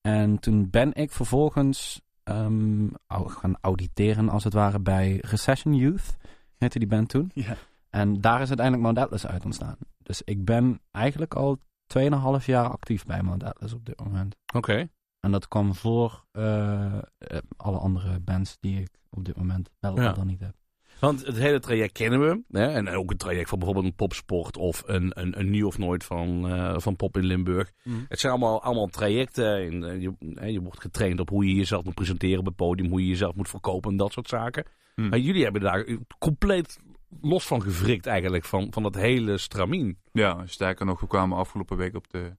En 0.00 0.38
toen 0.38 0.70
ben 0.70 0.94
ik 0.94 1.10
vervolgens 1.10 2.00
ehm, 2.22 2.86
gaan 3.08 3.56
auditeren, 3.60 4.28
als 4.28 4.44
het 4.44 4.52
ware, 4.52 4.78
bij 4.80 5.18
Recession 5.20 5.74
Youth. 5.74 6.16
Heette 6.58 6.78
die 6.78 6.88
band 6.88 7.08
toen. 7.08 7.30
ja. 7.34 7.56
En 7.94 8.20
daar 8.20 8.40
is 8.40 8.48
uiteindelijk 8.48 8.82
Mount 8.86 8.98
Atlas 8.98 9.26
uit 9.26 9.44
ontstaan. 9.44 9.76
Dus 10.02 10.22
ik 10.24 10.44
ben 10.44 10.80
eigenlijk 10.90 11.34
al 11.34 11.58
2,5 11.98 12.44
jaar 12.44 12.68
actief 12.68 13.04
bij 13.04 13.22
Mount 13.22 13.44
Atlas 13.44 13.72
op 13.72 13.84
dit 13.86 14.00
moment. 14.04 14.36
Oké. 14.54 14.88
En 15.20 15.30
dat 15.30 15.48
kwam 15.48 15.74
voor 15.74 16.24
eh, 16.32 16.84
eh, 16.94 17.38
alle 17.56 17.78
andere 17.78 18.20
bands 18.20 18.56
die 18.60 18.80
ik 18.80 18.88
op 19.10 19.24
dit 19.24 19.36
moment 19.36 19.70
wel 19.80 20.00
Ja. 20.00 20.10
of 20.10 20.16
dan 20.16 20.26
niet 20.26 20.40
heb. 20.40 20.54
Want 21.00 21.26
het 21.26 21.36
hele 21.36 21.60
traject 21.60 21.92
kennen 21.92 22.20
we. 22.20 22.42
Hè? 22.58 22.66
En 22.66 22.88
ook 22.88 23.10
het 23.10 23.18
traject 23.18 23.48
van 23.48 23.58
bijvoorbeeld 23.58 23.86
een 23.86 23.96
popsport 23.96 24.56
of 24.56 24.82
een, 24.86 25.20
een, 25.20 25.38
een 25.38 25.50
nieuw 25.50 25.66
of 25.66 25.78
nooit 25.78 26.04
van, 26.04 26.48
eh, 26.48 26.78
van 26.78 26.96
Pop 26.96 27.16
in 27.16 27.24
Limburg. 27.24 27.72
Het 28.08 28.20
zijn 28.20 28.32
allemaal, 28.32 28.62
allemaal 28.62 28.86
trajecten. 28.86 29.56
En, 29.56 30.00
je, 30.00 30.12
je 30.52 30.60
wordt 30.60 30.80
getraind 30.80 31.20
op 31.20 31.28
hoe 31.28 31.46
je 31.46 31.54
jezelf 31.54 31.84
moet 31.84 31.94
presenteren 31.94 32.38
op 32.38 32.46
het 32.46 32.56
podium, 32.56 32.90
hoe 32.90 33.00
je 33.00 33.08
jezelf 33.08 33.34
moet 33.34 33.48
verkopen 33.48 33.90
en 33.90 33.96
dat 33.96 34.12
soort 34.12 34.28
zaken. 34.28 34.64
Hm. 34.94 35.08
Maar 35.08 35.18
jullie 35.18 35.42
hebben 35.42 35.62
daar 35.62 35.86
compleet 36.18 36.78
los 37.20 37.46
van 37.46 37.62
gewrikt 37.62 38.06
eigenlijk, 38.06 38.44
van, 38.44 38.72
van 38.72 38.82
dat 38.82 38.94
hele 38.94 39.38
stramien. 39.38 39.98
Ja, 40.12 40.46
sterker 40.46 40.86
nog, 40.86 41.00
we 41.00 41.06
kwamen 41.06 41.38
afgelopen 41.38 41.76
week 41.76 41.94
op 41.94 42.08
de 42.10 42.36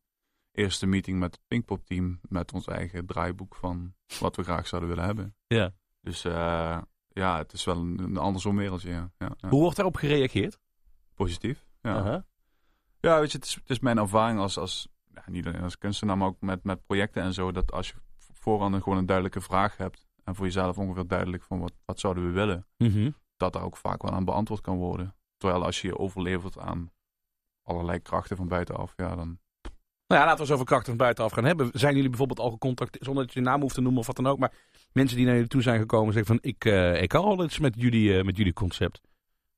eerste 0.52 0.86
meeting 0.86 1.20
met 1.20 1.32
het 1.36 1.44
Pinkpop 1.48 1.86
team 1.86 2.20
met 2.22 2.54
ons 2.54 2.68
eigen 2.68 3.06
draaiboek 3.06 3.56
van 3.56 3.94
wat 4.20 4.36
we 4.36 4.44
graag 4.44 4.68
zouden 4.68 4.90
willen 4.90 5.06
hebben. 5.06 5.36
Ja. 5.48 5.74
Dus 6.02 6.26
eh, 6.26 6.78
ja, 7.08 7.38
het 7.38 7.54
is 7.54 7.64
wel 7.64 7.78
een, 7.78 8.00
een 8.00 8.18
andersom 8.18 8.56
wereldje, 8.56 8.90
ja. 8.90 9.12
ja, 9.18 9.32
ja. 9.38 9.50
Hoe 9.50 9.62
wordt 9.62 9.76
daarop 9.76 9.96
gereageerd? 9.96 10.60
Positief. 11.14 11.66
Ja. 11.82 12.26
Ja, 13.00 13.20
weet 13.20 13.32
je, 13.32 13.38
het 13.38 13.46
is, 13.48 13.54
het 13.54 13.70
is 13.70 13.80
mijn 13.80 13.98
ervaring 13.98 14.40
als, 14.40 14.58
als 14.58 14.88
ja, 15.14 15.24
niet 15.26 15.48
alleen 15.48 15.62
als 15.64 15.78
kunstenaar, 15.78 16.18
maar 16.18 16.28
ook 16.28 16.42
met, 16.42 16.64
met 16.64 16.86
projecten 16.86 17.24
en 17.24 17.34
zo, 17.34 17.52
dat 17.52 17.72
als 17.72 17.88
je 17.88 17.94
voorhand 18.34 18.84
gewoon 18.84 18.98
een 18.98 19.06
duidelijke 19.06 19.42
vraag 19.42 19.78
hebt 19.78 20.08
en 20.24 20.36
voor 20.36 20.46
jezelf 20.46 20.78
ongeveer 20.78 21.08
duidelijk 21.08 21.44
van 21.44 21.60
wat, 21.60 21.74
wat 21.86 22.00
zouden 22.00 22.26
we 22.26 22.32
willen, 22.32 22.68
Mhm. 22.78 23.12
Dat 23.38 23.54
daar 23.54 23.64
ook 23.64 23.78
vaak 23.78 24.02
wel 24.02 24.12
aan 24.12 24.26
beantwoord 24.26 24.62
kan 24.62 24.78
worden. 24.78 25.16
Terwijl 25.38 25.66
als 25.66 25.82
je 25.82 25.88
je 25.88 25.98
overlevert 25.98 26.58
aan 26.60 26.92
allerlei 27.64 28.00
krachten 28.00 28.38
van 28.38 28.48
buitenaf, 28.48 28.94
ja, 28.96 29.16
dan... 29.16 29.40
Nou 30.08 30.22
ja, 30.22 30.26
laten 30.28 30.36
we 30.36 30.42
eens 30.42 30.52
over 30.52 30.66
krachten 30.66 30.88
van 30.88 30.98
buitenaf 30.98 31.32
gaan 31.32 31.46
hebben. 31.46 31.70
Zijn 31.74 31.94
jullie 31.94 32.10
bijvoorbeeld 32.10 32.40
al 32.40 32.52
gecontact, 32.52 32.98
zonder 33.02 33.24
dat 33.26 33.34
je 33.34 33.40
je 33.40 33.46
naam 33.46 33.62
hoeft 33.62 33.76
te 33.76 33.82
noemen 33.82 34.00
of 34.00 34.08
wat 34.08 34.16
dan 34.16 34.28
ook, 34.28 34.40
maar 34.40 34.54
mensen 34.92 35.18
die 35.18 35.26
naar 35.26 35.36
jullie 35.36 35.50
toe 35.50 35.62
zijn 35.62 35.80
gekomen 35.80 36.14
zeggen 36.14 36.36
van 36.36 36.50
ik, 36.52 36.66
eh, 36.66 37.02
ik 37.02 37.10
kan 37.10 37.24
al 37.24 37.44
iets 37.44 37.60
met 37.60 37.74
jullie, 37.78 38.18
eh, 38.18 38.24
met 38.24 38.38
jullie 38.38 38.54
concept. 38.54 39.02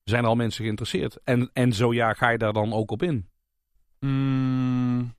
Zijn 0.03 0.23
er 0.23 0.29
al 0.29 0.35
mensen 0.35 0.63
geïnteresseerd? 0.63 1.19
En, 1.23 1.49
en 1.53 1.73
zo 1.73 1.93
ja, 1.93 2.13
ga 2.13 2.29
je 2.29 2.37
daar 2.37 2.53
dan 2.53 2.73
ook 2.73 2.91
op 2.91 3.03
in? 3.03 3.29
Mm, 3.99 5.15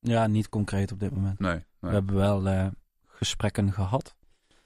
Ja, 0.00 0.26
niet 0.26 0.48
concreet 0.48 0.92
op 0.92 1.00
dit 1.00 1.10
moment. 1.10 1.38
nee, 1.38 1.52
nee. 1.52 1.62
We 1.78 1.88
hebben 1.88 2.14
wel 2.14 2.46
eh, 2.48 2.66
gesprekken 3.06 3.72
gehad. 3.72 4.15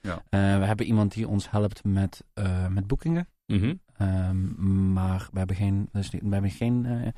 Ja. 0.00 0.14
Eh, 0.28 0.58
we 0.58 0.64
hebben 0.64 0.86
iemand 0.86 1.14
die 1.14 1.28
ons 1.28 1.50
helpt 1.50 1.84
met, 1.84 2.24
eh, 2.34 2.66
met 2.68 2.86
boekingen. 2.86 3.28
Mhm. 3.46 3.74
Ehm, 3.96 4.92
maar 4.92 5.28
we 5.32 5.38
hebben 5.38 5.56
geen, 5.56 5.88
dus 5.92 6.10
we 6.10 6.28
hebben 6.30 6.50
geen 6.50 6.86
eh, 6.86 7.08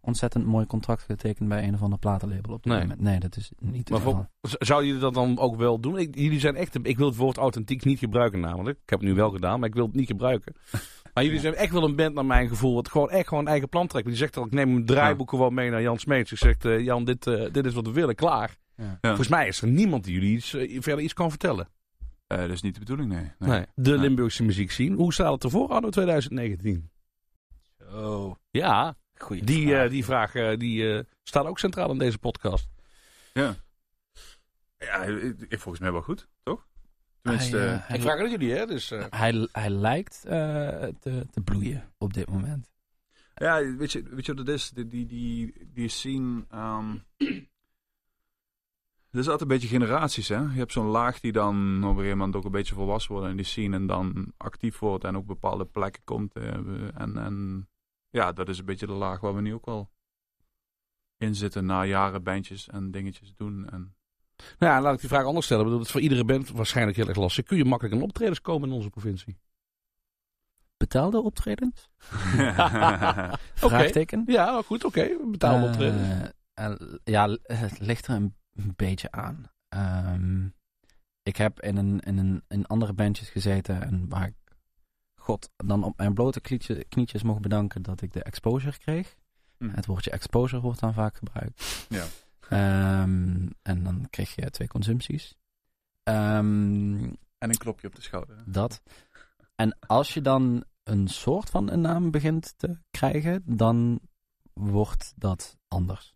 ontzettend 0.00 0.46
mooi 0.46 0.66
contract 0.66 1.02
getekend 1.02 1.48
bij 1.48 1.64
een 1.68 1.74
of 1.74 1.82
ander 1.82 1.98
platenlabel 1.98 2.54
op 2.54 2.62
dit 2.62 2.72
Nee. 2.72 2.80
moment. 2.82 3.00
Nee, 3.00 3.20
dat 3.20 3.36
is 3.36 3.52
niet 3.58 3.90
Maar 3.90 3.98
geval. 3.98 4.12
voor, 4.12 4.50
z- 4.50 4.54
zouden 4.58 4.86
jullie 4.88 5.02
dat 5.02 5.14
dan 5.14 5.38
ook 5.38 5.56
wel 5.56 5.80
doen? 5.80 5.98
Ik, 5.98 6.14
jullie 6.18 6.40
zijn 6.40 6.56
echt, 6.56 6.78
ik 6.86 6.96
wil 6.98 7.06
het 7.06 7.16
woord 7.16 7.36
authentiek 7.36 7.84
niet 7.84 7.98
gebruiken 7.98 8.40
namelijk. 8.40 8.78
Ik 8.82 8.90
heb 8.90 9.00
het 9.00 9.08
nu 9.08 9.14
wel 9.14 9.30
gedaan, 9.30 9.60
maar 9.60 9.68
ik 9.68 9.74
wil 9.74 9.86
het 9.86 9.94
niet 9.94 10.06
gebruiken. 10.06 10.54
Maar 11.14 11.24
jullie 11.24 11.40
zijn 11.40 11.54
echt 11.54 11.72
wel 11.72 11.84
een 11.84 11.96
band 11.96 12.14
naar 12.14 12.24
mijn 12.26 12.48
gevoel, 12.48 12.74
wat 12.74 12.88
gewoon 12.88 13.10
echt 13.10 13.28
gewoon 13.28 13.48
eigen 13.48 13.68
plan 13.68 13.86
trekt. 13.86 14.06
Die 14.06 14.16
zegt 14.16 14.36
al, 14.36 14.44
ik 14.46 14.52
neem 14.52 14.74
een 14.74 14.84
draaiboek 14.84 15.30
gewoon 15.30 15.54
mee 15.54 15.70
naar 15.70 15.82
Jan 15.82 15.98
Smeets. 15.98 16.32
Ik 16.32 16.38
zeg, 16.38 16.82
Jan, 16.82 17.04
dit, 17.04 17.24
dit 17.52 17.66
is 17.66 17.74
wat 17.74 17.86
we 17.86 17.92
willen, 17.92 18.14
klaar. 18.14 18.56
Ja. 18.76 18.98
Volgens 19.00 19.28
mij 19.28 19.46
is 19.48 19.62
er 19.62 19.68
niemand 19.68 20.04
die 20.04 20.14
jullie 20.14 20.36
iets, 20.36 20.50
verder 20.78 21.00
iets 21.00 21.12
kan 21.12 21.30
vertellen. 21.30 21.68
Eh, 22.30 22.38
dat 22.38 22.50
is 22.50 22.62
niet 22.62 22.74
de 22.74 22.80
bedoeling, 22.80 23.08
nee. 23.12 23.32
nee. 23.38 23.50
Nee. 23.50 23.66
De 23.74 23.90
Nee. 23.90 23.98
Limburgse 23.98 24.42
muziek 24.42 24.70
zien. 24.70 24.92
Hoe 24.94 25.12
staat 25.12 25.32
het 25.32 25.44
ervoor 25.44 25.68
anno 25.68 25.88
2019? 25.90 26.90
Oh. 27.92 28.34
Ja, 28.50 28.96
Goeie 29.14 29.44
Die, 29.44 29.66
vraag. 29.68 29.84
eh, 29.84 29.90
die 29.90 30.04
vraag 30.04 30.34
eh, 30.34 30.58
die, 30.58 30.94
eh, 30.94 31.04
staat 31.22 31.46
ook 31.46 31.58
centraal 31.58 31.90
in 31.90 31.98
deze 31.98 32.18
podcast. 32.18 32.68
Ja. 33.32 33.54
Ja, 34.78 35.02
ik, 35.02 35.38
ik- 35.48 35.58
volgens 35.60 35.78
mij 35.78 35.92
wel 35.92 36.02
goed, 36.02 36.28
toch? 36.42 36.66
Tenminste, 37.22 37.56
Hij, 37.56 37.66
hij- 37.82 37.96
Ik 37.96 38.02
vraag 38.02 38.14
het 38.16 38.24
aan 38.24 38.30
jullie, 38.30 38.52
hè? 38.52 38.66
Dus, 38.66 38.90
eh, 38.90 39.04
hij, 39.10 39.48
hij 39.52 39.70
lijkt 39.70 40.24
eh, 40.24 40.30
te, 41.00 41.26
te 41.30 41.40
bloeien 41.44 41.92
op 41.98 42.12
dit 42.14 42.28
moment. 42.28 42.70
ja, 43.34 43.76
weet 43.76 43.92
je, 43.92 44.02
weet 44.02 44.26
je 44.26 44.34
wat 44.34 44.46
het 44.46 44.56
is? 44.56 44.70
Die, 44.70 44.88
die, 44.88 45.06
die, 45.06 45.68
die 45.72 45.88
scene... 45.88 46.44
ehm 46.50 46.96
er 49.10 49.18
is 49.18 49.24
altijd 49.28 49.40
een 49.40 49.48
beetje 49.56 49.68
generaties, 49.68 50.28
hè? 50.28 50.36
Je 50.38 50.48
hebt 50.58 50.72
zo'n 50.72 50.86
laag 50.86 51.20
die 51.20 51.32
dan 51.32 51.76
op 51.84 51.90
een 51.90 51.96
gegeven 51.96 52.16
moment 52.18 52.36
ook 52.36 52.44
een 52.44 52.50
beetje 52.50 52.74
volwassen 52.74 53.12
wordt 53.12 53.28
in 53.28 53.36
die 53.36 53.44
scene 53.44 53.76
en 53.76 53.86
dan 53.86 54.32
actief 54.36 54.78
wordt 54.78 55.04
en 55.04 55.16
ook 55.16 55.26
bepaalde 55.26 55.64
plekken 55.64 56.02
komt. 56.04 56.34
eh, 56.34 56.54
en, 57.00 57.16
en 57.16 57.68
ja, 58.10 58.32
dat 58.32 58.48
is 58.48 58.58
een 58.58 58.64
beetje 58.64 58.86
de 58.86 58.92
laag 58.92 59.20
waar 59.20 59.34
we 59.34 59.40
nu 59.40 59.54
ook 59.54 59.66
wel 59.66 59.90
in 61.16 61.34
zitten 61.34 61.64
na 61.66 61.84
jaren 61.84 62.22
bandjes 62.22 62.68
en 62.68 62.90
dingetjes 62.90 63.34
doen. 63.36 63.68
En 63.70 63.94
nou 64.58 64.72
ja, 64.72 64.80
laat 64.80 64.94
ik 64.94 65.00
die 65.00 65.08
vraag 65.08 65.24
anders 65.24 65.44
stellen. 65.44 65.62
Ik 65.62 65.68
bedoel, 65.68 65.84
Het 65.84 65.92
voor 65.92 66.00
iedere 66.00 66.24
band 66.24 66.50
waarschijnlijk 66.50 66.96
heel 66.96 67.08
erg 67.08 67.16
lastig. 67.16 67.44
Kun 67.44 67.56
je 67.56 67.64
makkelijk 67.64 67.94
aan 67.96 68.02
optredens 68.02 68.40
komen 68.40 68.68
in 68.68 68.74
onze 68.74 68.90
provincie? 68.90 69.38
Betaalde 70.76 71.22
optredens? 71.22 71.88
Vraagteken? 73.54 74.22
Ja, 74.26 74.44
nou 74.44 74.64
goed, 74.64 74.84
oké. 74.84 75.16
Betaalde 75.30 75.64
Eh, 75.64 75.70
optredens. 75.70 76.32
eh, 76.54 76.72
ja, 77.04 77.28
het 77.42 77.80
ligt 77.80 78.06
er 78.06 78.14
een 78.14 78.34
beetje 78.52 79.10
aan. 79.10 79.50
Ehm, 79.68 80.48
ik 81.22 81.36
heb 81.36 81.60
in, 81.60 81.76
een, 81.76 82.00
in, 82.00 82.18
een, 82.18 82.42
in 82.48 82.66
andere 82.66 82.92
bandjes 82.92 83.28
gezeten 83.28 83.82
en 83.82 84.08
waar 84.08 84.26
ik, 84.26 84.34
god, 85.14 85.50
dan 85.56 85.84
op 85.84 85.96
mijn 85.96 86.14
blote 86.14 86.40
knietje, 86.40 86.84
knietjes 86.84 87.22
mocht 87.22 87.40
bedanken 87.40 87.82
dat 87.82 88.00
ik 88.00 88.12
de 88.12 88.22
exposure 88.22 88.78
kreeg. 88.78 89.16
Hm. 89.58 89.68
Het 89.68 89.86
woordje 89.86 90.10
exposure 90.10 90.62
wordt 90.62 90.80
dan 90.80 90.94
vaak 90.94 91.16
gebruikt. 91.16 91.86
Ja. 91.88 92.04
Ehm, 92.48 93.48
en 93.62 93.82
dan 93.84 94.06
kreeg 94.10 94.34
je 94.34 94.50
twee 94.50 94.68
consumpties. 94.68 95.36
Ehm, 96.02 97.04
En 97.38 97.50
een 97.50 97.58
klopje 97.58 97.86
op 97.86 97.94
de 97.94 98.02
schouder. 98.02 98.42
dat. 98.46 98.82
En 99.54 99.78
als 99.86 100.14
je 100.14 100.20
dan 100.20 100.64
een 100.82 101.08
soort 101.08 101.50
van 101.50 101.70
een 101.70 101.80
naam 101.80 102.10
begint 102.10 102.54
te 102.56 102.78
krijgen, 102.90 103.42
dan 103.46 104.00
wordt 104.52 105.12
dat 105.16 105.58
anders. 105.68 106.14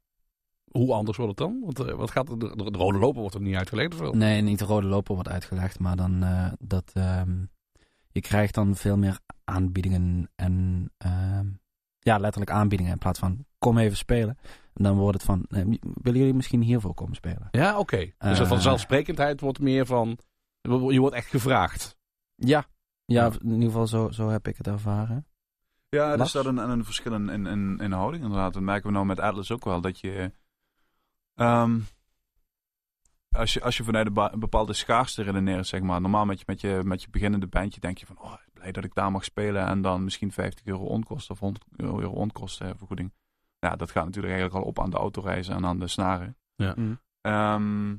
Hoe 0.78 0.92
anders 0.92 1.16
wordt 1.16 1.38
het 1.38 1.48
dan? 1.48 1.60
Want 1.64 1.80
eh, 1.80 1.94
wat 1.94 2.10
gaat 2.10 2.28
er, 2.28 2.38
de, 2.38 2.70
de 2.70 2.78
rode 2.78 2.98
loper 2.98 3.20
wordt 3.20 3.34
er 3.34 3.40
niet 3.40 3.56
uitgelegd 3.56 3.92
of 3.92 3.98
wel? 3.98 4.12
Nee, 4.12 4.40
niet 4.40 4.58
de 4.58 4.64
rode 4.64 4.87
loper 4.87 5.14
wordt 5.14 5.28
uitgelegd, 5.28 5.78
maar 5.78 5.96
dan 5.96 6.22
eh, 6.22 6.52
dat 6.58 6.90
ehm, 6.94 7.44
je 8.10 8.20
krijgt 8.20 8.54
dan 8.54 8.74
veel 8.74 8.96
meer 8.96 9.18
aanbiedingen 9.44 10.30
en 10.34 10.90
ehm, 10.96 11.46
ja, 11.98 12.18
letterlijk 12.18 12.50
aanbiedingen 12.50 12.92
in 12.92 12.98
plaats 12.98 13.18
van 13.18 13.44
kom 13.58 13.78
even 13.78 13.96
spelen. 13.96 14.38
En 14.74 14.84
dan 14.84 14.96
wordt 14.96 15.16
het 15.16 15.26
van, 15.26 15.44
eh, 15.48 15.64
willen 15.80 16.18
jullie 16.18 16.34
misschien 16.34 16.62
hiervoor 16.62 16.94
komen 16.94 17.14
spelen? 17.14 17.48
Ja, 17.50 17.78
oké. 17.78 18.12
Dus 18.18 18.38
de 18.38 18.46
vanzelfsprekendheid 18.46 19.40
wordt 19.40 19.60
meer 19.60 19.87
van... 19.87 20.18
Je 20.62 21.00
wordt 21.00 21.14
echt 21.16 21.28
gevraagd. 21.28 21.96
Ja, 22.34 22.66
ja, 23.04 23.30
in 23.42 23.50
ieder 23.50 23.66
geval 23.66 23.87
zo, 23.87 24.10
zo 24.10 24.28
heb 24.28 24.48
ik 24.48 24.56
het 24.56 24.66
ervaren. 24.66 25.26
Ja, 25.88 26.12
er 26.12 26.28
staat 26.28 26.44
een, 26.44 26.56
een 26.56 26.84
verschil 26.84 27.14
in, 27.14 27.28
in, 27.28 27.46
in, 27.46 27.78
in 27.78 27.92
houding 27.92 28.22
inderdaad. 28.22 28.52
Dat 28.52 28.62
merken 28.62 28.87
we 28.87 28.92
nou 28.92 29.06
met 29.06 29.20
Atlas 29.20 29.50
ook 29.50 29.64
wel. 29.64 29.80
Dat 29.80 30.00
je... 30.00 30.32
ehm, 31.34 31.80
als 33.30 33.52
je, 33.52 33.62
als 33.62 33.76
je 33.76 33.84
vanuit 33.84 34.06
een, 34.06 34.40
bepaalde 34.40 34.72
schaarste 34.72 35.22
redeneert, 35.22 35.66
zeg 35.66 35.80
maar. 35.80 36.00
Normaal 36.00 36.24
met 36.24 36.38
je, 36.38 36.44
met, 36.46 36.60
je, 36.60 36.80
met 36.84 37.02
je 37.02 37.10
beginnende 37.10 37.46
bandje 37.46 37.80
denk 37.80 37.98
je 37.98 38.06
van... 38.06 38.20
Oh, 38.20 38.34
blij 38.52 38.72
dat 38.72 38.84
ik 38.84 38.94
daar 38.94 39.10
mag 39.10 39.24
spelen. 39.24 39.66
En 39.66 39.82
dan 39.82 40.04
misschien 40.04 40.32
50 40.32 40.66
euro 40.66 40.84
onkosten 40.84 41.34
of 41.34 41.40
100 41.40 41.64
euro 41.76 42.10
onkostenvergoeding. 42.10 43.12
Ja, 43.58 43.76
dat 43.76 43.90
gaat 43.90 44.04
natuurlijk 44.04 44.32
eigenlijk 44.34 44.64
al 44.64 44.70
op 44.70 44.80
aan 44.80 44.90
de 44.90 44.96
autoreizen 44.96 45.54
en 45.54 45.66
aan 45.66 45.78
de 45.78 45.86
snaren. 45.86 46.36
Mm. 46.56 47.00
Ehm, 47.20 47.96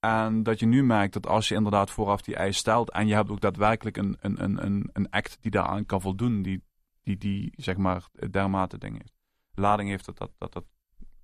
en 0.00 0.42
dat 0.42 0.58
je 0.58 0.66
nu 0.66 0.84
merkt 0.84 1.12
dat 1.12 1.26
als 1.26 1.48
je 1.48 1.54
inderdaad 1.54 1.90
vooraf 1.90 2.22
die 2.22 2.36
eis 2.36 2.56
stelt 2.56 2.90
en 2.90 3.06
je 3.06 3.14
hebt 3.14 3.30
ook 3.30 3.40
daadwerkelijk 3.40 3.96
een, 3.96 4.16
een, 4.20 4.42
een, 4.42 4.64
een, 4.64 4.90
een 4.92 5.10
act 5.10 5.38
die 5.40 5.50
daaraan 5.50 5.86
kan 5.86 6.00
voldoen, 6.00 6.42
die, 6.42 6.64
die, 7.02 7.16
die 7.16 7.52
zeg 7.56 7.76
maar 7.76 8.08
dermate 8.30 8.78
dingen 8.78 8.98
heeft, 8.98 9.14
lading 9.54 9.88
heeft 9.88 10.04
dat 10.04 10.18
dat, 10.18 10.30
dat, 10.38 10.52
dat 10.52 10.64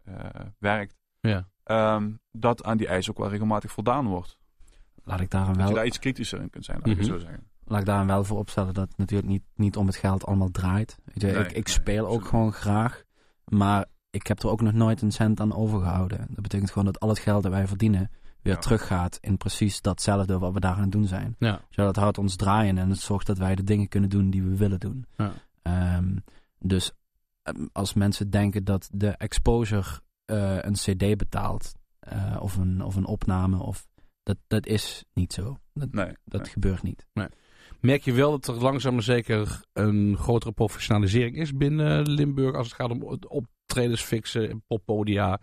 eh, 0.04 0.46
werkt, 0.58 0.96
Ja. 1.20 1.48
ehm, 1.64 2.10
dat 2.32 2.64
aan 2.64 2.76
die 2.76 2.86
eis 2.86 3.10
ook 3.10 3.18
wel 3.18 3.28
regelmatig 3.28 3.72
voldaan 3.72 4.06
wordt. 4.06 4.38
Laat 5.04 5.20
ik 5.20 5.30
daar 5.30 5.46
Dat 5.46 5.56
je 5.56 5.62
wel 5.62 5.74
daar 5.74 5.86
iets 5.86 5.98
kritischer 5.98 6.40
in 6.40 6.50
kunt 6.50 6.64
zijn, 6.64 6.78
laat 6.78 6.86
ik 6.88 6.96
het 6.98 7.06
Mhm. 7.08 7.16
zo 7.16 7.20
zeggen. 7.24 7.48
laat 7.64 7.80
ik 7.80 7.86
daar 7.86 8.06
wel 8.06 8.24
voor 8.24 8.38
opstellen 8.38 8.74
dat 8.74 8.88
het 8.88 8.98
natuurlijk 8.98 9.28
niet, 9.28 9.42
niet 9.54 9.76
om 9.76 9.86
het 9.86 9.96
geld 9.96 10.26
allemaal 10.26 10.50
draait. 10.50 10.98
Weet 11.04 11.20
je, 11.20 11.26
Nee, 11.26 11.36
ik, 11.44 11.46
ik 11.52 11.52
nee, 11.66 11.74
speel 11.74 12.02
ook 12.04 12.06
absoluut. 12.10 12.28
gewoon 12.28 12.52
graag, 12.52 13.02
maar 13.44 13.86
ik 14.10 14.26
heb 14.26 14.42
er 14.42 14.48
ook 14.48 14.60
nog 14.60 14.72
nooit 14.72 15.02
een 15.02 15.10
cent 15.12 15.40
aan 15.40 15.54
overgehouden. 15.54 16.18
Dat 16.28 16.42
betekent 16.42 16.70
gewoon 16.70 16.84
dat 16.84 17.00
al 17.00 17.08
het 17.08 17.18
geld 17.18 17.42
dat 17.42 17.52
wij 17.52 17.66
verdienen 17.66 18.10
weer 18.42 18.52
Ja. 18.54 18.58
teruggaat 18.58 19.18
in 19.20 19.36
precies 19.36 19.80
datzelfde 19.80 20.38
wat 20.38 20.52
we 20.52 20.60
daar 20.60 20.74
aan 20.74 20.80
het 20.82 20.92
doen 20.92 21.06
zijn. 21.06 21.36
Ja. 21.38 21.60
Zo, 21.70 21.84
dat 21.84 21.96
houdt 21.96 22.18
ons 22.18 22.36
draaien 22.36 22.78
en 22.78 22.90
het 22.90 22.98
zorgt 23.00 23.26
dat 23.26 23.38
wij 23.38 23.54
de 23.54 23.64
dingen 23.64 23.88
kunnen 23.88 24.10
doen 24.10 24.30
die 24.30 24.42
we 24.42 24.56
willen 24.56 24.80
doen. 24.80 25.06
Ja. 25.16 25.32
Ehm, 25.62 26.16
dus 26.58 26.92
ehm, 27.42 27.66
als 27.72 27.94
mensen 27.94 28.30
denken 28.30 28.64
dat 28.64 28.88
de 28.92 29.08
exposure 29.08 30.00
eh, 30.30 30.58
een 30.60 30.72
cd 30.72 31.16
betaalt 31.16 31.72
eh, 31.98 32.36
of, 32.40 32.56
een, 32.56 32.82
of 32.84 32.96
een 32.96 33.06
opname, 33.06 33.62
of, 33.62 33.86
dat, 34.22 34.36
dat 34.46 34.66
is 34.66 35.04
niet 35.12 35.32
zo. 35.32 35.58
Dat, 35.72 35.92
Nee, 35.92 36.12
dat 36.24 36.42
nee. 36.42 36.50
gebeurt 36.50 36.82
niet. 36.82 37.06
Merk 37.80 38.02
je 38.02 38.12
wel 38.12 38.30
dat 38.30 38.48
er 38.48 38.62
langzaam 38.62 38.94
maar 38.94 39.02
zeker 39.02 39.60
een 39.72 40.16
grotere 40.16 40.52
professionalisering 40.52 41.36
is 41.36 41.56
binnen 41.56 42.08
Limburg 42.10 42.56
als 42.56 42.66
het 42.66 42.76
gaat 42.76 42.90
om 42.90 43.02
optredens 43.28 44.02
fixen, 44.02 44.64
poppodia, 44.66 45.40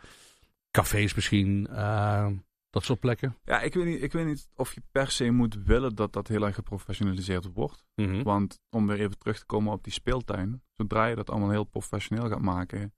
cafés 0.71 1.13
misschien, 1.13 1.67
eh, 1.67 2.27
dat 2.69 2.83
soort 2.83 2.99
plekken? 2.99 3.37
Ja, 3.43 3.61
ik 3.61 3.73
weet, 3.73 3.85
niet, 3.85 4.01
ik 4.01 4.11
weet 4.11 4.25
niet 4.25 4.49
of 4.55 4.73
je 4.73 4.81
per 4.91 5.11
se 5.11 5.31
moet 5.31 5.57
willen 5.63 5.95
dat 5.95 6.13
dat 6.13 6.27
heel 6.27 6.45
erg 6.45 6.55
geprofessionaliseerd 6.55 7.49
wordt. 7.53 7.85
Mhm. 7.95 8.23
Want 8.23 8.59
om 8.69 8.87
weer 8.87 8.99
even 8.99 9.17
terug 9.17 9.39
te 9.39 9.45
komen 9.45 9.73
op 9.73 9.83
die 9.83 9.93
speeltuin. 9.93 10.61
Zodra 10.73 11.05
je 11.05 11.15
dat 11.15 11.29
allemaal 11.29 11.49
heel 11.49 11.63
professioneel 11.63 12.29
gaat 12.29 12.41
maken, 12.41 12.93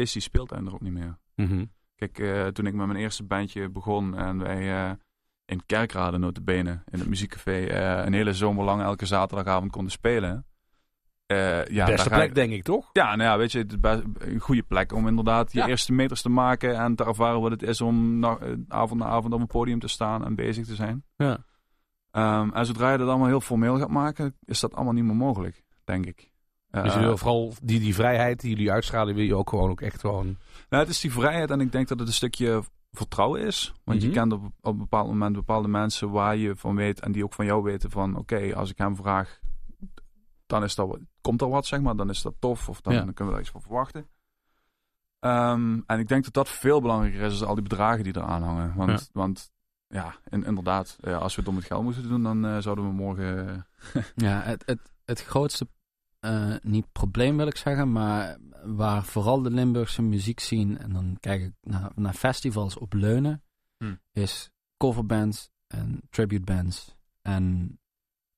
is 0.00 0.12
die 0.12 0.22
speeltuin 0.22 0.66
er 0.66 0.72
ook 0.74 0.80
niet 0.80 0.92
meer. 0.92 1.18
Mhm. 1.34 1.64
Kijk, 1.94 2.18
eh, 2.18 2.46
toen 2.46 2.66
ik 2.66 2.74
met 2.74 2.86
mijn 2.86 2.98
eerste 2.98 3.24
bandje 3.24 3.68
begon 3.68 4.16
en 4.16 4.38
wij 4.38 4.84
eh, 4.86 4.92
in 5.44 5.62
Kerkrade 5.66 6.18
notabene, 6.18 6.82
in 6.90 6.98
het 6.98 7.08
muziekcafé, 7.08 7.64
eh, 7.66 8.04
een 8.06 8.12
hele 8.12 8.32
zomer 8.32 8.64
lang 8.64 8.82
elke 8.82 9.06
zaterdagavond 9.06 9.70
konden 9.70 9.92
spelen. 9.92 10.44
ja, 11.70 11.84
Beste 11.86 12.08
plek, 12.08 12.34
denk 12.34 12.52
ik, 12.52 12.62
toch? 12.62 12.90
Ja, 12.92 13.16
nou 13.16 13.30
ja, 13.30 13.38
weet 13.38 13.52
je, 13.52 13.58
het 13.58 13.70
is 13.70 13.80
best 13.80 14.02
een 14.18 14.38
goede 14.40 14.62
plek 14.62 14.92
om 14.92 15.08
inderdaad 15.08 15.52
je 15.52 15.58
Ja. 15.58 15.66
eerste 15.66 15.92
meters 15.92 16.22
te 16.22 16.28
maken 16.28 16.76
en 16.76 16.94
te 16.94 17.04
ervaren 17.04 17.40
wat 17.40 17.50
het 17.50 17.62
is 17.62 17.80
om 17.80 18.18
na, 18.18 18.38
avond 18.68 19.00
na 19.00 19.06
avond 19.06 19.34
op 19.34 19.40
een 19.40 19.46
podium 19.46 19.78
te 19.78 19.88
staan 19.88 20.24
en 20.24 20.34
bezig 20.34 20.66
te 20.66 20.74
zijn. 20.74 21.04
Ja. 21.16 21.44
Ehm, 22.10 22.50
en 22.50 22.66
zodra 22.66 22.92
je 22.92 22.98
dat 22.98 23.08
allemaal 23.08 23.26
heel 23.26 23.40
formeel 23.40 23.78
gaat 23.78 23.88
maken, 23.90 24.36
is 24.44 24.60
dat 24.60 24.74
allemaal 24.74 24.92
niet 24.92 25.04
meer 25.04 25.16
mogelijk, 25.16 25.64
denk 25.84 26.06
ik. 26.06 26.29
Dus 26.70 26.94
je 26.94 27.00
wil 27.00 27.16
vooral 27.16 27.52
die, 27.62 27.80
die 27.80 27.94
vrijheid 27.94 28.40
die 28.40 28.50
jullie 28.50 28.72
uitstralen, 28.72 29.14
wil 29.14 29.24
je 29.24 29.34
ook 29.34 29.48
gewoon 29.48 29.70
ook 29.70 29.80
echt 29.80 30.00
gewoon... 30.00 30.36
Nou, 30.68 30.82
het 30.82 30.88
is 30.92 31.00
die 31.00 31.12
vrijheid 31.12 31.50
en 31.50 31.60
ik 31.60 31.72
denk 31.72 31.88
dat 31.88 31.98
het 31.98 32.08
een 32.08 32.14
stukje 32.14 32.62
vertrouwen 32.92 33.40
is. 33.40 33.72
Want 33.84 33.98
Mhm. 33.98 34.06
je 34.08 34.12
kent 34.14 34.32
op, 34.32 34.44
op 34.44 34.72
een 34.72 34.78
bepaald 34.78 35.06
moment 35.06 35.34
bepaalde 35.34 35.68
mensen 35.68 36.10
waar 36.10 36.36
je 36.36 36.56
van 36.56 36.76
weet 36.76 37.00
en 37.00 37.12
die 37.12 37.24
ook 37.24 37.32
van 37.34 37.44
jou 37.44 37.62
weten 37.62 37.90
van 37.90 38.16
oké, 38.16 38.54
als 38.56 38.70
ik 38.70 38.78
hem 38.78 38.96
vraag, 38.96 39.40
dan 40.46 40.62
is 40.62 40.74
dat, 40.74 40.98
komt 41.20 41.40
er 41.40 41.48
wat, 41.48 41.66
zeg 41.66 41.80
maar. 41.80 41.96
Dan 41.96 42.08
is 42.10 42.22
dat 42.22 42.34
tof 42.38 42.68
of 42.68 42.80
dan, 42.80 42.92
Ja. 42.94 42.98
dan 43.04 43.14
kunnen 43.14 43.26
we 43.26 43.30
daar 43.32 43.40
iets 43.40 43.50
van 43.50 43.62
verwachten. 43.62 44.08
Ehm, 45.20 45.78
en 45.86 45.98
ik 45.98 46.08
denk 46.08 46.24
dat 46.24 46.32
dat 46.32 46.48
veel 46.48 46.80
belangrijker 46.80 47.20
is 47.20 47.38
dan 47.38 47.48
al 47.48 47.54
die 47.54 47.62
bedragen 47.62 48.04
die 48.04 48.16
eraan 48.16 48.42
hangen. 48.42 48.72
Want 48.76 48.90
Ja. 48.90 48.98
want, 49.12 49.50
ja 49.88 50.14
in- 50.28 50.44
inderdaad, 50.44 50.96
eh, 51.00 51.18
als 51.18 51.34
we 51.34 51.40
het 51.40 51.50
om 51.50 51.56
het 51.56 51.64
geld 51.64 51.82
moeten 51.82 52.08
doen, 52.08 52.22
dan 52.22 52.46
eh, 52.46 52.58
zouden 52.58 52.84
we 52.84 52.92
morgen... 52.92 53.66
Ja, 54.14 54.40
het, 54.40 54.62
het, 54.66 54.80
het 55.04 55.24
grootste, 55.24 55.66
eh, 56.20 56.54
niet 56.62 56.92
probleem 56.92 57.36
wil 57.36 57.46
ik 57.46 57.56
zeggen, 57.56 57.92
maar 57.92 58.38
waar 58.64 59.04
vooral 59.04 59.42
de 59.42 59.50
Limburgse 59.50 60.02
muziek 60.02 60.40
zien, 60.40 60.78
en 60.78 60.92
dan 60.92 61.16
kijk 61.20 61.42
ik 61.42 61.52
naar, 61.60 61.90
naar 61.94 62.14
festivals 62.14 62.78
op 62.78 62.92
leunen, 62.92 63.42
Hmm. 63.84 64.00
is 64.12 64.50
coverbands 64.76 65.50
en 65.66 66.00
tribute 66.10 66.44
bands. 66.44 66.96
En 67.22 67.78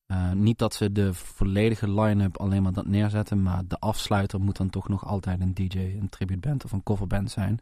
eh, 0.07 0.33
niet 0.33 0.59
dat 0.59 0.75
ze 0.75 0.93
de 0.93 1.15
volledige 1.15 1.91
line-up 2.01 2.37
alleen 2.37 2.63
maar 2.63 2.73
dat 2.73 2.87
neerzetten, 2.87 3.43
maar 3.43 3.67
de 3.67 3.79
afsluiter 3.79 4.41
moet 4.41 4.57
dan 4.57 4.71
toch 4.71 4.89
nog 4.89 5.07
altijd 5.07 5.41
een 5.41 5.55
DJ, 5.55 5.79
een 5.79 6.09
tribute 6.09 6.49
band 6.49 6.65
of 6.65 6.73
een 6.73 6.83
coverband 6.83 7.31
zijn. 7.31 7.61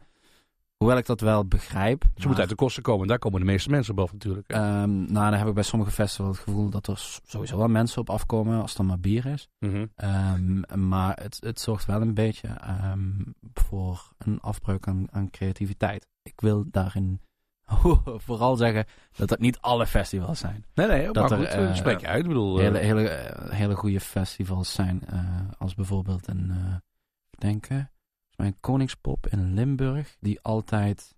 Hoewel 0.81 0.97
ik 0.99 1.05
dat 1.05 1.21
wel 1.21 1.45
begrijp. 1.45 2.03
Ze 2.03 2.09
maar- 2.09 2.25
moeten 2.25 2.39
uit 2.39 2.49
de 2.49 2.55
kosten 2.55 2.83
komen. 2.83 3.07
Daar 3.07 3.19
komen 3.19 3.39
de 3.39 3.45
meeste 3.45 3.69
mensen 3.69 3.93
op 3.93 3.99
af 3.99 4.11
natuurlijk. 4.13 4.47
Ehm, 4.49 4.89
nou, 4.89 5.29
dan 5.29 5.33
heb 5.33 5.47
ik 5.47 5.53
bij 5.53 5.63
sommige 5.63 5.91
festivals 5.91 6.37
het 6.37 6.45
gevoel 6.45 6.69
dat 6.69 6.87
er 6.87 7.19
sowieso 7.23 7.57
wel 7.57 7.67
mensen 7.67 8.01
op 8.01 8.09
afkomen 8.09 8.61
als 8.61 8.77
er 8.77 8.85
maar 8.85 8.99
bier 8.99 9.25
is. 9.25 9.49
Mhm. 9.59 9.85
Ehm, 9.95 10.87
maar 10.89 11.19
het, 11.21 11.37
het 11.39 11.59
zorgt 11.59 11.85
wel 11.85 12.01
een 12.01 12.13
beetje 12.13 12.47
ehm, 12.47 13.11
voor 13.53 14.11
een 14.17 14.39
afbreuk 14.39 14.87
aan, 14.87 15.07
aan 15.11 15.29
creativiteit. 15.29 16.07
Ik 16.23 16.41
wil 16.41 16.65
daarin 16.71 17.21
vooral 18.27 18.55
zeggen 18.55 18.85
dat 19.15 19.29
dat 19.29 19.39
niet 19.39 19.59
alle 19.59 19.87
festivals 19.87 20.39
zijn. 20.39 20.65
Nee, 20.73 20.87
nee, 20.87 21.03
maar 21.03 21.13
Dat 21.13 21.31
goed, 21.33 21.41
er, 21.41 21.47
eh, 21.47 21.69
eh, 21.69 21.75
spreek 21.75 21.99
je 21.99 22.07
uit. 22.07 22.21
Ik 22.21 22.27
bedoel, 22.27 22.57
eh, 22.57 22.63
Hele, 22.63 22.77
hele, 22.77 23.09
eh, 23.09 23.51
hele 23.57 23.75
goede 23.75 23.99
festivals 23.99 24.73
zijn, 24.73 25.01
eh, 25.07 25.19
als 25.57 25.75
bijvoorbeeld 25.75 26.27
een, 26.27 26.51
eh, 26.51 26.75
ik 27.29 27.39
denk, 27.39 27.65
eh, 27.65 27.77
mij 28.41 28.49
een 28.51 28.59
Koningspop 28.59 29.27
in 29.27 29.53
Limburg. 29.53 30.15
Die 30.19 30.39
altijd 30.41 31.15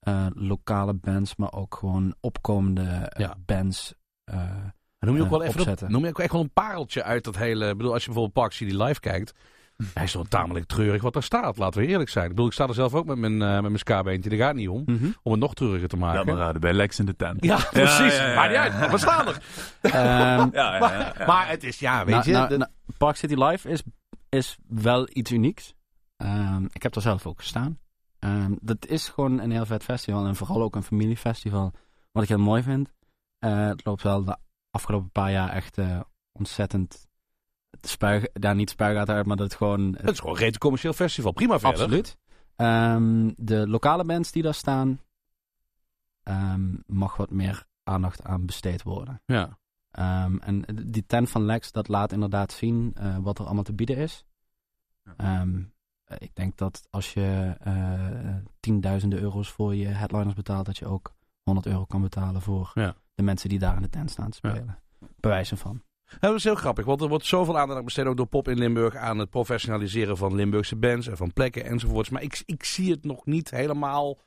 eh, 0.00 0.26
lokale 0.34 0.94
bands, 0.94 1.36
maar 1.36 1.52
ook 1.52 1.74
gewoon 1.74 2.14
opkomende 2.20 2.82
eh, 2.82 3.20
Ja. 3.26 3.34
bands. 3.46 3.94
eh, 4.24 4.50
Noem 4.98 5.16
je 5.16 5.22
ook 5.22 5.30
wel 5.30 5.42
even 5.42 5.60
opzetten. 5.60 5.90
noem 5.90 6.02
je 6.02 6.08
ook 6.08 6.18
echt 6.18 6.32
wel 6.32 6.40
een 6.40 6.52
pareltje 6.52 7.02
uit 7.02 7.24
dat 7.24 7.36
hele. 7.36 7.68
Ik 7.70 7.76
bedoel, 7.76 7.92
als 7.92 8.00
je 8.04 8.06
bijvoorbeeld 8.10 8.34
Park 8.42 8.52
City 8.52 8.74
live 8.82 9.00
kijkt. 9.00 9.34
Hij 9.94 10.04
is 10.04 10.14
wel 10.14 10.24
tamelijk 10.24 10.66
treurig 10.66 11.02
wat 11.02 11.16
er 11.16 11.22
staat, 11.22 11.56
laten 11.58 11.80
we 11.80 11.86
eerlijk 11.86 12.10
zijn. 12.10 12.24
Ik 12.24 12.30
bedoel, 12.30 12.46
ik 12.46 12.52
sta 12.52 12.66
er 12.66 12.74
zelf 12.74 12.94
ook 12.94 13.06
met 13.06 13.18
mijn, 13.18 13.42
eh 13.42 13.52
met 13.52 13.62
mijn 13.62 13.78
ska-beentje. 13.78 14.30
Daar 14.30 14.38
gaat 14.38 14.54
niet 14.54 14.68
om. 14.68 14.82
mhm. 14.86 15.06
Om 15.22 15.32
het 15.32 15.40
nog 15.40 15.54
treuriger 15.54 15.88
te 15.88 15.96
Ja, 15.96 16.02
maken. 16.02 16.26
maar 16.26 16.36
raden, 16.36 16.60
bij 16.60 16.72
Lex 16.72 16.98
in 16.98 17.06
de 17.06 17.16
tent. 17.16 17.44
Ja, 17.44 17.56
precies. 17.72 18.16
ja, 18.16 18.26
ja, 18.28 18.34
Maar 18.34 18.46
niet 18.48 18.56
ja. 18.56 18.62
uit. 18.78 18.90
We 18.90 18.98
staan 18.98 19.26
er. 19.26 19.42
Ja, 19.82 20.48
ja, 20.52 20.78
ja, 20.78 20.78
ja. 21.18 21.26
Maar 21.26 21.48
het 21.48 21.64
is, 21.64 21.78
ja, 21.78 22.04
weet 22.04 22.14
nou, 22.14 22.26
je. 22.26 22.32
nou, 22.32 22.48
de- 22.48 22.56
nou, 22.56 22.70
Park 22.98 23.16
City 23.16 23.34
Live 23.34 23.68
is, 23.68 23.82
is 24.28 24.58
wel 24.68 25.08
iets 25.12 25.30
unieks. 25.32 25.74
Ehm, 26.16 26.64
ik 26.72 26.82
heb 26.82 26.94
er 26.94 27.02
zelf 27.02 27.26
ook 27.26 27.38
gestaan. 27.38 27.78
Ehm, 28.18 28.54
dat 28.60 28.86
is 28.86 29.08
gewoon 29.08 29.40
een 29.40 29.50
heel 29.50 29.66
vet 29.66 29.82
festival. 29.82 30.26
En 30.26 30.36
vooral 30.36 30.62
ook 30.62 30.76
een 30.76 30.82
familiefestival. 30.82 31.72
Wat 32.12 32.22
ik 32.22 32.28
heel 32.28 32.38
mooi 32.38 32.62
vind. 32.62 32.92
Eh, 33.38 33.66
het 33.66 33.84
loopt 33.84 34.02
wel 34.02 34.24
de 34.24 34.36
afgelopen 34.70 35.10
paar 35.10 35.32
jaar 35.32 35.48
echt 35.48 35.78
eh, 35.78 36.00
ontzettend... 36.32 37.08
Spuig, 37.80 38.26
daar 38.32 38.54
niet 38.54 38.70
spuigaten 38.70 39.14
uit, 39.14 39.26
maar 39.26 39.36
dat 39.36 39.46
het 39.46 39.56
gewoon... 39.56 39.96
het 40.00 40.10
is 40.10 40.20
gewoon 40.20 40.42
een 40.42 40.58
commercieel 40.58 40.92
festival. 40.92 41.32
Prima 41.32 41.58
verder. 41.58 41.80
Absoluut. 41.80 42.16
Ehm, 42.56 43.30
de 43.36 43.68
lokale 43.68 44.04
bands 44.04 44.32
die 44.32 44.42
daar 44.42 44.54
staan... 44.54 45.00
mag 46.86 47.16
wat 47.16 47.30
meer 47.30 47.66
aandacht 47.82 48.24
aan 48.24 48.46
besteed 48.46 48.82
worden. 48.82 49.22
Ja. 49.26 49.58
En 50.40 50.64
die 50.84 51.06
tent 51.06 51.30
van 51.30 51.44
Lex, 51.44 51.72
dat 51.72 51.88
laat 51.88 52.12
inderdaad 52.12 52.52
zien 52.52 52.92
eh, 52.94 53.16
wat 53.18 53.38
er 53.38 53.44
allemaal 53.44 53.62
te 53.62 53.74
bieden 53.74 53.96
is. 53.96 54.24
Ja. 55.16 55.46
Eh, 56.06 56.16
ik 56.20 56.30
denk 56.34 56.56
dat 56.56 56.86
als 56.90 57.12
je 57.12 57.54
eh 57.60 58.34
tienduizenden 58.60 59.18
euro's 59.20 59.48
voor 59.50 59.74
je 59.74 59.86
headliners 59.86 60.34
betaalt, 60.34 60.66
dat 60.66 60.76
je 60.78 60.86
ook 60.86 61.14
100 61.42 61.66
euro 61.66 61.84
kan 61.84 62.02
betalen 62.02 62.42
voor 62.42 62.70
Ja. 62.74 62.94
de 63.14 63.22
mensen 63.22 63.48
die 63.48 63.58
daar 63.58 63.76
in 63.76 63.82
de 63.82 63.88
tent 63.88 64.10
staan 64.10 64.30
te 64.30 64.38
Ja. 64.42 64.50
spelen. 64.50 64.78
Bewijzen 65.20 65.56
van. 65.58 65.82
Ja, 66.08 66.18
dat 66.20 66.34
is 66.34 66.44
heel 66.44 66.54
grappig, 66.54 66.84
want 66.84 67.00
er 67.00 67.08
wordt 67.08 67.26
zoveel 67.26 67.58
aandacht 67.58 67.84
besteed 67.84 68.06
ook 68.06 68.16
door 68.16 68.26
Pop 68.26 68.48
in 68.48 68.58
Limburg 68.58 68.96
aan 68.96 69.18
het 69.18 69.30
professionaliseren 69.30 70.16
van 70.16 70.34
Limburgse 70.34 70.76
bands 70.76 71.06
en 71.06 71.16
van 71.16 71.32
plekken 71.32 71.64
enzovoorts. 71.64 72.08
Maar 72.08 72.22
ik, 72.22 72.42
ik 72.46 72.64
zie 72.64 72.90
het 72.90 73.04
nog 73.04 73.24
niet 73.26 73.50
helemaal 73.50 74.18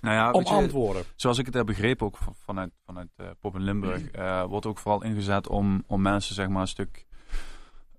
Nou 0.00 0.14
ja, 0.14 0.30
weet 0.32 0.48
je, 0.48 0.54
omarmd 0.54 1.06
zoals 1.16 1.38
ik 1.38 1.46
het 1.46 1.54
heb 1.54 1.66
begrepen, 1.66 2.06
ook 2.06 2.16
van- 2.16 2.34
vanuit, 2.34 2.70
vanuit 2.84 3.08
eh, 3.16 3.26
Pop 3.40 3.54
in 3.54 3.62
Limburg, 3.62 4.10
eh, 4.10 4.44
wordt 4.44 4.66
ook 4.66 4.78
vooral 4.78 5.02
ingezet 5.02 5.48
om, 5.48 5.84
om 5.86 6.02
mensen 6.02 6.34
zeg 6.34 6.48
maar 6.48 6.60
een 6.60 6.68
stuk 6.68 7.06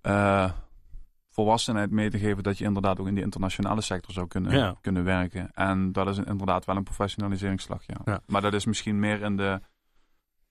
eh, 0.02 0.52
volwassenheid 1.34 1.92
mee 1.92 2.10
te 2.10 2.20
geven 2.20 2.44
dat 2.44 2.58
je 2.58 2.64
inderdaad 2.66 3.00
ook 3.00 3.08
in 3.08 3.14
die 3.16 3.24
internationale 3.24 3.82
sector 3.82 4.14
zou 4.14 4.28
kunnen, 4.28 4.52
Ja. 4.58 4.76
kunnen 4.82 5.04
werken. 5.04 5.52
En 5.54 5.92
dat 5.92 6.08
is 6.08 6.18
inderdaad 6.18 6.66
wel 6.66 6.76
een 6.76 6.84
professionaliseringsslag, 6.84 7.84
ja. 7.86 8.02
Ja. 8.06 8.22
Maar 8.28 8.42
dat 8.42 8.54
is 8.54 8.66
misschien 8.66 9.00
meer 9.00 9.22
in 9.22 9.38
de 9.38 9.62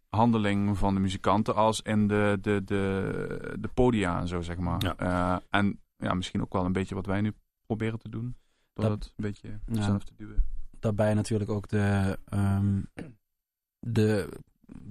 handeling 0.09 0.79
van 0.79 0.95
de 0.95 1.01
muzikanten 1.01 1.55
als 1.55 1.81
in 1.83 2.09
de, 2.09 2.39
de, 2.41 2.63
de, 2.65 3.57
de 3.61 3.69
podia 3.75 4.21
en 4.21 4.29
zo, 4.29 4.41
zeg 4.41 4.57
maar. 4.57 4.83
Ja. 4.85 4.97
Eh, 4.97 5.37
en 5.51 5.81
ja, 5.97 6.15
misschien 6.15 6.41
ook 6.41 6.53
wel 6.53 6.65
een 6.65 6.73
beetje 6.73 6.95
wat 6.95 7.07
wij 7.07 7.21
nu 7.21 7.33
proberen 7.67 7.99
te 7.99 8.09
doen. 8.09 8.37
Door 8.73 8.89
Dat- 8.89 8.99
dat 9.01 9.13
een 9.17 9.25
beetje 9.25 9.59
Ja. 9.67 9.83
zelf 9.83 10.05
te 10.05 10.13
duwen. 10.17 10.45
Daarbij 10.81 11.15
natuurlijk 11.15 11.51
ook 11.51 11.69
de, 11.69 12.19
ehm, 12.25 12.81
de 13.79 14.29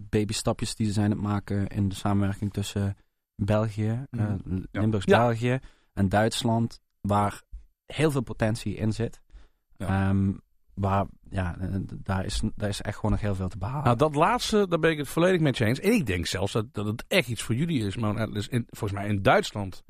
babystapjes 0.10 0.76
die 0.76 0.86
ze 0.88 0.94
zijn 0.94 1.06
aan 1.06 1.18
het 1.18 1.22
maken 1.28 1.68
in 1.68 1.90
de 1.90 1.96
samenwerking 1.96 2.54
tussen 2.54 2.98
België, 3.36 4.06
eh, 4.10 4.20
Mhm. 4.46 4.62
Ja. 4.72 5.60
En 6.02 6.10
Duitsland, 6.10 6.80
waar 7.02 7.42
heel 7.86 8.12
veel 8.12 8.22
potentie 8.22 8.76
in 8.76 8.92
zit. 8.94 9.22
Ja. 9.78 9.88
Ehm, 10.10 10.32
waar, 10.74 11.06
ja, 11.30 11.58
eh, 11.60 11.68
daar 12.04 12.26
is, 12.26 12.42
daar 12.56 12.70
is 12.70 12.82
echt 12.82 12.96
gewoon 12.96 13.12
nog 13.12 13.20
heel 13.22 13.36
veel 13.36 13.48
te 13.48 13.58
behalen. 13.58 13.84
Nou, 13.84 13.98
dat 13.98 14.16
laatste, 14.16 14.68
daar 14.68 14.80
ben 14.80 14.92
ik 14.92 14.98
het 14.98 15.08
volledig 15.08 15.42
met 15.42 15.58
je 15.58 15.66
eens. 15.66 15.80
En 15.80 15.92
ik 15.94 16.06
denk 16.06 16.26
zelfs 16.26 16.52
dat, 16.52 16.74
dat 16.74 16.86
het 16.86 17.04
echt 17.08 17.28
iets 17.28 17.42
voor 17.42 17.56
jullie 17.56 17.86
is. 17.86 17.96
Maar 17.98 18.20
Atlas, 18.20 18.48
in, 18.48 18.68
volgens 18.70 19.00
mij 19.00 19.10
in 19.10 19.22
Duitsland 19.22 19.84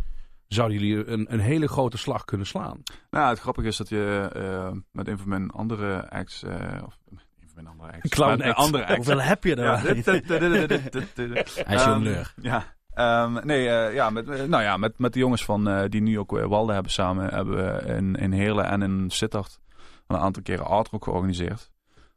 zouden 0.47 0.77
jullie 0.79 1.07
een, 1.07 1.33
een 1.33 1.39
hele 1.39 1.67
grote 1.67 1.97
slag 1.97 2.25
kunnen 2.25 2.47
slaan. 2.47 2.81
Nou, 3.09 3.29
het 3.29 3.39
grappige 3.39 3.67
is 3.67 3.77
dat 3.77 3.89
je 3.89 4.29
eh, 4.33 4.71
met 4.91 5.07
een 5.07 5.17
van 5.17 5.29
mijn 5.29 5.49
andere 5.49 6.09
acts, 6.09 6.43
eh, 6.43 6.53
of 6.85 6.97
een 7.09 7.19
van 7.45 7.63
mijn 7.63 7.67
andere 7.67 7.91
acts, 7.91 8.09
Clown 8.09 8.29
met 8.31 8.39
een 8.39 8.45
act. 8.47 8.57
andere 8.57 8.83
acts. 8.85 8.95
Hoeveel 8.95 9.21
heb 9.21 9.43
je 9.43 9.55
er? 9.55 9.63
Ja, 9.63 9.81
wel? 9.83 9.93
dit- 9.93 10.05
dit- 10.05 10.27
dit- 10.27 10.39
dit- 10.39 10.69
dit- 10.69 10.91
dit- 10.93 11.15
dit- 11.15 11.61
Hij 11.65 11.75
is 11.75 11.81
Ehm, 11.81 11.89
jongleur. 11.91 12.33
Ja. 12.41 12.65
Ehm, 12.93 13.45
nee, 13.45 13.69
eh, 13.69 13.93
ja, 13.93 14.09
met, 14.09 14.29
eh, 14.29 14.43
nou 14.43 14.63
ja, 14.63 14.77
met, 14.77 14.97
met 14.97 15.13
de 15.13 15.19
jongens 15.19 15.45
van, 15.45 15.67
eh, 15.67 15.89
die 15.89 16.01
nu 16.01 16.19
ook 16.19 16.31
Walden 16.31 16.73
hebben 16.73 16.91
samen, 16.91 17.33
hebben 17.33 17.55
we 17.55 17.93
in, 17.93 18.15
in 18.15 18.31
Heerlen 18.31 18.65
en 18.65 18.81
in 18.81 19.09
Sittard 19.09 19.59
een 20.07 20.17
aantal 20.17 20.43
keren 20.43 20.65
Artrock 20.65 21.03
georganiseerd. 21.03 21.71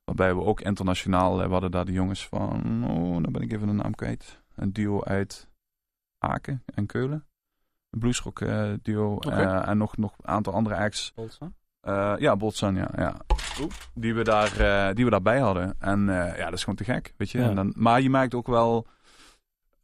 Waarbij 0.05 0.35
we 0.35 0.43
ook 0.43 0.61
internationaal, 0.61 1.37
we 1.37 1.49
hadden 1.49 1.70
daar 1.70 1.85
de 1.85 1.93
jongens 1.93 2.27
van, 2.27 2.85
oh, 2.91 3.22
dan 3.22 3.33
ben 3.33 3.43
ik 3.43 3.53
even 3.53 3.66
de 3.66 3.72
naam 3.72 3.95
kwijt. 3.95 4.43
Een 4.55 4.72
duo 4.72 5.03
uit 5.03 5.49
Aken 6.18 6.62
en 6.75 6.87
Keulen. 6.87 7.25
Een 7.91 7.99
bluesrock 7.99 8.43
duo 8.83 9.18
en 9.18 9.79
nog, 9.79 9.97
nog 9.97 10.14
een 10.18 10.29
aantal 10.29 10.53
andere 10.53 10.77
acts. 10.77 11.12
Ja, 12.18 12.37
Botsan, 12.37 12.75
ja. 12.75 12.91
ja. 12.97 13.16
Die, 13.95 14.14
we 14.14 14.25
daar, 14.25 14.95
die 14.95 15.05
we 15.05 15.11
daarbij 15.11 15.39
hadden. 15.39 15.75
En 15.79 16.07
ja, 16.07 16.45
dat 16.45 16.53
is 16.53 16.61
gewoon 16.61 16.79
te 16.79 16.85
gek, 16.85 17.14
weet 17.16 17.31
je. 17.31 17.39
Ja. 17.39 17.49
En 17.49 17.55
dan, 17.55 17.72
maar 17.77 18.01
je 18.01 18.11
merkt 18.11 18.35
ook 18.35 18.47
wel... 18.47 18.87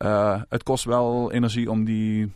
eh, 0.01 0.43
het 0.49 0.63
kost 0.63 0.85
wel 0.85 1.33
energie 1.33 1.71
om 1.71 1.85
die 1.85 2.33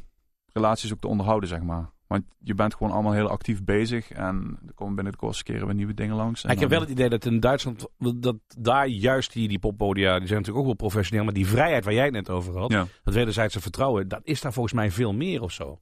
relaties 0.52 0.92
ook 0.92 1.00
te 1.00 1.08
onderhouden, 1.08 1.48
zeg 1.48 1.62
maar. 1.62 1.92
Want 2.06 2.24
je 2.38 2.54
bent 2.54 2.74
gewoon 2.74 2.92
allemaal 2.92 3.12
heel 3.12 3.28
actief 3.28 3.64
bezig. 3.64 4.10
En 4.12 4.58
er 4.66 4.74
komen 4.74 4.94
binnen 4.94 5.12
de 5.12 5.18
kortste 5.18 5.44
keren 5.44 5.66
weer 5.66 5.74
nieuwe 5.74 5.94
dingen 5.94 6.16
langs. 6.16 6.44
En 6.44 6.50
ik 6.50 6.58
heb 6.60 6.68
wel 6.68 6.80
het 6.80 6.88
idee 6.90 7.08
dat 7.08 7.24
in 7.24 7.40
Duitsland, 7.40 7.86
dat 8.16 8.36
daar 8.58 8.86
juist 8.86 9.32
die, 9.32 9.48
die 9.48 9.58
poppodia, 9.58 10.18
die 10.18 10.26
zijn 10.26 10.38
natuurlijk 10.38 10.58
ook 10.58 10.64
wel 10.78 10.88
professioneel. 10.88 11.24
Maar 11.24 11.32
die 11.34 11.46
vrijheid 11.46 11.84
waar 11.84 11.94
jij 11.94 12.04
het 12.04 12.12
net 12.12 12.30
over 12.30 12.58
had, 12.58 12.70
Ja. 12.72 12.86
dat 13.04 13.14
wederzijdse 13.14 13.60
vertrouwen, 13.60 14.08
dat 14.08 14.20
is 14.22 14.40
daar 14.40 14.52
volgens 14.52 14.74
mij 14.74 14.90
veel 14.90 15.12
meer 15.12 15.42
of 15.42 15.52
zo. 15.52 15.80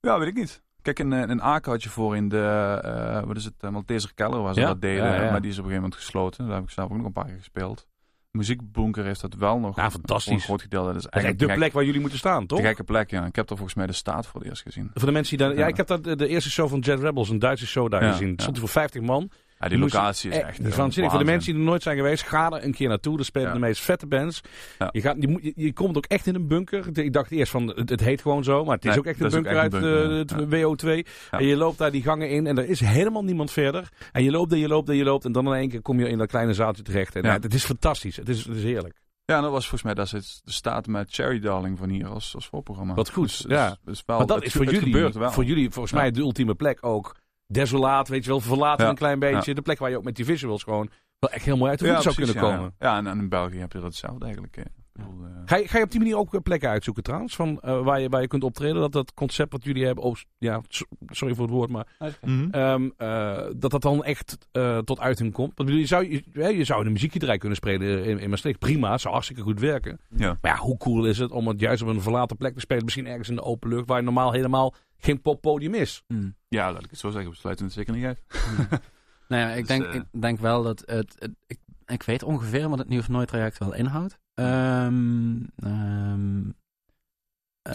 Ja, 0.00 0.18
weet 0.18 0.28
ik 0.28 0.34
niet. 0.34 0.62
Kijk, 0.82 0.98
in, 0.98 1.12
eh, 1.12 1.28
in 1.28 1.42
Aken 1.42 1.72
had 1.72 1.82
je 1.82 1.88
voor 1.88 2.16
in 2.16 2.28
de, 2.28 2.78
eh, 2.84 3.22
wat 3.22 3.36
is 3.36 3.44
het, 3.44 3.70
Malteser 3.70 4.14
Keller 4.14 4.42
waar 4.42 4.54
ze 4.54 4.60
Ja, 4.60 4.66
dat 4.66 4.80
deden. 4.80 5.04
ja. 5.22 5.30
Maar 5.30 5.40
die 5.40 5.50
is 5.50 5.58
op 5.58 5.64
een 5.64 5.70
gegeven 5.70 5.74
moment 5.74 5.94
gesloten. 5.94 6.46
Daar 6.46 6.54
heb 6.54 6.64
ik 6.64 6.70
zelf 6.70 6.90
ook 6.90 6.96
nog 6.96 7.06
een 7.06 7.12
paar 7.12 7.24
keer 7.26 7.36
gespeeld. 7.36 7.86
Muziekbunker 8.30 9.04
heeft 9.04 9.20
dat 9.20 9.34
wel 9.34 9.58
nog. 9.58 9.76
Ja, 9.76 9.90
fantastisch. 9.90 10.32
Een 10.34 10.40
groot 10.40 10.62
gedeelte. 10.62 10.86
Dat 10.86 10.96
is 10.96 11.04
is 11.04 11.10
eigenlijk 11.10 11.42
de 11.42 11.48
gek- 11.48 11.56
plek 11.56 11.72
waar 11.72 11.84
jullie 11.84 12.00
moeten 12.00 12.18
staan, 12.18 12.46
toch? 12.46 12.58
te 12.58 12.64
gekke 12.64 12.84
plek, 12.84 13.10
ja. 13.10 13.26
Ik 13.26 13.36
heb 13.36 13.50
er 13.50 13.56
volgens 13.56 13.76
mij 13.76 13.86
de 13.86 13.92
staat 13.92 14.26
voor 14.26 14.40
het 14.40 14.48
eerst 14.48 14.62
gezien. 14.62 14.90
Voor 14.94 15.06
de 15.06 15.12
mensen 15.12 15.36
die 15.36 15.46
daar, 15.46 15.56
ja, 15.56 15.62
Ja. 15.62 15.66
ik 15.66 15.76
heb 15.76 15.86
dat, 15.86 16.04
de, 16.04 16.16
de 16.16 16.28
eerste 16.28 16.50
show 16.50 16.68
van 16.68 16.78
Jet 16.78 17.00
Rebels, 17.00 17.28
een 17.28 17.38
Duitse 17.38 17.66
show 17.66 17.90
daar 17.90 18.04
Ja, 18.04 18.10
gezien. 18.10 18.28
ja. 18.28 18.42
Stond 18.42 18.58
voor 18.58 18.68
50 18.68 19.02
man. 19.02 19.30
Ja, 19.58 19.68
die 19.68 19.78
locatie 19.78 20.30
is 20.30 20.36
Eh, 20.36 20.46
echt... 20.48 20.56
die 20.58 21.02
eh. 21.02 21.08
Voor 21.10 21.18
de 21.18 21.24
mensen 21.24 21.52
die 21.52 21.60
er 21.62 21.68
nooit 21.68 21.82
zijn 21.82 21.96
geweest, 21.96 22.22
ga 22.22 22.50
er 22.50 22.64
een 22.64 22.72
keer 22.74 22.88
naartoe. 22.88 23.18
Er 23.18 23.24
spelen 23.24 23.46
Ja. 23.48 23.52
de 23.54 23.58
meest 23.60 23.80
vette 23.80 24.06
bands. 24.06 24.40
Ja. 24.78 24.88
Je, 24.92 25.00
gaat, 25.00 25.16
je, 25.20 25.28
moet, 25.28 25.42
je, 25.42 25.52
je 25.56 25.72
komt 25.72 25.96
ook 25.96 26.06
echt 26.06 26.26
in 26.26 26.34
een 26.34 26.46
bunker. 26.48 26.98
Ik 26.98 27.12
dacht 27.12 27.30
eerst 27.30 27.50
van, 27.50 27.66
het, 27.68 27.88
het 27.90 28.00
heet 28.00 28.22
gewoon 28.22 28.44
zo. 28.44 28.64
Maar 28.64 28.74
het 28.74 28.84
is 28.84 28.90
Nee, 28.90 28.98
ook 28.98 29.06
echt 29.06 29.20
een 29.20 29.26
is 29.26 29.32
bunker 29.32 29.52
echt 29.52 29.60
uit 29.60 29.72
een 29.72 29.80
bunker, 29.80 30.26
de, 30.26 30.56
ja. 30.56 30.58
het 30.60 31.04
WO2. 31.04 31.08
Ja. 31.30 31.38
En 31.38 31.46
je 31.46 31.56
loopt 31.56 31.78
daar 31.78 31.90
die 31.90 32.02
gangen 32.02 32.30
in 32.30 32.46
en 32.46 32.58
er 32.58 32.68
is 32.68 32.80
helemaal 32.80 33.24
niemand 33.24 33.50
verder. 33.50 33.88
En 34.12 34.22
je 34.24 34.30
loopt 34.30 34.52
en 34.52 34.58
je 34.58 34.68
loopt 34.68 34.88
en 34.88 34.96
je 34.96 35.04
loopt. 35.04 35.24
En 35.24 35.32
dan 35.32 35.46
in 35.46 35.52
één 35.52 35.68
keer 35.68 35.82
kom 35.82 36.00
je 36.00 36.08
in 36.08 36.18
dat 36.18 36.28
kleine 36.28 36.54
zaaltje 36.54 36.82
terecht. 36.82 37.16
En 37.16 37.24
het 37.24 37.54
is 37.54 37.64
fantastisch. 37.64 38.16
Het 38.16 38.28
is, 38.28 38.44
het 38.44 38.56
is 38.56 38.62
heerlijk. 38.62 39.00
Ja, 39.24 39.36
en 39.36 39.42
dat 39.42 39.50
was 39.50 39.60
volgens 39.60 39.82
mij 39.82 39.94
dat 39.94 40.08
zit 40.08 40.40
de 40.44 40.52
staat 40.52 40.86
met 40.86 41.14
Cherry 41.14 41.40
Darling 41.40 41.78
van 41.78 41.88
hier 41.88 42.06
als, 42.06 42.34
als 42.34 42.46
voorprogramma. 42.46 42.94
Wat 42.94 43.10
goed, 43.10 43.26
Dus- 43.26 43.44
ja. 43.48 43.68
dus- 43.68 43.76
dus 43.84 44.02
wel, 44.06 44.18
maar 44.18 44.26
dat 44.26 44.36
het 44.36 44.46
is 44.46 44.52
voor 44.52 44.64
het 44.64 44.74
jullie, 44.74 45.12
wel. 45.12 45.30
voor 45.32 45.44
jullie 45.44 45.70
volgens 45.70 45.94
mij 45.94 46.10
de 46.10 46.20
ultieme 46.20 46.54
plek 46.54 46.78
ook. 46.80 47.16
Desolaat, 47.52 48.08
weet 48.08 48.24
je 48.24 48.30
wel, 48.30 48.40
verlaten 48.40 48.84
Ja. 48.84 48.90
een 48.90 48.96
klein 48.96 49.18
beetje. 49.18 49.50
Ja. 49.50 49.54
De 49.54 49.62
plek 49.62 49.78
waar 49.78 49.90
je 49.90 49.96
ook 49.96 50.04
met 50.04 50.16
die 50.16 50.24
visuals 50.24 50.62
gewoon 50.62 50.90
wel 51.18 51.30
echt 51.30 51.44
heel 51.44 51.56
mooi 51.56 51.70
uit 51.70 51.78
de 51.78 51.84
voet 51.94 52.02
zou 52.02 52.14
precies, 52.14 52.32
kunnen 52.32 52.50
komen. 52.52 52.74
Ja, 52.78 52.90
Ja, 52.92 52.96
en, 52.98 53.06
en 53.06 53.18
in 53.18 53.28
België 53.28 53.58
heb 53.58 53.72
je 53.72 53.78
dat 53.78 53.86
hetzelfde 53.86 54.24
eigenlijk. 54.24 54.56
Eh. 54.98 55.06
Ga 55.44 55.56
je, 55.56 55.68
ga 55.68 55.78
je 55.78 55.84
op 55.84 55.90
die 55.90 56.00
manier 56.00 56.16
ook 56.16 56.34
eh, 56.34 56.40
plekken 56.40 56.68
uitzoeken 56.68 57.02
trouwens? 57.02 57.36
Van, 57.36 57.60
eh, 57.60 57.82
waar, 57.82 58.00
je, 58.00 58.08
waar 58.08 58.20
je 58.20 58.26
kunt 58.26 58.44
optreden? 58.44 58.80
Dat 58.80 58.92
dat 58.92 59.14
concept 59.14 59.52
wat 59.52 59.64
jullie 59.64 59.84
hebben... 59.86 60.04
Oh, 60.04 60.16
ja, 60.38 60.60
so- 60.68 60.84
sorry 61.06 61.34
voor 61.34 61.44
het 61.44 61.54
woord, 61.54 61.70
maar... 61.70 61.86
mhm. 62.22 62.48
ehm, 62.50 62.88
eh, 62.96 63.44
dat 63.56 63.70
dat 63.70 63.82
dan 63.82 64.04
echt 64.04 64.38
eh, 64.52 64.78
tot 64.78 65.00
uiting 65.00 65.32
komt. 65.32 65.52
Want 65.54 65.68
je, 65.68 65.86
zou, 65.86 66.10
je, 66.10 66.22
hè, 66.32 66.48
je 66.48 66.64
zou 66.64 66.86
in 66.86 66.96
een 67.00 67.38
kunnen 67.38 67.56
spelen 67.56 68.04
in, 68.04 68.18
in 68.18 68.30
Maastricht. 68.30 68.58
Prima, 68.58 68.98
zou 68.98 69.12
hartstikke 69.12 69.42
goed 69.42 69.60
werken. 69.60 70.00
ja. 70.16 70.38
Maar 70.40 70.52
ja, 70.56 70.58
hoe 70.58 70.76
cool 70.76 71.06
is 71.06 71.18
het 71.18 71.30
om 71.30 71.48
het 71.48 71.60
juist 71.60 71.82
op 71.82 71.88
een 71.88 72.02
verlaten 72.02 72.36
plek 72.36 72.54
te 72.54 72.60
spelen? 72.60 72.84
Misschien 72.84 73.06
ergens 73.06 73.28
in 73.28 73.34
de 73.34 73.42
open 73.42 73.68
lucht... 73.68 73.86
waar 73.88 74.02
normaal 74.02 74.32
helemaal 74.32 74.74
geen 74.98 75.20
poppodium 75.20 75.74
is. 75.74 76.02
Hmm. 76.06 76.34
ja, 76.48 76.72
laat 76.72 76.84
ik 76.84 76.90
het 76.90 76.98
zo 76.98 77.10
zeggen. 77.10 77.30
We 77.30 77.36
sluiten 77.36 77.64
het 77.64 77.74
zeker 77.74 77.94
niet 77.94 78.04
uit. 78.04 78.18
Nou 79.28 79.42
ja, 79.42 79.48
ik, 79.50 79.66
Dus, 79.66 79.76
denk, 79.78 79.92
ik 79.92 80.20
denk 80.20 80.38
wel 80.40 80.62
dat 80.62 80.82
het, 80.86 81.14
het- 81.18 81.34
ik, 81.46 81.58
ik 81.92 82.02
weet 82.02 82.22
ongeveer 82.22 82.68
wat 82.68 82.78
het 82.78 82.88
nieuw 82.88 82.98
of 83.00 83.08
nooit 83.08 83.28
traject 83.28 83.58
wel 83.58 83.74
inhoudt. 83.74 84.18
Ehm, 84.34 85.36
ehm, 85.56 86.48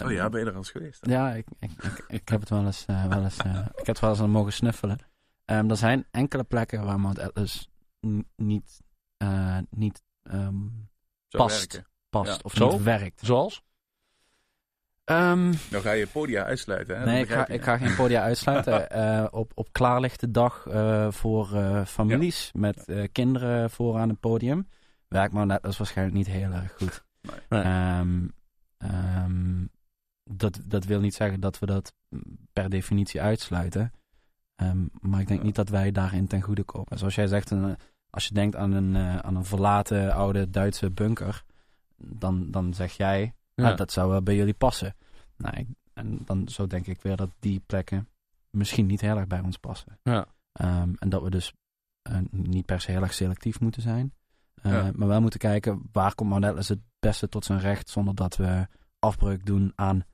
Oh 0.04 0.10
ja, 0.12 0.28
ben 0.28 0.40
je 0.40 0.46
er 0.46 0.52
al 0.52 0.58
eens 0.58 0.70
geweest? 0.70 1.06
Ja, 1.06 1.32
ik, 1.32 1.46
ik, 1.58 1.70
ik, 1.82 2.04
ik 2.08 2.28
heb 2.28 2.40
het 2.40 2.48
wel 2.48 2.64
eens, 2.66 2.84
eh, 2.86 3.06
wel 3.06 3.22
eens, 3.24 3.36
eh, 3.38 3.58
ik 3.58 3.76
heb 3.76 3.86
het 3.86 4.00
wel 4.00 4.10
eens 4.10 4.20
aan 4.20 4.30
mogen 4.30 4.52
snuffelen. 4.52 4.98
Ehm, 5.44 5.70
er 5.70 5.76
zijn 5.76 6.06
enkele 6.10 6.44
plekken 6.44 6.84
waar 6.84 7.00
Mount 7.00 7.18
Atlas 7.18 7.68
niet, 8.36 8.80
eh, 9.16 9.58
niet 9.70 10.02
ehm, 10.22 10.56
Zo 11.28 11.38
past. 11.38 11.72
werken. 11.72 11.90
past 12.08 12.30
Ja. 12.30 12.38
of 12.42 12.52
Zo? 12.52 12.70
niet 12.70 12.82
werkt. 12.82 13.20
Zoals? 13.24 13.62
Ehm, 15.04 15.44
Nou 15.70 15.82
ga 15.82 15.90
je 15.92 16.06
podia 16.06 16.44
uitsluiten, 16.44 16.98
hè? 16.98 17.04
nee, 17.04 17.22
ik 17.22 17.28
ga, 17.30 17.48
ik 17.48 17.62
ga 17.62 17.76
geen 17.78 17.94
podia 17.94 18.22
uitsluiten. 18.22 18.90
Eh, 18.90 19.26
op, 19.30 19.52
op 19.54 19.72
klaarlichte 19.72 20.30
dag 20.30 20.66
eh, 20.66 21.10
voor 21.10 21.54
eh, 21.54 21.84
families 21.84 22.50
met 22.52 22.84
eh, 22.88 23.04
kinderen 23.12 23.70
vooraan 23.70 24.08
het 24.08 24.20
podium. 24.20 24.68
Werkt 25.08 25.32
maar 25.32 25.46
net 25.46 25.62
als 25.62 25.76
waarschijnlijk 25.78 26.16
niet 26.16 26.26
heel 26.26 26.50
erg 26.50 26.72
goed. 26.76 27.04
Nee. 27.48 27.62
Ehm, 27.62 28.26
ehm, 28.78 29.64
dat, 30.24 30.60
dat 30.64 30.84
wil 30.84 31.00
niet 31.00 31.14
zeggen 31.14 31.40
dat 31.40 31.58
we 31.58 31.66
dat 31.66 31.92
per 32.52 32.70
definitie 32.70 33.20
uitsluiten. 33.20 33.92
Ehm, 34.56 34.84
maar 35.00 35.20
ik 35.20 35.26
denk 35.26 35.40
Ja. 35.40 35.46
niet 35.46 35.54
dat 35.54 35.68
wij 35.68 35.92
daarin 35.92 36.26
ten 36.26 36.40
goede 36.42 36.62
komen. 36.62 36.98
Zoals 36.98 37.14
jij 37.14 37.26
zegt, 37.26 37.50
een, 37.50 37.76
als 38.10 38.26
je 38.26 38.34
denkt 38.34 38.56
aan 38.56 38.72
een, 38.72 38.96
eh, 38.96 39.16
aan 39.16 39.36
een 39.36 39.44
verlaten 39.44 40.12
oude 40.14 40.50
Duitse 40.50 40.90
bunker, 40.90 41.44
dan, 41.96 42.50
dan 42.50 42.74
zeg 42.74 42.92
jij, 42.92 43.34
Ja. 43.54 43.70
"Ah, 43.70 43.76
dat 43.76 43.92
zou 43.92 44.10
wel 44.10 44.22
bij 44.22 44.34
jullie 44.36 44.54
passen. 44.54 44.94
Nou, 45.36 45.56
ik- 45.56 45.68
en 45.92 46.18
dan 46.24 46.48
zo 46.48 46.66
denk 46.66 46.86
ik 46.86 47.02
weer 47.02 47.16
dat 47.16 47.30
die 47.38 47.60
plekken 47.66 48.08
misschien 48.50 48.86
niet 48.86 49.00
heel 49.00 49.16
erg 49.16 49.26
bij 49.26 49.40
ons 49.40 49.56
passen. 49.56 49.98
Ja. 50.02 50.26
Ehm, 50.52 50.92
en 50.98 51.08
dat 51.08 51.22
we 51.22 51.30
dus 51.30 51.52
eh, 52.02 52.18
niet 52.30 52.66
per 52.66 52.80
se 52.80 52.90
heel 52.90 53.02
erg 53.02 53.14
selectief 53.14 53.60
moeten 53.60 53.82
zijn. 53.82 54.12
Eh, 54.62 54.72
Ja. 54.72 54.90
Maar 54.94 55.08
wel 55.08 55.20
moeten 55.20 55.38
kijken 55.40 55.82
waar 55.92 56.14
komt 56.14 56.44
Atlas 56.44 56.68
het 56.68 56.80
beste 57.00 57.28
tot 57.28 57.44
zijn 57.44 57.60
recht 57.60 57.88
zonder 57.88 58.14
dat 58.14 58.36
we 58.36 58.66
afbreuk 58.98 59.46
doen 59.46 59.72
aan 59.74 60.04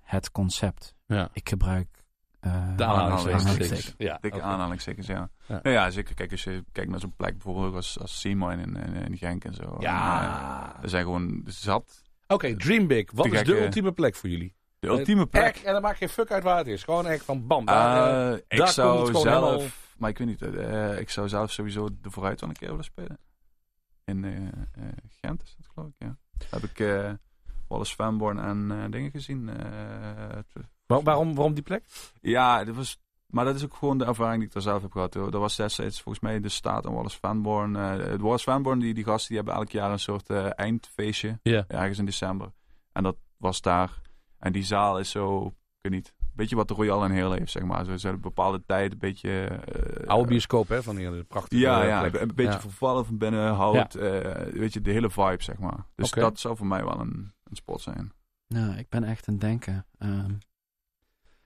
het 0.00 0.30
concept. 0.30 0.94
Ja. 1.06 1.28
Ik 1.32 1.48
gebruik 1.48 2.02
eh, 2.40 2.76
De 2.76 2.84
aanhalingstekens. 2.84 3.42
aanhalingstekens. 3.44 3.94
Ja, 3.98 4.18
Dikke 4.20 4.36
oké. 4.36 4.46
aanhalingstekens, 4.46 5.06
ja. 5.06 5.30
Ja. 5.46 5.60
Nou 5.62 5.74
ja, 5.74 5.90
zeker. 5.90 6.14
Kijk, 6.14 6.30
als 6.30 6.44
je 6.44 6.64
kijkt 6.72 6.90
naar 6.90 7.00
zo'n 7.00 7.16
plek 7.16 7.32
bijvoorbeeld 7.32 7.66
ook 7.66 7.74
als, 7.74 7.98
als 7.98 8.20
Seymour 8.20 8.58
in, 8.58 8.76
in, 8.76 8.94
in 8.94 9.16
Genk 9.16 9.44
en 9.44 9.54
zo. 9.54 9.62
En, 9.62 9.80
Ja. 9.80 10.82
er 10.82 10.88
zijn 10.88 11.04
gewoon 11.04 11.42
zat. 11.46 12.02
Oké, 12.34 12.56
Dream 12.56 12.86
Big. 12.86 13.10
Wat 13.12 13.26
is 13.26 13.30
de 13.32 13.36
gekke- 13.38 13.64
ultieme 13.64 13.92
plek 13.92 14.14
voor 14.14 14.28
jullie? 14.30 14.54
De 14.78 14.88
ultieme 14.88 15.26
plek. 15.26 15.42
Echt, 15.42 15.64
en 15.64 15.72
dan 15.72 15.82
maakt 15.82 15.98
geen 15.98 16.08
fuck 16.08 16.30
uit 16.30 16.42
waar 16.42 16.56
het 16.58 16.66
is. 16.66 16.82
Gewoon 16.82 17.06
echt 17.06 17.24
van 17.24 17.46
bam. 17.46 17.64
daar, 17.64 17.96
eh, 17.96 18.22
Eh, 18.22 18.28
daar 18.30 18.36
ik 18.48 18.58
komt 18.58 18.70
zou 18.70 19.06
het 19.08 19.16
zelf, 19.16 19.24
helemaal- 19.52 19.68
maar 19.96 20.10
ik 20.10 20.18
weet 20.18 20.26
niet, 20.26 20.42
eh, 20.42 20.98
ik 20.98 21.10
zou 21.10 21.28
zelf 21.28 21.50
sowieso 21.52 21.88
de 22.00 22.10
vooruit 22.10 22.40
wel 22.40 22.48
een 22.50 22.56
keer 22.56 22.68
willen 22.68 22.84
spelen. 22.84 23.18
In 24.04 24.24
eh, 24.24 24.36
eh, 24.36 24.92
Gent 25.20 25.42
is 25.42 25.54
dat 25.56 25.66
geloof 25.74 25.88
ik, 25.88 25.94
ja. 25.98 26.16
Daar 26.38 26.60
heb 26.60 26.70
ik 26.70 26.80
eh 26.80 27.12
Wallace 27.68 27.94
Vanborn 27.94 28.38
en 28.38 28.70
eh, 28.70 28.90
dingen 28.90 29.10
gezien. 29.10 29.48
eh, 29.48 30.38
Waar- 30.86 31.02
waarom, 31.02 31.34
waarom 31.34 31.54
die 31.54 31.62
plek? 31.62 31.84
ja, 32.20 32.64
dat 32.64 32.74
was, 32.74 32.98
maar 33.26 33.44
dat 33.44 33.54
is 33.54 33.64
ook 33.64 33.74
gewoon 33.74 33.98
de 33.98 34.04
ervaring 34.04 34.38
die 34.38 34.46
ik 34.46 34.52
daar 34.52 34.62
zelf 34.62 34.82
heb 34.82 34.92
gehad. 34.92 35.14
hoor. 35.14 35.30
Dat 35.30 35.40
was 35.40 35.56
destijds 35.56 36.02
volgens 36.02 36.24
mij 36.24 36.40
de 36.40 36.48
staat 36.48 36.84
en 36.84 36.92
Wallace 36.92 37.18
Vanborn. 37.20 37.76
eh 37.76 38.14
Wallace 38.20 38.44
Vanborn, 38.44 38.78
die, 38.78 38.94
die 38.94 39.04
gasten, 39.04 39.28
die 39.28 39.36
hebben 39.36 39.54
elk 39.54 39.70
jaar 39.70 39.90
een 39.90 39.98
soort 39.98 40.30
eh, 40.30 40.46
eindfeestje. 40.58 41.38
Ja. 41.42 41.64
Ergens 41.68 41.98
in 41.98 42.04
december. 42.04 42.52
En 42.92 43.02
dat 43.02 43.16
was 43.36 43.60
daar. 43.60 44.00
En 44.38 44.52
die 44.52 44.64
zaal 44.64 44.98
is 44.98 45.10
zo, 45.10 45.46
ik 45.46 45.52
weet 45.80 45.92
niet, 45.92 46.12
een 46.18 46.26
beetje 46.34 46.56
wat 46.56 46.68
de 46.68 46.74
Royal 46.74 47.04
in 47.04 47.10
heel 47.10 47.32
heeft, 47.32 47.50
zeg 47.50 47.62
maar. 47.62 47.84
Zo, 47.84 47.96
ze 47.96 48.06
hebben 48.06 48.24
een 48.24 48.34
bepaalde 48.34 48.62
tijd 48.66 48.92
een 48.92 48.98
beetje... 48.98 49.30
eh, 49.44 50.06
Oude 50.08 50.28
bioscoop, 50.28 50.68
hè? 50.68 50.82
Van 50.82 50.96
die 50.96 51.24
prachtige 51.24 51.62
ja, 51.62 51.82
ja, 51.82 52.00
plek. 52.00 52.22
een 52.22 52.34
beetje 52.34 52.52
Ja. 52.52 52.60
vervallen 52.60 53.04
van 53.06 53.18
binnen, 53.18 53.54
hout. 53.54 53.94
eh, 53.94 54.40
weet 54.52 54.72
je, 54.72 54.80
de 54.80 54.90
hele 54.90 55.10
vibe, 55.10 55.42
zeg 55.42 55.58
maar. 55.58 55.86
Dus 55.94 56.10
dat 56.10 56.38
zou 56.38 56.56
voor 56.56 56.66
mij 56.66 56.84
wel 56.84 57.00
een, 57.00 57.32
een 57.44 57.56
spot 57.56 57.80
zijn. 57.80 58.12
Nou, 58.48 58.76
ik 58.76 58.88
ben 58.88 59.04
echt 59.04 59.28
aan 59.28 59.34
het 59.34 59.42
denken. 59.42 59.86
Ehm, 59.98 60.30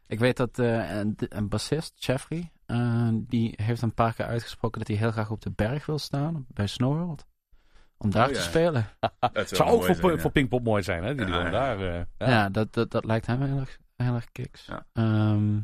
ik 0.09 0.19
weet 0.19 0.37
dat 0.37 0.59
eh, 0.59 0.97
een, 0.99 1.15
een 1.19 1.49
bassist, 1.49 2.05
Jeffrey, 2.05 2.53
eh, 2.67 3.09
die 3.13 3.53
heeft 3.63 3.83
een 3.83 3.95
paar 3.95 4.15
keer 4.15 4.27
uitgesproken 4.27 4.79
dat 4.79 4.89
hij 4.89 4.97
heel 4.97 5.11
graag 5.11 5.31
op 5.31 5.41
de 5.43 5.51
berg 5.51 5.87
wil 5.87 5.99
staan 5.99 6.45
bij 6.49 6.67
Snowworld. 6.67 7.27
Om 8.01 8.11
daar 8.11 8.27
Oh, 8.27 8.33
te 8.33 8.39
ja. 8.39 8.45
spelen. 8.45 8.87
Dat 9.33 9.49
Zou 9.49 9.71
ook 9.71 9.85
voor, 9.97 10.21
voor 10.21 10.31
Pinkpop 10.31 10.65
mooi 10.65 10.83
zijn, 10.83 11.05
hè? 11.05 11.15
Die 11.15 11.27
Ja, 11.27 11.51
daar... 11.51 11.81
eh, 11.81 12.03
Ja, 12.19 12.29
ja. 12.29 12.49
dat, 12.49 12.73
dat, 12.75 12.91
dat 12.91 13.05
lijkt 13.05 13.27
hem 13.27 13.43
heel 13.43 13.59
erg, 13.59 13.79
heel 13.97 14.15
erg 14.15 14.33
kiks. 14.33 14.67
Ja. 14.67 14.87
Ehm, 14.93 15.55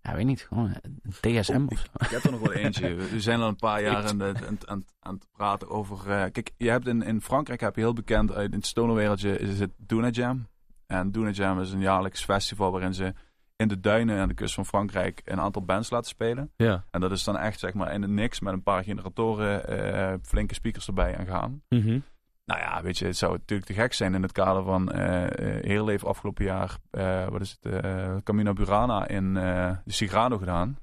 ja, 0.00 0.14
weet 0.14 0.24
niet, 0.26 0.40
gewoon 0.42 0.74
een 0.82 1.00
DSM 1.20 1.64
of 1.68 1.78
zo. 1.78 1.86
Ik 1.98 2.06
heb 2.10 2.24
er 2.24 2.30
nog 2.30 2.40
wel 2.40 2.52
eentje. 2.52 2.94
We 3.12 3.20
zijn 3.20 3.40
al 3.40 3.48
een 3.48 3.56
paar 3.56 3.82
jaar 3.82 4.04
aan 4.06 4.20
het, 4.20 4.36
aan, 4.46 4.52
het- 4.54 4.66
aan, 4.66 4.78
het- 4.78 4.94
aan 5.00 5.14
het 5.14 5.26
praten 5.32 5.68
over... 5.70 6.10
eh, 6.10 6.30
kijk, 6.30 6.50
je 6.56 6.70
hebt 6.70 6.86
in, 6.86 7.02
in 7.02 7.20
Frankrijk 7.20 7.60
heb 7.60 7.74
je 7.74 7.80
heel 7.80 7.92
bekend... 7.92 8.32
uit 8.32 8.50
in 8.52 8.56
het 8.58 8.66
stonerwereldje 8.66 9.38
is 9.38 9.60
het 9.60 9.70
Duna 9.76 10.08
Jam. 10.08 10.48
En 10.86 11.10
Duna 11.12 11.30
Jam 11.30 11.60
is 11.60 11.72
een 11.72 11.80
jaarlijks 11.80 12.24
festival... 12.24 12.70
waarin 12.70 12.94
ze 12.94 13.14
in 13.62 13.68
de 13.68 13.80
duinen 13.80 14.20
aan 14.20 14.28
de 14.28 14.34
kust 14.34 14.54
van 14.54 14.66
Frankrijk... 14.66 15.22
een 15.24 15.40
aantal 15.40 15.64
bands 15.64 15.90
laten 15.90 16.08
spelen. 16.08 16.50
Ja. 16.56 16.84
En 16.90 17.00
dat 17.00 17.10
is 17.10 17.24
dan 17.24 17.38
echt 17.38 17.58
zeg 17.58 17.74
maar 17.74 17.92
in 17.92 18.02
het 18.02 18.10
niks... 18.10 18.40
met 18.40 18.52
een 18.52 18.62
paar 18.62 18.84
generatoren, 18.84 19.66
eh, 19.66 20.14
flinke 20.22 20.54
speakers 20.54 20.86
erbij 20.86 21.14
en 21.14 21.26
gaan. 21.26 21.62
Mhm. 21.68 21.98
Nou 22.44 22.60
ja, 22.60 22.82
weet 22.82 22.98
je, 22.98 23.06
het 23.06 23.16
zou 23.16 23.32
natuurlijk 23.32 23.68
te 23.68 23.74
gek 23.74 23.92
zijn 23.92 24.14
in 24.14 24.22
het 24.22 24.32
kader 24.32 24.64
van 24.64 24.92
eh 24.92 25.22
eh, 25.22 25.64
heel 25.64 25.90
even 25.90 26.08
afgelopen 26.08 26.44
jaar, 26.44 26.76
eh, 26.90 27.28
wat 27.28 27.40
is 27.40 27.58
het, 27.60 27.84
eh 27.84 28.16
Camino 28.24 28.52
Burana 28.52 29.08
in 29.08 29.36
eh, 29.36 29.70
de 29.84 29.92
Sigrano 29.92 30.38
gedaan. 30.38 30.78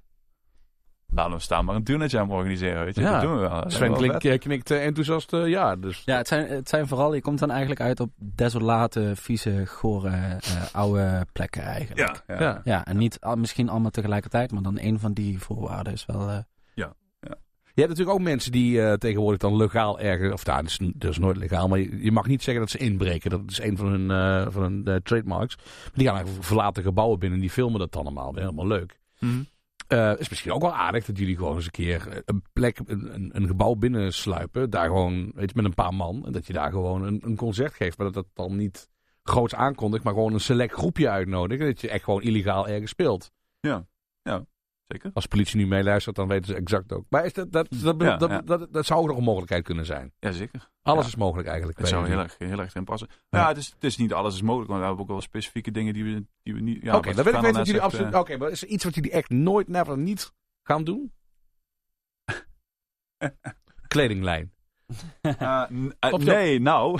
Laten 1.12 1.34
we 1.34 1.40
staan 1.40 1.66
maar 1.66 1.76
een 1.76 1.84
Tuna 1.84 2.06
Jam 2.06 2.32
organiseren, 2.32 2.86
weet 2.86 2.96
je. 2.96 3.02
Ja. 3.02 3.12
Dat 3.12 3.22
doen 3.22 3.34
we 3.34 3.40
wel. 3.40 3.64
Sven 3.68 3.94
klinkt, 3.94 4.26
eh, 4.26 4.40
knikt 4.40 4.72
eh, 4.72 4.86
enthousiast 4.86 5.34
eh, 5.34 5.48
ja. 5.48 5.76
Dus, 5.76 6.02
Ja, 6.06 6.18
het 6.18 6.28
zijn, 6.28 6.48
het 6.48 6.70
zijn 6.70 6.88
vooral, 6.88 7.14
je 7.14 7.22
komt 7.22 7.40
dan 7.40 7.50
eigenlijk 7.50 7.82
uit 7.82 8.00
op 8.00 8.10
desolate, 8.18 9.12
vieze, 9.16 9.64
gore, 9.68 10.10
eh, 10.10 10.38
oude 10.72 11.26
plekken 11.32 11.62
eigenlijk. 11.62 12.24
Ja, 12.28 12.36
ja. 12.36 12.42
Ja. 12.42 12.62
Ja, 12.64 12.86
en 12.86 12.98
niet 12.98 13.20
al- 13.20 13.36
misschien 13.36 13.70
allemaal 13.70 13.92
tegelijkertijd, 13.92 14.52
maar 14.52 14.62
dan 14.64 14.78
een 14.80 15.00
van 15.00 15.14
die 15.14 15.40
voorwaarden 15.40 15.94
is 15.94 16.06
wel... 16.06 16.30
eh, 16.30 16.38
Je 17.74 17.86
hebt 17.86 17.98
natuurlijk 17.98 18.20
ook 18.20 18.26
mensen 18.34 18.52
die 18.52 18.82
eh, 18.82 18.94
tegenwoordig 18.94 19.40
dan 19.40 19.56
legaal 19.56 20.00
ergens... 20.00 20.34
Of 20.34 20.46
nou, 20.46 20.62
dat 20.62 20.70
is, 20.70 20.80
dat 20.96 21.12
is 21.12 21.18
nooit 21.18 21.38
legaal, 21.38 21.68
maar 21.68 21.80
je, 21.80 22.04
je 22.04 22.12
mag 22.12 22.28
niet 22.28 22.44
zeggen 22.44 22.64
dat 22.64 22.72
ze 22.72 22.78
inbreken. 22.78 23.30
Dat 23.30 23.42
is 23.48 23.62
een 23.62 23.78
van 23.78 23.88
hun, 23.88 24.12
eh, 24.12 24.52
van 24.52 24.62
hun 24.62 25.02
trademarks. 25.04 25.56
Maar 25.58 25.92
die 25.94 26.06
gaan 26.06 26.16
eigenlijk 26.16 26.46
verlaten 26.46 26.84
gebouwen 26.84 27.20
binnen 27.20 27.38
en 27.38 27.44
die 27.44 27.54
filmen 27.54 27.80
dat 27.80 27.92
dan 27.92 28.02
allemaal. 28.06 28.34
Helemaal 28.36 28.68
leuk. 28.68 29.00
Mhm. 29.20 29.34
Eh, 29.90 30.14
is 30.18 30.30
misschien 30.30 30.52
ook 30.52 30.62
wel 30.62 30.76
aardig 30.76 31.06
dat 31.06 31.18
jullie 31.18 31.36
gewoon 31.36 31.56
eens 31.56 31.66
een 31.66 31.72
keer 31.72 32.08
eh, 32.08 32.22
een 32.26 32.44
plek, 32.54 32.80
een, 32.86 33.30
een, 33.34 33.48
gebouw 33.48 33.76
binnensluipen. 33.76 34.70
Daar 34.70 34.86
gewoon, 34.86 35.32
weet 35.36 35.50
je, 35.50 35.56
met 35.56 35.66
een 35.66 35.74
paar 35.74 35.94
man. 35.94 36.26
En 36.26 36.32
dat 36.32 36.48
je 36.48 36.54
daar 36.54 36.72
gewoon 36.72 37.04
een, 37.04 37.20
een 37.24 37.36
concert 37.36 37.74
geeft. 37.74 37.98
Maar 37.98 38.12
dat 38.12 38.16
dat 38.16 38.48
dan 38.48 38.56
niet 38.56 38.90
groots 39.24 39.56
aankondigt, 39.56 40.04
maar 40.04 40.14
gewoon 40.14 40.34
een 40.34 40.40
select 40.40 40.74
groepje 40.74 41.10
uitnodigt. 41.10 41.62
En 41.62 41.68
dat 41.68 41.82
je 41.82 41.90
echt 41.90 42.04
gewoon 42.04 42.22
illegaal 42.22 42.68
ergens 42.68 42.92
speelt. 42.92 43.32
Zeker. 44.92 45.12
Als 45.14 45.26
politie 45.26 45.58
nu 45.58 45.68
meeluistert, 45.68 46.16
dan 46.16 46.28
weten 46.28 46.46
ze 46.46 46.56
exact 46.56 46.94
ook. 46.94 47.06
Maar 47.10 47.26
is 47.26 47.34
dat, 47.34 47.52
dat, 47.52 47.68
dat, 47.70 48.02
Ja, 48.02 48.18
dat, 48.18 48.30
ja. 48.30 48.42
dat, 48.42 48.74
dat 48.74 48.86
zou 48.86 49.00
ook 49.02 49.08
nog 49.08 49.18
een 49.18 49.24
mogelijkheid 49.24 49.64
kunnen 49.64 49.86
zijn. 49.86 50.14
Ja, 50.20 50.32
zeker. 50.32 50.70
Alles 50.82 51.04
Ja. 51.04 51.10
is 51.10 51.16
mogelijk 51.16 51.48
eigenlijk. 51.48 51.78
Het 51.78 51.90
bij 51.90 51.98
zou 52.00 52.10
heel 52.10 52.20
erg, 52.20 52.36
heel 52.38 52.60
erg 52.60 52.70
erin 52.70 52.84
passen. 52.84 53.08
Ja. 53.30 53.40
Ja, 53.40 53.48
het, 53.48 53.58
is, 53.58 53.70
het 53.70 53.84
is 53.84 53.98
niet 53.98 54.14
alles 54.14 54.34
is 54.36 54.42
mogelijk, 54.42 54.68
want 54.70 54.80
we 54.82 54.86
hebben 54.88 55.04
ook 55.06 55.12
wel 55.12 55.22
specifieke 55.22 55.72
dingen 55.72 55.94
die 55.94 56.04
we, 56.04 56.26
die 56.44 56.54
we 56.54 56.60
niet... 56.60 56.84
Ja, 56.84 56.96
Oké, 56.98 57.14
wat 57.14 57.16
dan 57.16 57.26
wil 57.26 57.34
ik 57.34 57.40
weten 57.42 57.54
dat 57.58 57.66
jullie 57.66 57.82
absoluut... 57.82 58.06
zegt, 58.12 58.20
Oké, 58.24 58.38
maar 58.38 58.50
is 58.50 58.62
er 58.62 58.68
iets 58.68 58.84
wat 58.84 58.96
jullie 58.96 59.12
echt 59.12 59.30
nooit, 59.30 59.68
never, 59.68 59.98
niet 59.98 60.34
gaan 60.64 60.84
doen? 60.84 61.14
Kledinglijn. 63.88 64.54
eh, 65.22 65.42
eh, 65.42 65.70
eh, 66.00 66.10
zo. 66.10 66.18
nee, 66.18 66.60
nou... 66.60 67.00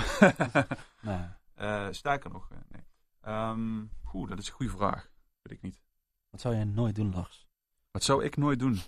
Eh, 1.54 1.86
sterker 1.90 2.30
nog, 2.30 2.48
eh, 2.50 2.58
nee. 2.68 2.82
Ehm, 3.20 3.78
Oeh, 4.12 4.28
dat 4.28 4.38
is 4.38 4.48
een 4.48 4.54
goede 4.54 4.72
vraag. 4.72 5.10
Weet 5.42 5.56
ik 5.56 5.62
niet. 5.62 5.82
wat 6.30 6.40
zou 6.40 6.54
jij 6.54 6.64
nooit 6.64 6.94
doen, 6.94 7.12
Lars? 7.14 7.48
Wat 7.90 8.02
zou 8.04 8.24
ik 8.24 8.36
nooit 8.36 8.58
doen? 8.58 8.78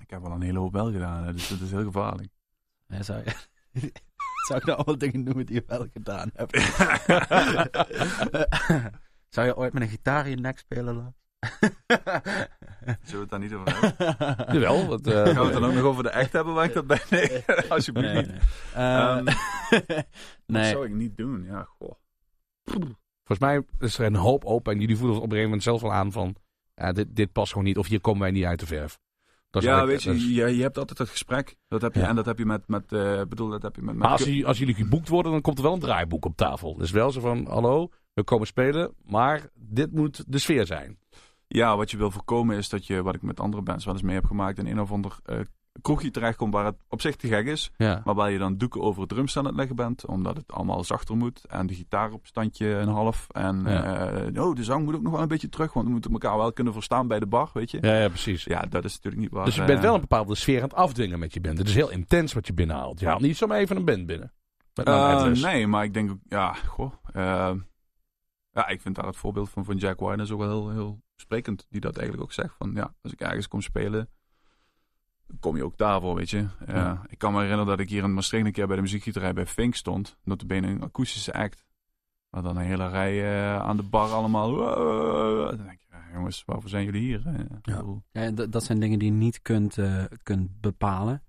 Ik 0.00 0.10
heb 0.10 0.22
wel 0.22 0.30
een 0.32 0.42
hele 0.42 0.58
hoop 0.58 0.72
wel 0.72 0.92
gedaan, 0.92 1.24
hè, 1.24 1.32
dus 1.32 1.48
dat 1.48 1.60
is 1.60 1.70
heel 1.70 1.84
gevaarlijk. 1.84 2.28
Ja, 2.86 3.02
zou, 3.02 3.22
je, 3.24 3.30
zou 4.48 4.58
ik 4.58 4.64
nou 4.64 4.76
allemaal 4.78 4.98
dingen 4.98 5.22
noemen 5.22 5.46
die 5.46 5.54
je 5.54 5.64
wel 5.66 5.86
gedaan 5.92 6.30
hebt? 6.34 6.56
zou 9.34 9.46
je 9.46 9.56
ooit 9.56 9.72
met 9.72 9.82
een 9.82 9.88
gitaar 9.88 10.24
in 10.24 10.30
je 10.30 10.36
nek 10.36 10.58
spelen, 10.58 10.94
Lars? 10.94 11.16
Zullen 13.02 13.10
we 13.10 13.16
het 13.18 13.30
daar 13.30 13.38
niet 13.38 13.52
over 13.54 13.80
hebben? 13.80 14.54
Jawel. 14.54 14.86
Dat, 14.88 15.06
eh, 15.06 15.12
Gaan 15.14 15.34
we 15.34 15.40
het 15.44 15.52
dan 15.52 15.64
ook 15.64 15.72
nog 15.74 15.84
over 15.84 16.02
de 16.02 16.08
echt 16.10 16.32
hebben 16.32 16.54
waar 16.54 16.64
ik 16.64 16.72
dat 16.72 16.86
bij? 16.86 17.02
Nee, 17.10 17.44
alsjeblieft 17.68 18.12
Nee. 18.28 18.38
Eh, 18.74 19.16
Ehm, 19.16 19.24
Wat 19.24 20.04
nee. 20.46 20.70
zou 20.70 20.84
ik 20.86 20.92
niet 20.92 21.16
doen? 21.16 21.44
Ja, 21.44 21.62
goh. 21.64 21.94
Volgens 23.28 23.38
mij 23.38 23.62
is 23.88 23.98
er 23.98 24.06
een 24.06 24.14
hoop 24.14 24.44
open 24.44 24.72
en 24.72 24.80
jullie 24.80 24.96
voelen 24.96 25.16
op 25.16 25.22
een 25.22 25.28
gegeven 25.28 25.48
moment 25.48 25.62
zelf 25.66 25.80
wel 25.80 25.92
aan 25.92 26.12
van... 26.12 26.34
Ja, 26.74 26.92
dit, 26.92 27.16
dit 27.16 27.32
past 27.32 27.48
gewoon 27.52 27.66
niet 27.66 27.78
of 27.78 27.86
hier 27.86 28.00
komen 28.00 28.20
wij 28.20 28.30
niet 28.30 28.44
uit 28.44 28.60
de 28.60 28.66
verf. 28.66 28.98
Dat 29.50 29.62
Ja, 29.62 29.86
weet 29.86 30.02
je, 30.02 30.10
is- 30.14 30.22
je, 30.24 30.56
je 30.56 30.62
hebt 30.62 30.78
altijd 30.78 30.98
het 30.98 31.08
gesprek. 31.08 31.56
Dat 31.68 31.82
heb 31.82 31.94
je, 31.94 32.00
Ja. 32.00 32.08
En 32.08 32.14
dat 32.14 32.26
heb 32.26 32.38
je 32.38 32.44
met, 32.46 32.68
met 32.68 32.92
eh, 32.92 33.22
bedoel, 33.28 33.48
dat 33.48 33.62
heb 33.62 33.76
je 33.76 33.82
met... 33.82 33.94
met 33.94 34.02
Maar 34.02 34.12
als, 34.12 34.22
jullie- 34.24 34.46
als 34.46 34.58
jullie 34.58 34.74
geboekt 34.74 35.08
worden, 35.08 35.32
dan 35.32 35.40
komt 35.40 35.56
er 35.58 35.64
wel 35.64 35.72
een 35.72 35.80
draaiboek 35.80 36.24
op 36.24 36.36
tafel. 36.36 36.74
Dus 36.76 36.90
wel 36.90 37.10
zo 37.10 37.20
van, 37.20 37.46
hallo, 37.46 37.88
we 38.14 38.22
komen 38.24 38.46
spelen, 38.46 38.94
maar 39.04 39.48
dit 39.54 39.92
moet 39.92 40.24
de 40.32 40.38
sfeer 40.38 40.66
zijn. 40.66 40.98
Ja, 41.46 41.76
wat 41.76 41.90
je 41.90 41.96
wil 41.96 42.10
voorkomen 42.10 42.56
is 42.56 42.68
dat 42.68 42.86
je, 42.86 43.02
wat 43.02 43.14
ik 43.14 43.22
met 43.22 43.40
andere 43.40 43.62
bands 43.62 43.84
wel 43.84 43.94
eens 43.94 44.02
mee 44.02 44.14
heb 44.14 44.24
gemaakt, 44.24 44.58
in 44.58 44.66
een 44.66 44.80
of 44.80 44.92
ander 44.92 45.16
eh, 45.24 45.40
kroegje 45.82 46.10
terechtkomt 46.10 46.52
waar 46.52 46.64
het 46.64 46.76
op 46.88 47.00
zich 47.00 47.16
te 47.16 47.28
gek 47.28 47.46
is. 47.46 47.70
Ja. 47.76 48.02
Maar 48.04 48.14
waar 48.14 48.30
je 48.30 48.38
dan 48.38 48.56
doeken 48.56 48.80
over 48.80 49.00
het 49.00 49.08
drumstel 49.10 49.40
aan 49.42 49.46
het 49.48 49.56
leggen 49.56 49.76
bent, 49.76 50.06
omdat 50.06 50.36
het 50.36 50.52
allemaal 50.52 50.84
zachter 50.84 51.16
moet. 51.16 51.44
En 51.46 51.66
de 51.66 51.74
gitaar 51.74 52.12
op 52.12 52.26
standje 52.26 52.66
een 52.66 52.88
half. 52.88 53.26
En 53.30 53.62
Ja. 53.66 54.06
eh, 54.10 54.44
oh, 54.44 54.54
de 54.54 54.64
zang 54.64 54.84
moet 54.84 54.94
ook 54.94 55.02
nog 55.02 55.12
wel 55.12 55.22
een 55.22 55.28
beetje 55.28 55.48
terug, 55.48 55.72
want 55.72 55.86
we 55.86 55.92
moeten 55.92 56.12
elkaar 56.12 56.36
wel 56.36 56.52
kunnen 56.52 56.72
verstaan 56.72 57.08
bij 57.08 57.18
de 57.18 57.26
bar, 57.26 57.50
weet 57.52 57.70
je. 57.70 57.78
Ja, 57.80 57.96
ja, 57.98 58.08
precies. 58.08 58.44
Ja, 58.44 58.60
dat 58.60 58.84
is 58.84 58.94
natuurlijk 58.94 59.22
niet 59.22 59.32
waar. 59.32 59.44
dus 59.44 59.54
je 59.54 59.64
bent 59.64 59.78
eh, 59.78 59.84
wel 59.84 59.94
een 59.94 60.00
bepaalde 60.00 60.34
sfeer 60.34 60.56
aan 60.62 60.68
het 60.68 60.74
afdwingen 60.74 61.18
met 61.18 61.34
je 61.34 61.40
band. 61.40 61.58
Het 61.58 61.68
is 61.68 61.74
heel 61.74 61.90
intens 61.90 62.32
wat 62.32 62.46
je 62.46 62.52
binnenhaalt. 62.52 63.00
Je 63.00 63.06
haalt 63.06 63.20
niet 63.20 63.36
zomaar 63.36 63.58
even 63.58 63.76
een 63.76 63.84
band 63.84 64.06
binnen. 64.06 64.32
Eh, 64.74 65.26
nee, 65.26 65.66
maar 65.66 65.84
ik 65.84 65.94
denk 65.94 66.10
ook, 66.10 66.18
ja, 66.28 66.52
goh. 66.52 66.92
ja, 68.52 68.68
ik 68.68 68.80
vind 68.80 68.94
daar 68.94 69.06
het 69.06 69.16
voorbeeld 69.16 69.50
van, 69.50 69.64
van 69.64 69.76
Jack 69.76 70.00
White 70.00 70.22
is 70.22 70.30
ook 70.30 70.38
wel 70.38 70.48
heel, 70.48 70.70
heel 70.70 71.00
sprekend. 71.16 71.66
Die 71.70 71.80
dat 71.80 71.96
eigenlijk 71.96 72.26
ook 72.26 72.32
zegt. 72.32 72.54
Van 72.58 72.70
ja, 72.74 72.94
als 73.02 73.12
ik 73.12 73.20
ergens 73.20 73.48
kom 73.48 73.60
spelen, 73.60 74.08
kom 75.40 75.56
je 75.56 75.64
ook 75.64 75.76
daarvoor, 75.78 76.14
weet 76.14 76.30
je. 76.30 76.46
Eh, 76.66 76.74
Ja. 76.74 77.02
Ik 77.08 77.18
kan 77.18 77.32
me 77.32 77.38
herinneren 77.40 77.66
dat 77.70 77.80
ik 77.80 77.88
hier 77.88 78.02
in 78.02 78.14
Maastricht 78.14 78.46
een 78.46 78.52
keer 78.52 78.66
bij 78.66 78.76
de 78.76 78.82
muziekgieterij 78.82 79.32
bij 79.32 79.46
Fink 79.46 79.74
stond. 79.74 80.16
Notabene 80.24 80.66
een 80.66 80.82
akoestische 80.82 81.32
act. 81.32 81.64
Maar 82.30 82.42
dan 82.42 82.56
een 82.56 82.64
hele 82.64 82.88
rij 82.88 83.22
eh, 83.24 83.60
aan 83.60 83.76
de 83.76 83.82
bar 83.82 84.10
allemaal. 84.10 84.56
Dan 84.56 85.56
denk 85.56 85.80
je, 85.80 85.86
ja, 85.90 86.02
jongens, 86.14 86.42
waarvoor 86.46 86.68
zijn 86.70 86.84
jullie 86.84 87.00
hier? 87.02 87.22
Eh, 87.26 87.34
Ja. 87.62 87.84
Ja, 88.10 88.30
dat 88.46 88.64
zijn 88.64 88.80
dingen 88.80 88.98
die 88.98 89.12
je 89.12 89.18
niet 89.18 89.42
kunt, 89.42 89.78
eh, 89.78 90.04
kunt 90.22 90.60
bepalen. 90.60 91.22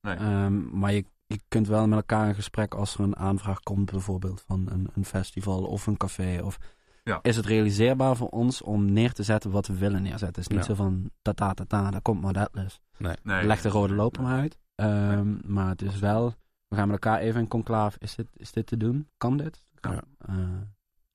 Nee. 0.00 0.16
Ehm, 0.16 0.78
maar 0.78 0.92
je, 0.92 1.04
je 1.26 1.40
kunt 1.48 1.68
wel 1.68 1.86
met 1.88 1.98
elkaar 1.98 2.28
in 2.28 2.34
gesprek 2.34 2.74
als 2.74 2.94
er 2.94 3.00
een 3.00 3.16
aanvraag 3.16 3.60
komt, 3.60 3.90
bijvoorbeeld 3.90 4.44
van 4.46 4.66
een, 4.70 4.88
een 4.94 5.04
festival 5.04 5.64
of 5.64 5.86
een 5.86 5.96
café. 5.96 6.40
Of 6.42 6.58
Ja. 7.04 7.18
is 7.22 7.36
het 7.36 7.46
realiseerbaar 7.46 8.16
voor 8.16 8.28
ons 8.28 8.62
om 8.62 8.92
neer 8.92 9.12
te 9.12 9.22
zetten 9.22 9.50
wat 9.50 9.66
we 9.66 9.78
willen 9.78 10.02
neerzetten? 10.02 10.28
Het 10.28 10.38
is 10.38 10.48
niet 10.48 10.58
Ja. 10.58 10.64
zo 10.64 10.74
van 10.74 11.10
tata 11.22 11.54
tata, 11.54 11.90
daar 11.90 12.02
komt 12.02 12.20
maar 12.20 12.38
Atlas. 12.38 12.80
Nee. 12.96 13.44
Leg 13.44 13.60
de 13.60 13.68
rode 13.68 13.94
loper 13.94 14.22
maar 14.22 14.38
uit. 14.40 14.58
Ehm, 14.74 15.52
maar 15.52 15.68
het 15.68 15.82
is 15.82 15.98
wel, 15.98 16.34
we 16.68 16.76
gaan 16.76 16.88
met 16.88 17.04
elkaar 17.04 17.20
even 17.20 17.40
in 17.40 17.48
conclave. 17.48 17.98
Is 18.00 18.14
dit, 18.14 18.28
is 18.36 18.52
dit 18.52 18.66
te 18.66 18.76
doen? 18.76 19.08
Kan 19.16 19.36
dit? 19.36 19.66
Kan. 19.80 19.92
Ja. 19.92 20.02
Eh, 20.18 20.60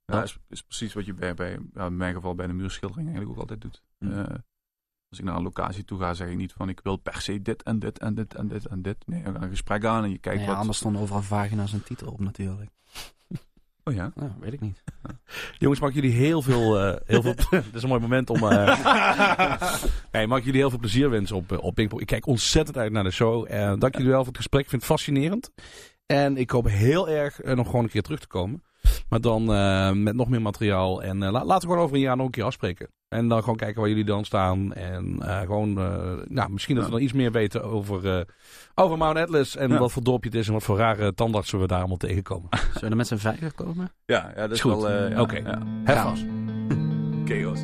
Ja, 0.06 0.24
is, 0.24 0.38
is 0.48 0.64
precies 0.64 0.94
wat 0.94 1.06
je 1.06 1.14
bij, 1.14 1.34
bij 1.34 1.60
ja, 1.74 1.86
in 1.86 1.98
mijn 1.98 2.14
geval 2.14 2.36
bij 2.36 2.48
de 2.48 2.54
muurschildering 2.54 3.08
eigenlijk 3.08 3.38
ook 3.38 3.50
altijd 3.50 3.62
doet. 3.62 3.84
Hm. 3.98 4.12
Eh, 4.12 4.36
als 5.10 5.20
ik 5.20 5.26
naar 5.26 5.36
een 5.36 5.44
locatie 5.44 5.86
toe 5.86 6.00
ga, 6.00 6.14
zeg 6.14 6.30
ik 6.30 6.38
niet 6.38 6.54
van 6.54 6.70
ik 6.70 6.80
wil 6.84 6.96
per 6.96 7.22
se 7.22 7.42
dit 7.42 7.64
en 7.64 7.80
dit 7.80 8.00
en 8.00 8.16
dit 8.16 8.36
en 8.36 8.48
dit 8.48 8.66
en 8.66 8.82
dit. 8.82 9.08
Nee, 9.08 9.24
we 9.24 9.32
gaan 9.32 9.44
een 9.44 9.50
gesprek 9.50 9.86
aan 9.86 10.04
en 10.04 10.10
je 10.10 10.18
kijkt 10.18 10.38
nou 10.38 10.42
ja, 10.42 10.52
wat... 10.52 10.60
anders 10.60 10.78
stonden 10.78 11.02
overal 11.02 11.22
vagina's 11.22 11.74
en 11.74 11.84
titel 11.84 12.12
op 12.12 12.20
natuurlijk. 12.20 12.72
Oh 13.90 13.96
ja? 13.96 14.12
Nou, 14.16 14.32
weet 14.40 14.54
ik 14.54 14.60
niet. 14.60 14.84
Jongens, 15.58 15.80
mag 15.80 15.90
ik 15.90 15.96
jullie 15.96 16.12
heel 16.12 16.42
veel... 16.42 16.80
eh, 16.80 16.96
heel 17.06 17.22
veel 17.22 17.34
Dit 17.50 17.74
is 17.76 17.84
een 17.84 17.90
mooi 17.90 18.02
moment 18.02 18.30
om... 18.30 18.44
eh 18.44 19.62
nee, 20.12 20.28
mag 20.28 20.38
ik 20.38 20.46
jullie 20.46 20.60
heel 20.60 20.70
veel 20.70 20.80
plezier 20.80 21.10
wensen 21.10 21.36
op, 21.36 21.52
eh, 21.52 21.64
op 21.64 21.76
Pinkpop. 21.76 22.02
Ik 22.02 22.08
kijk 22.08 22.26
ontzettend 22.28 22.78
uit 22.78 22.92
naar 22.92 23.04
de 23.04 23.12
show. 23.12 23.46
En 23.50 23.80
dank 23.80 23.94
jullie 23.96 24.10
wel 24.10 24.20
voor 24.20 24.28
het 24.28 24.38
gesprek. 24.38 24.64
Ik 24.64 24.70
vind 24.70 24.82
het 24.82 24.92
fascinerend. 24.92 25.52
En 26.06 26.38
ik 26.38 26.50
hoop 26.50 26.68
heel 26.68 27.10
erg 27.10 27.44
nog 27.44 27.66
gewoon 27.66 27.84
een 27.84 27.90
keer 27.90 28.02
terug 28.02 28.20
te 28.20 28.28
komen. 28.28 28.64
Maar 29.10 29.22
dan 29.22 29.54
eh, 29.54 29.92
met 29.92 30.16
nog 30.16 30.30
meer 30.30 30.42
materiaal. 30.42 31.04
En 31.04 31.24
eh, 31.24 31.32
la- 31.32 31.46
laten 31.46 31.68
we 31.68 31.74
gewoon 31.74 31.84
over 31.84 31.96
een 31.96 32.02
jaar 32.02 32.16
nog 32.18 32.26
een 32.26 32.32
keer 32.32 32.44
afspreken. 32.44 32.88
En 33.10 33.28
dan 33.28 33.40
gewoon 33.40 33.56
kijken 33.56 33.80
waar 33.80 33.90
jullie 33.90 34.04
dan 34.06 34.26
staan. 34.26 34.74
En 34.74 35.16
eh, 35.22 35.40
gewoon, 35.40 35.78
eh, 35.80 36.12
nou, 36.28 36.52
misschien 36.52 36.76
dat 36.76 36.86
we 36.86 36.92
dan 36.92 37.02
iets 37.02 37.14
meer 37.14 37.32
weten 37.32 37.64
over, 37.64 38.18
eh, 38.18 38.26
over 38.76 38.98
Mount 38.98 39.18
Atlas. 39.18 39.56
En 39.56 39.70
Ja. 39.70 39.78
wat 39.78 39.92
voor 39.92 40.04
dorpje 40.04 40.30
het 40.30 40.38
is 40.40 40.48
en 40.48 40.54
wat 40.54 40.64
voor 40.64 40.78
rare 40.78 41.14
tandartsen 41.14 41.60
we 41.60 41.68
daar 41.68 41.80
allemaal 41.80 41.98
tegenkomen. 41.98 42.50
Zullen 42.60 42.80
we 42.82 42.88
er 42.90 42.96
met 42.96 43.08
z'n 43.08 43.16
vijven 43.16 43.56
komen? 43.56 43.92
Ja, 44.06 44.32
ja 44.36 44.42
dat 44.42 44.50
is, 44.52 44.56
Is 44.56 44.62
goed. 44.62 44.72
wel... 44.82 44.90
eh, 44.90 45.10
ja, 45.12 45.22
Oké. 45.22 45.38
ja. 45.38 45.62
Hef 45.84 45.96
Ja. 45.96 46.04
Chaos. 47.36 47.60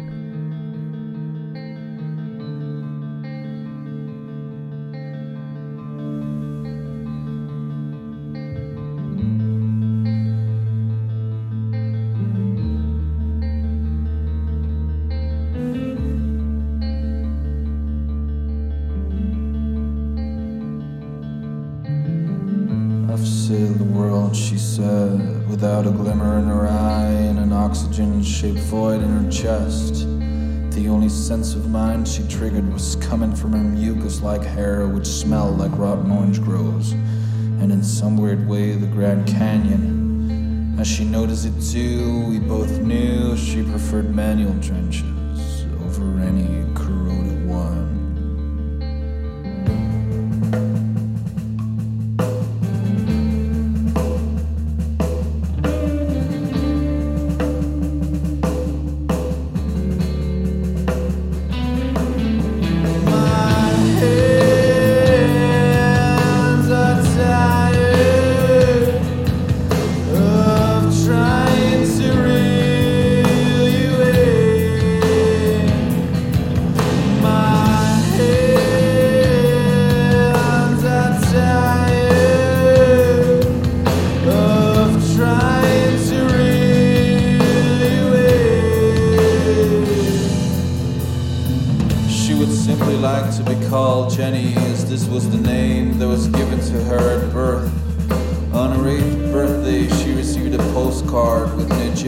Sense 31.26 31.56
of 31.56 31.68
mind 31.72 32.08
she 32.08 32.22
triggered 32.28 32.72
was 32.72 32.98
coming 32.98 33.36
from 33.36 33.52
her 33.52 33.58
mucus 33.58 34.22
like 34.22 34.44
hair, 34.44 34.88
which 34.88 35.08
smelled 35.08 35.58
like 35.58 35.76
rotten 35.76 36.12
orange 36.12 36.40
groves. 36.40 36.92
And 36.92 37.72
in 37.72 37.84
some 37.84 38.16
weird 38.16 38.48
way, 38.48 38.74
the 38.74 38.86
Grand 38.86 39.26
Canyon. 39.26 40.76
As 40.80 40.86
she 40.86 41.04
noticed 41.04 41.48
it 41.48 41.60
too, 41.60 42.28
we 42.30 42.38
both 42.38 42.80
knew 42.80 43.36
she 43.36 43.64
preferred 43.64 44.14
manual 44.14 44.54
trenches 44.62 45.15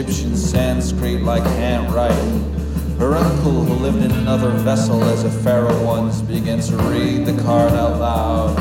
Egyptian 0.08 0.38
Sanskrit 0.38 1.22
like 1.22 1.44
handwriting. 1.44 2.54
Her 2.98 3.18
uncle, 3.18 3.66
who 3.66 3.74
lived 3.74 4.02
in 4.02 4.12
another 4.12 4.52
vessel 4.52 5.04
as 5.04 5.26
a 5.26 5.30
pharaoh 5.30 5.84
once, 5.84 6.22
began 6.22 6.62
to 6.62 6.78
read 6.78 7.26
the 7.26 7.38
card 7.44 7.74
out 7.74 8.00
loud. 8.00 8.58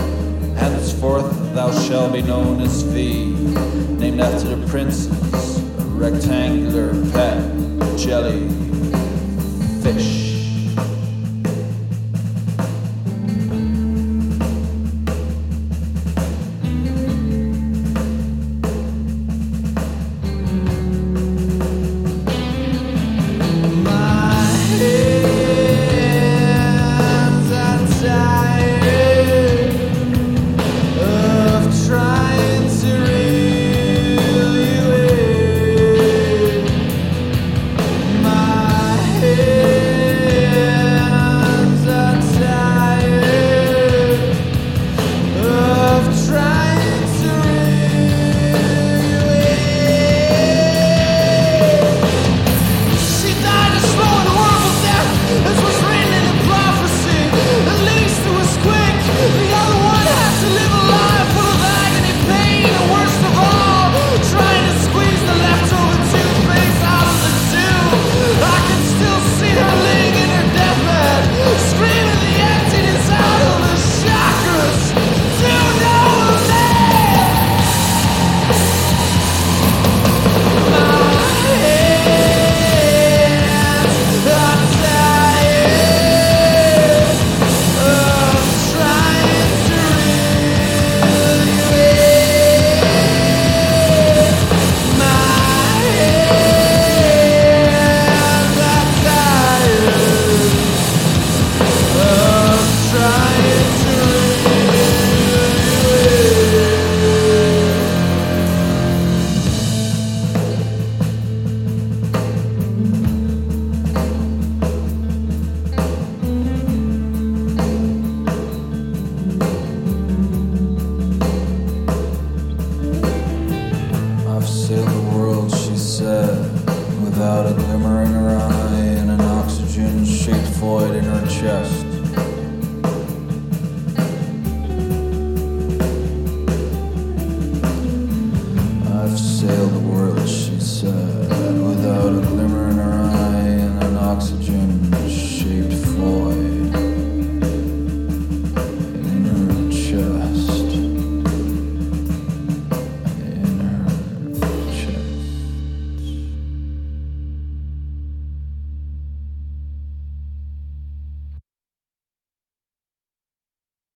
Henceforth, 0.57 1.31
thou 1.55 1.71
shalt 1.83 2.15
be 2.15 2.23
known 2.23 2.61
as 2.61 2.83
V, 2.83 3.27
named 3.95 4.21
after 4.21 4.57
the 4.57 4.67
princess, 4.67 5.61
a 5.79 5.83
rectangular 5.83 6.91
pet 7.13 7.39
jelly 7.97 8.49
fish. 9.85 10.26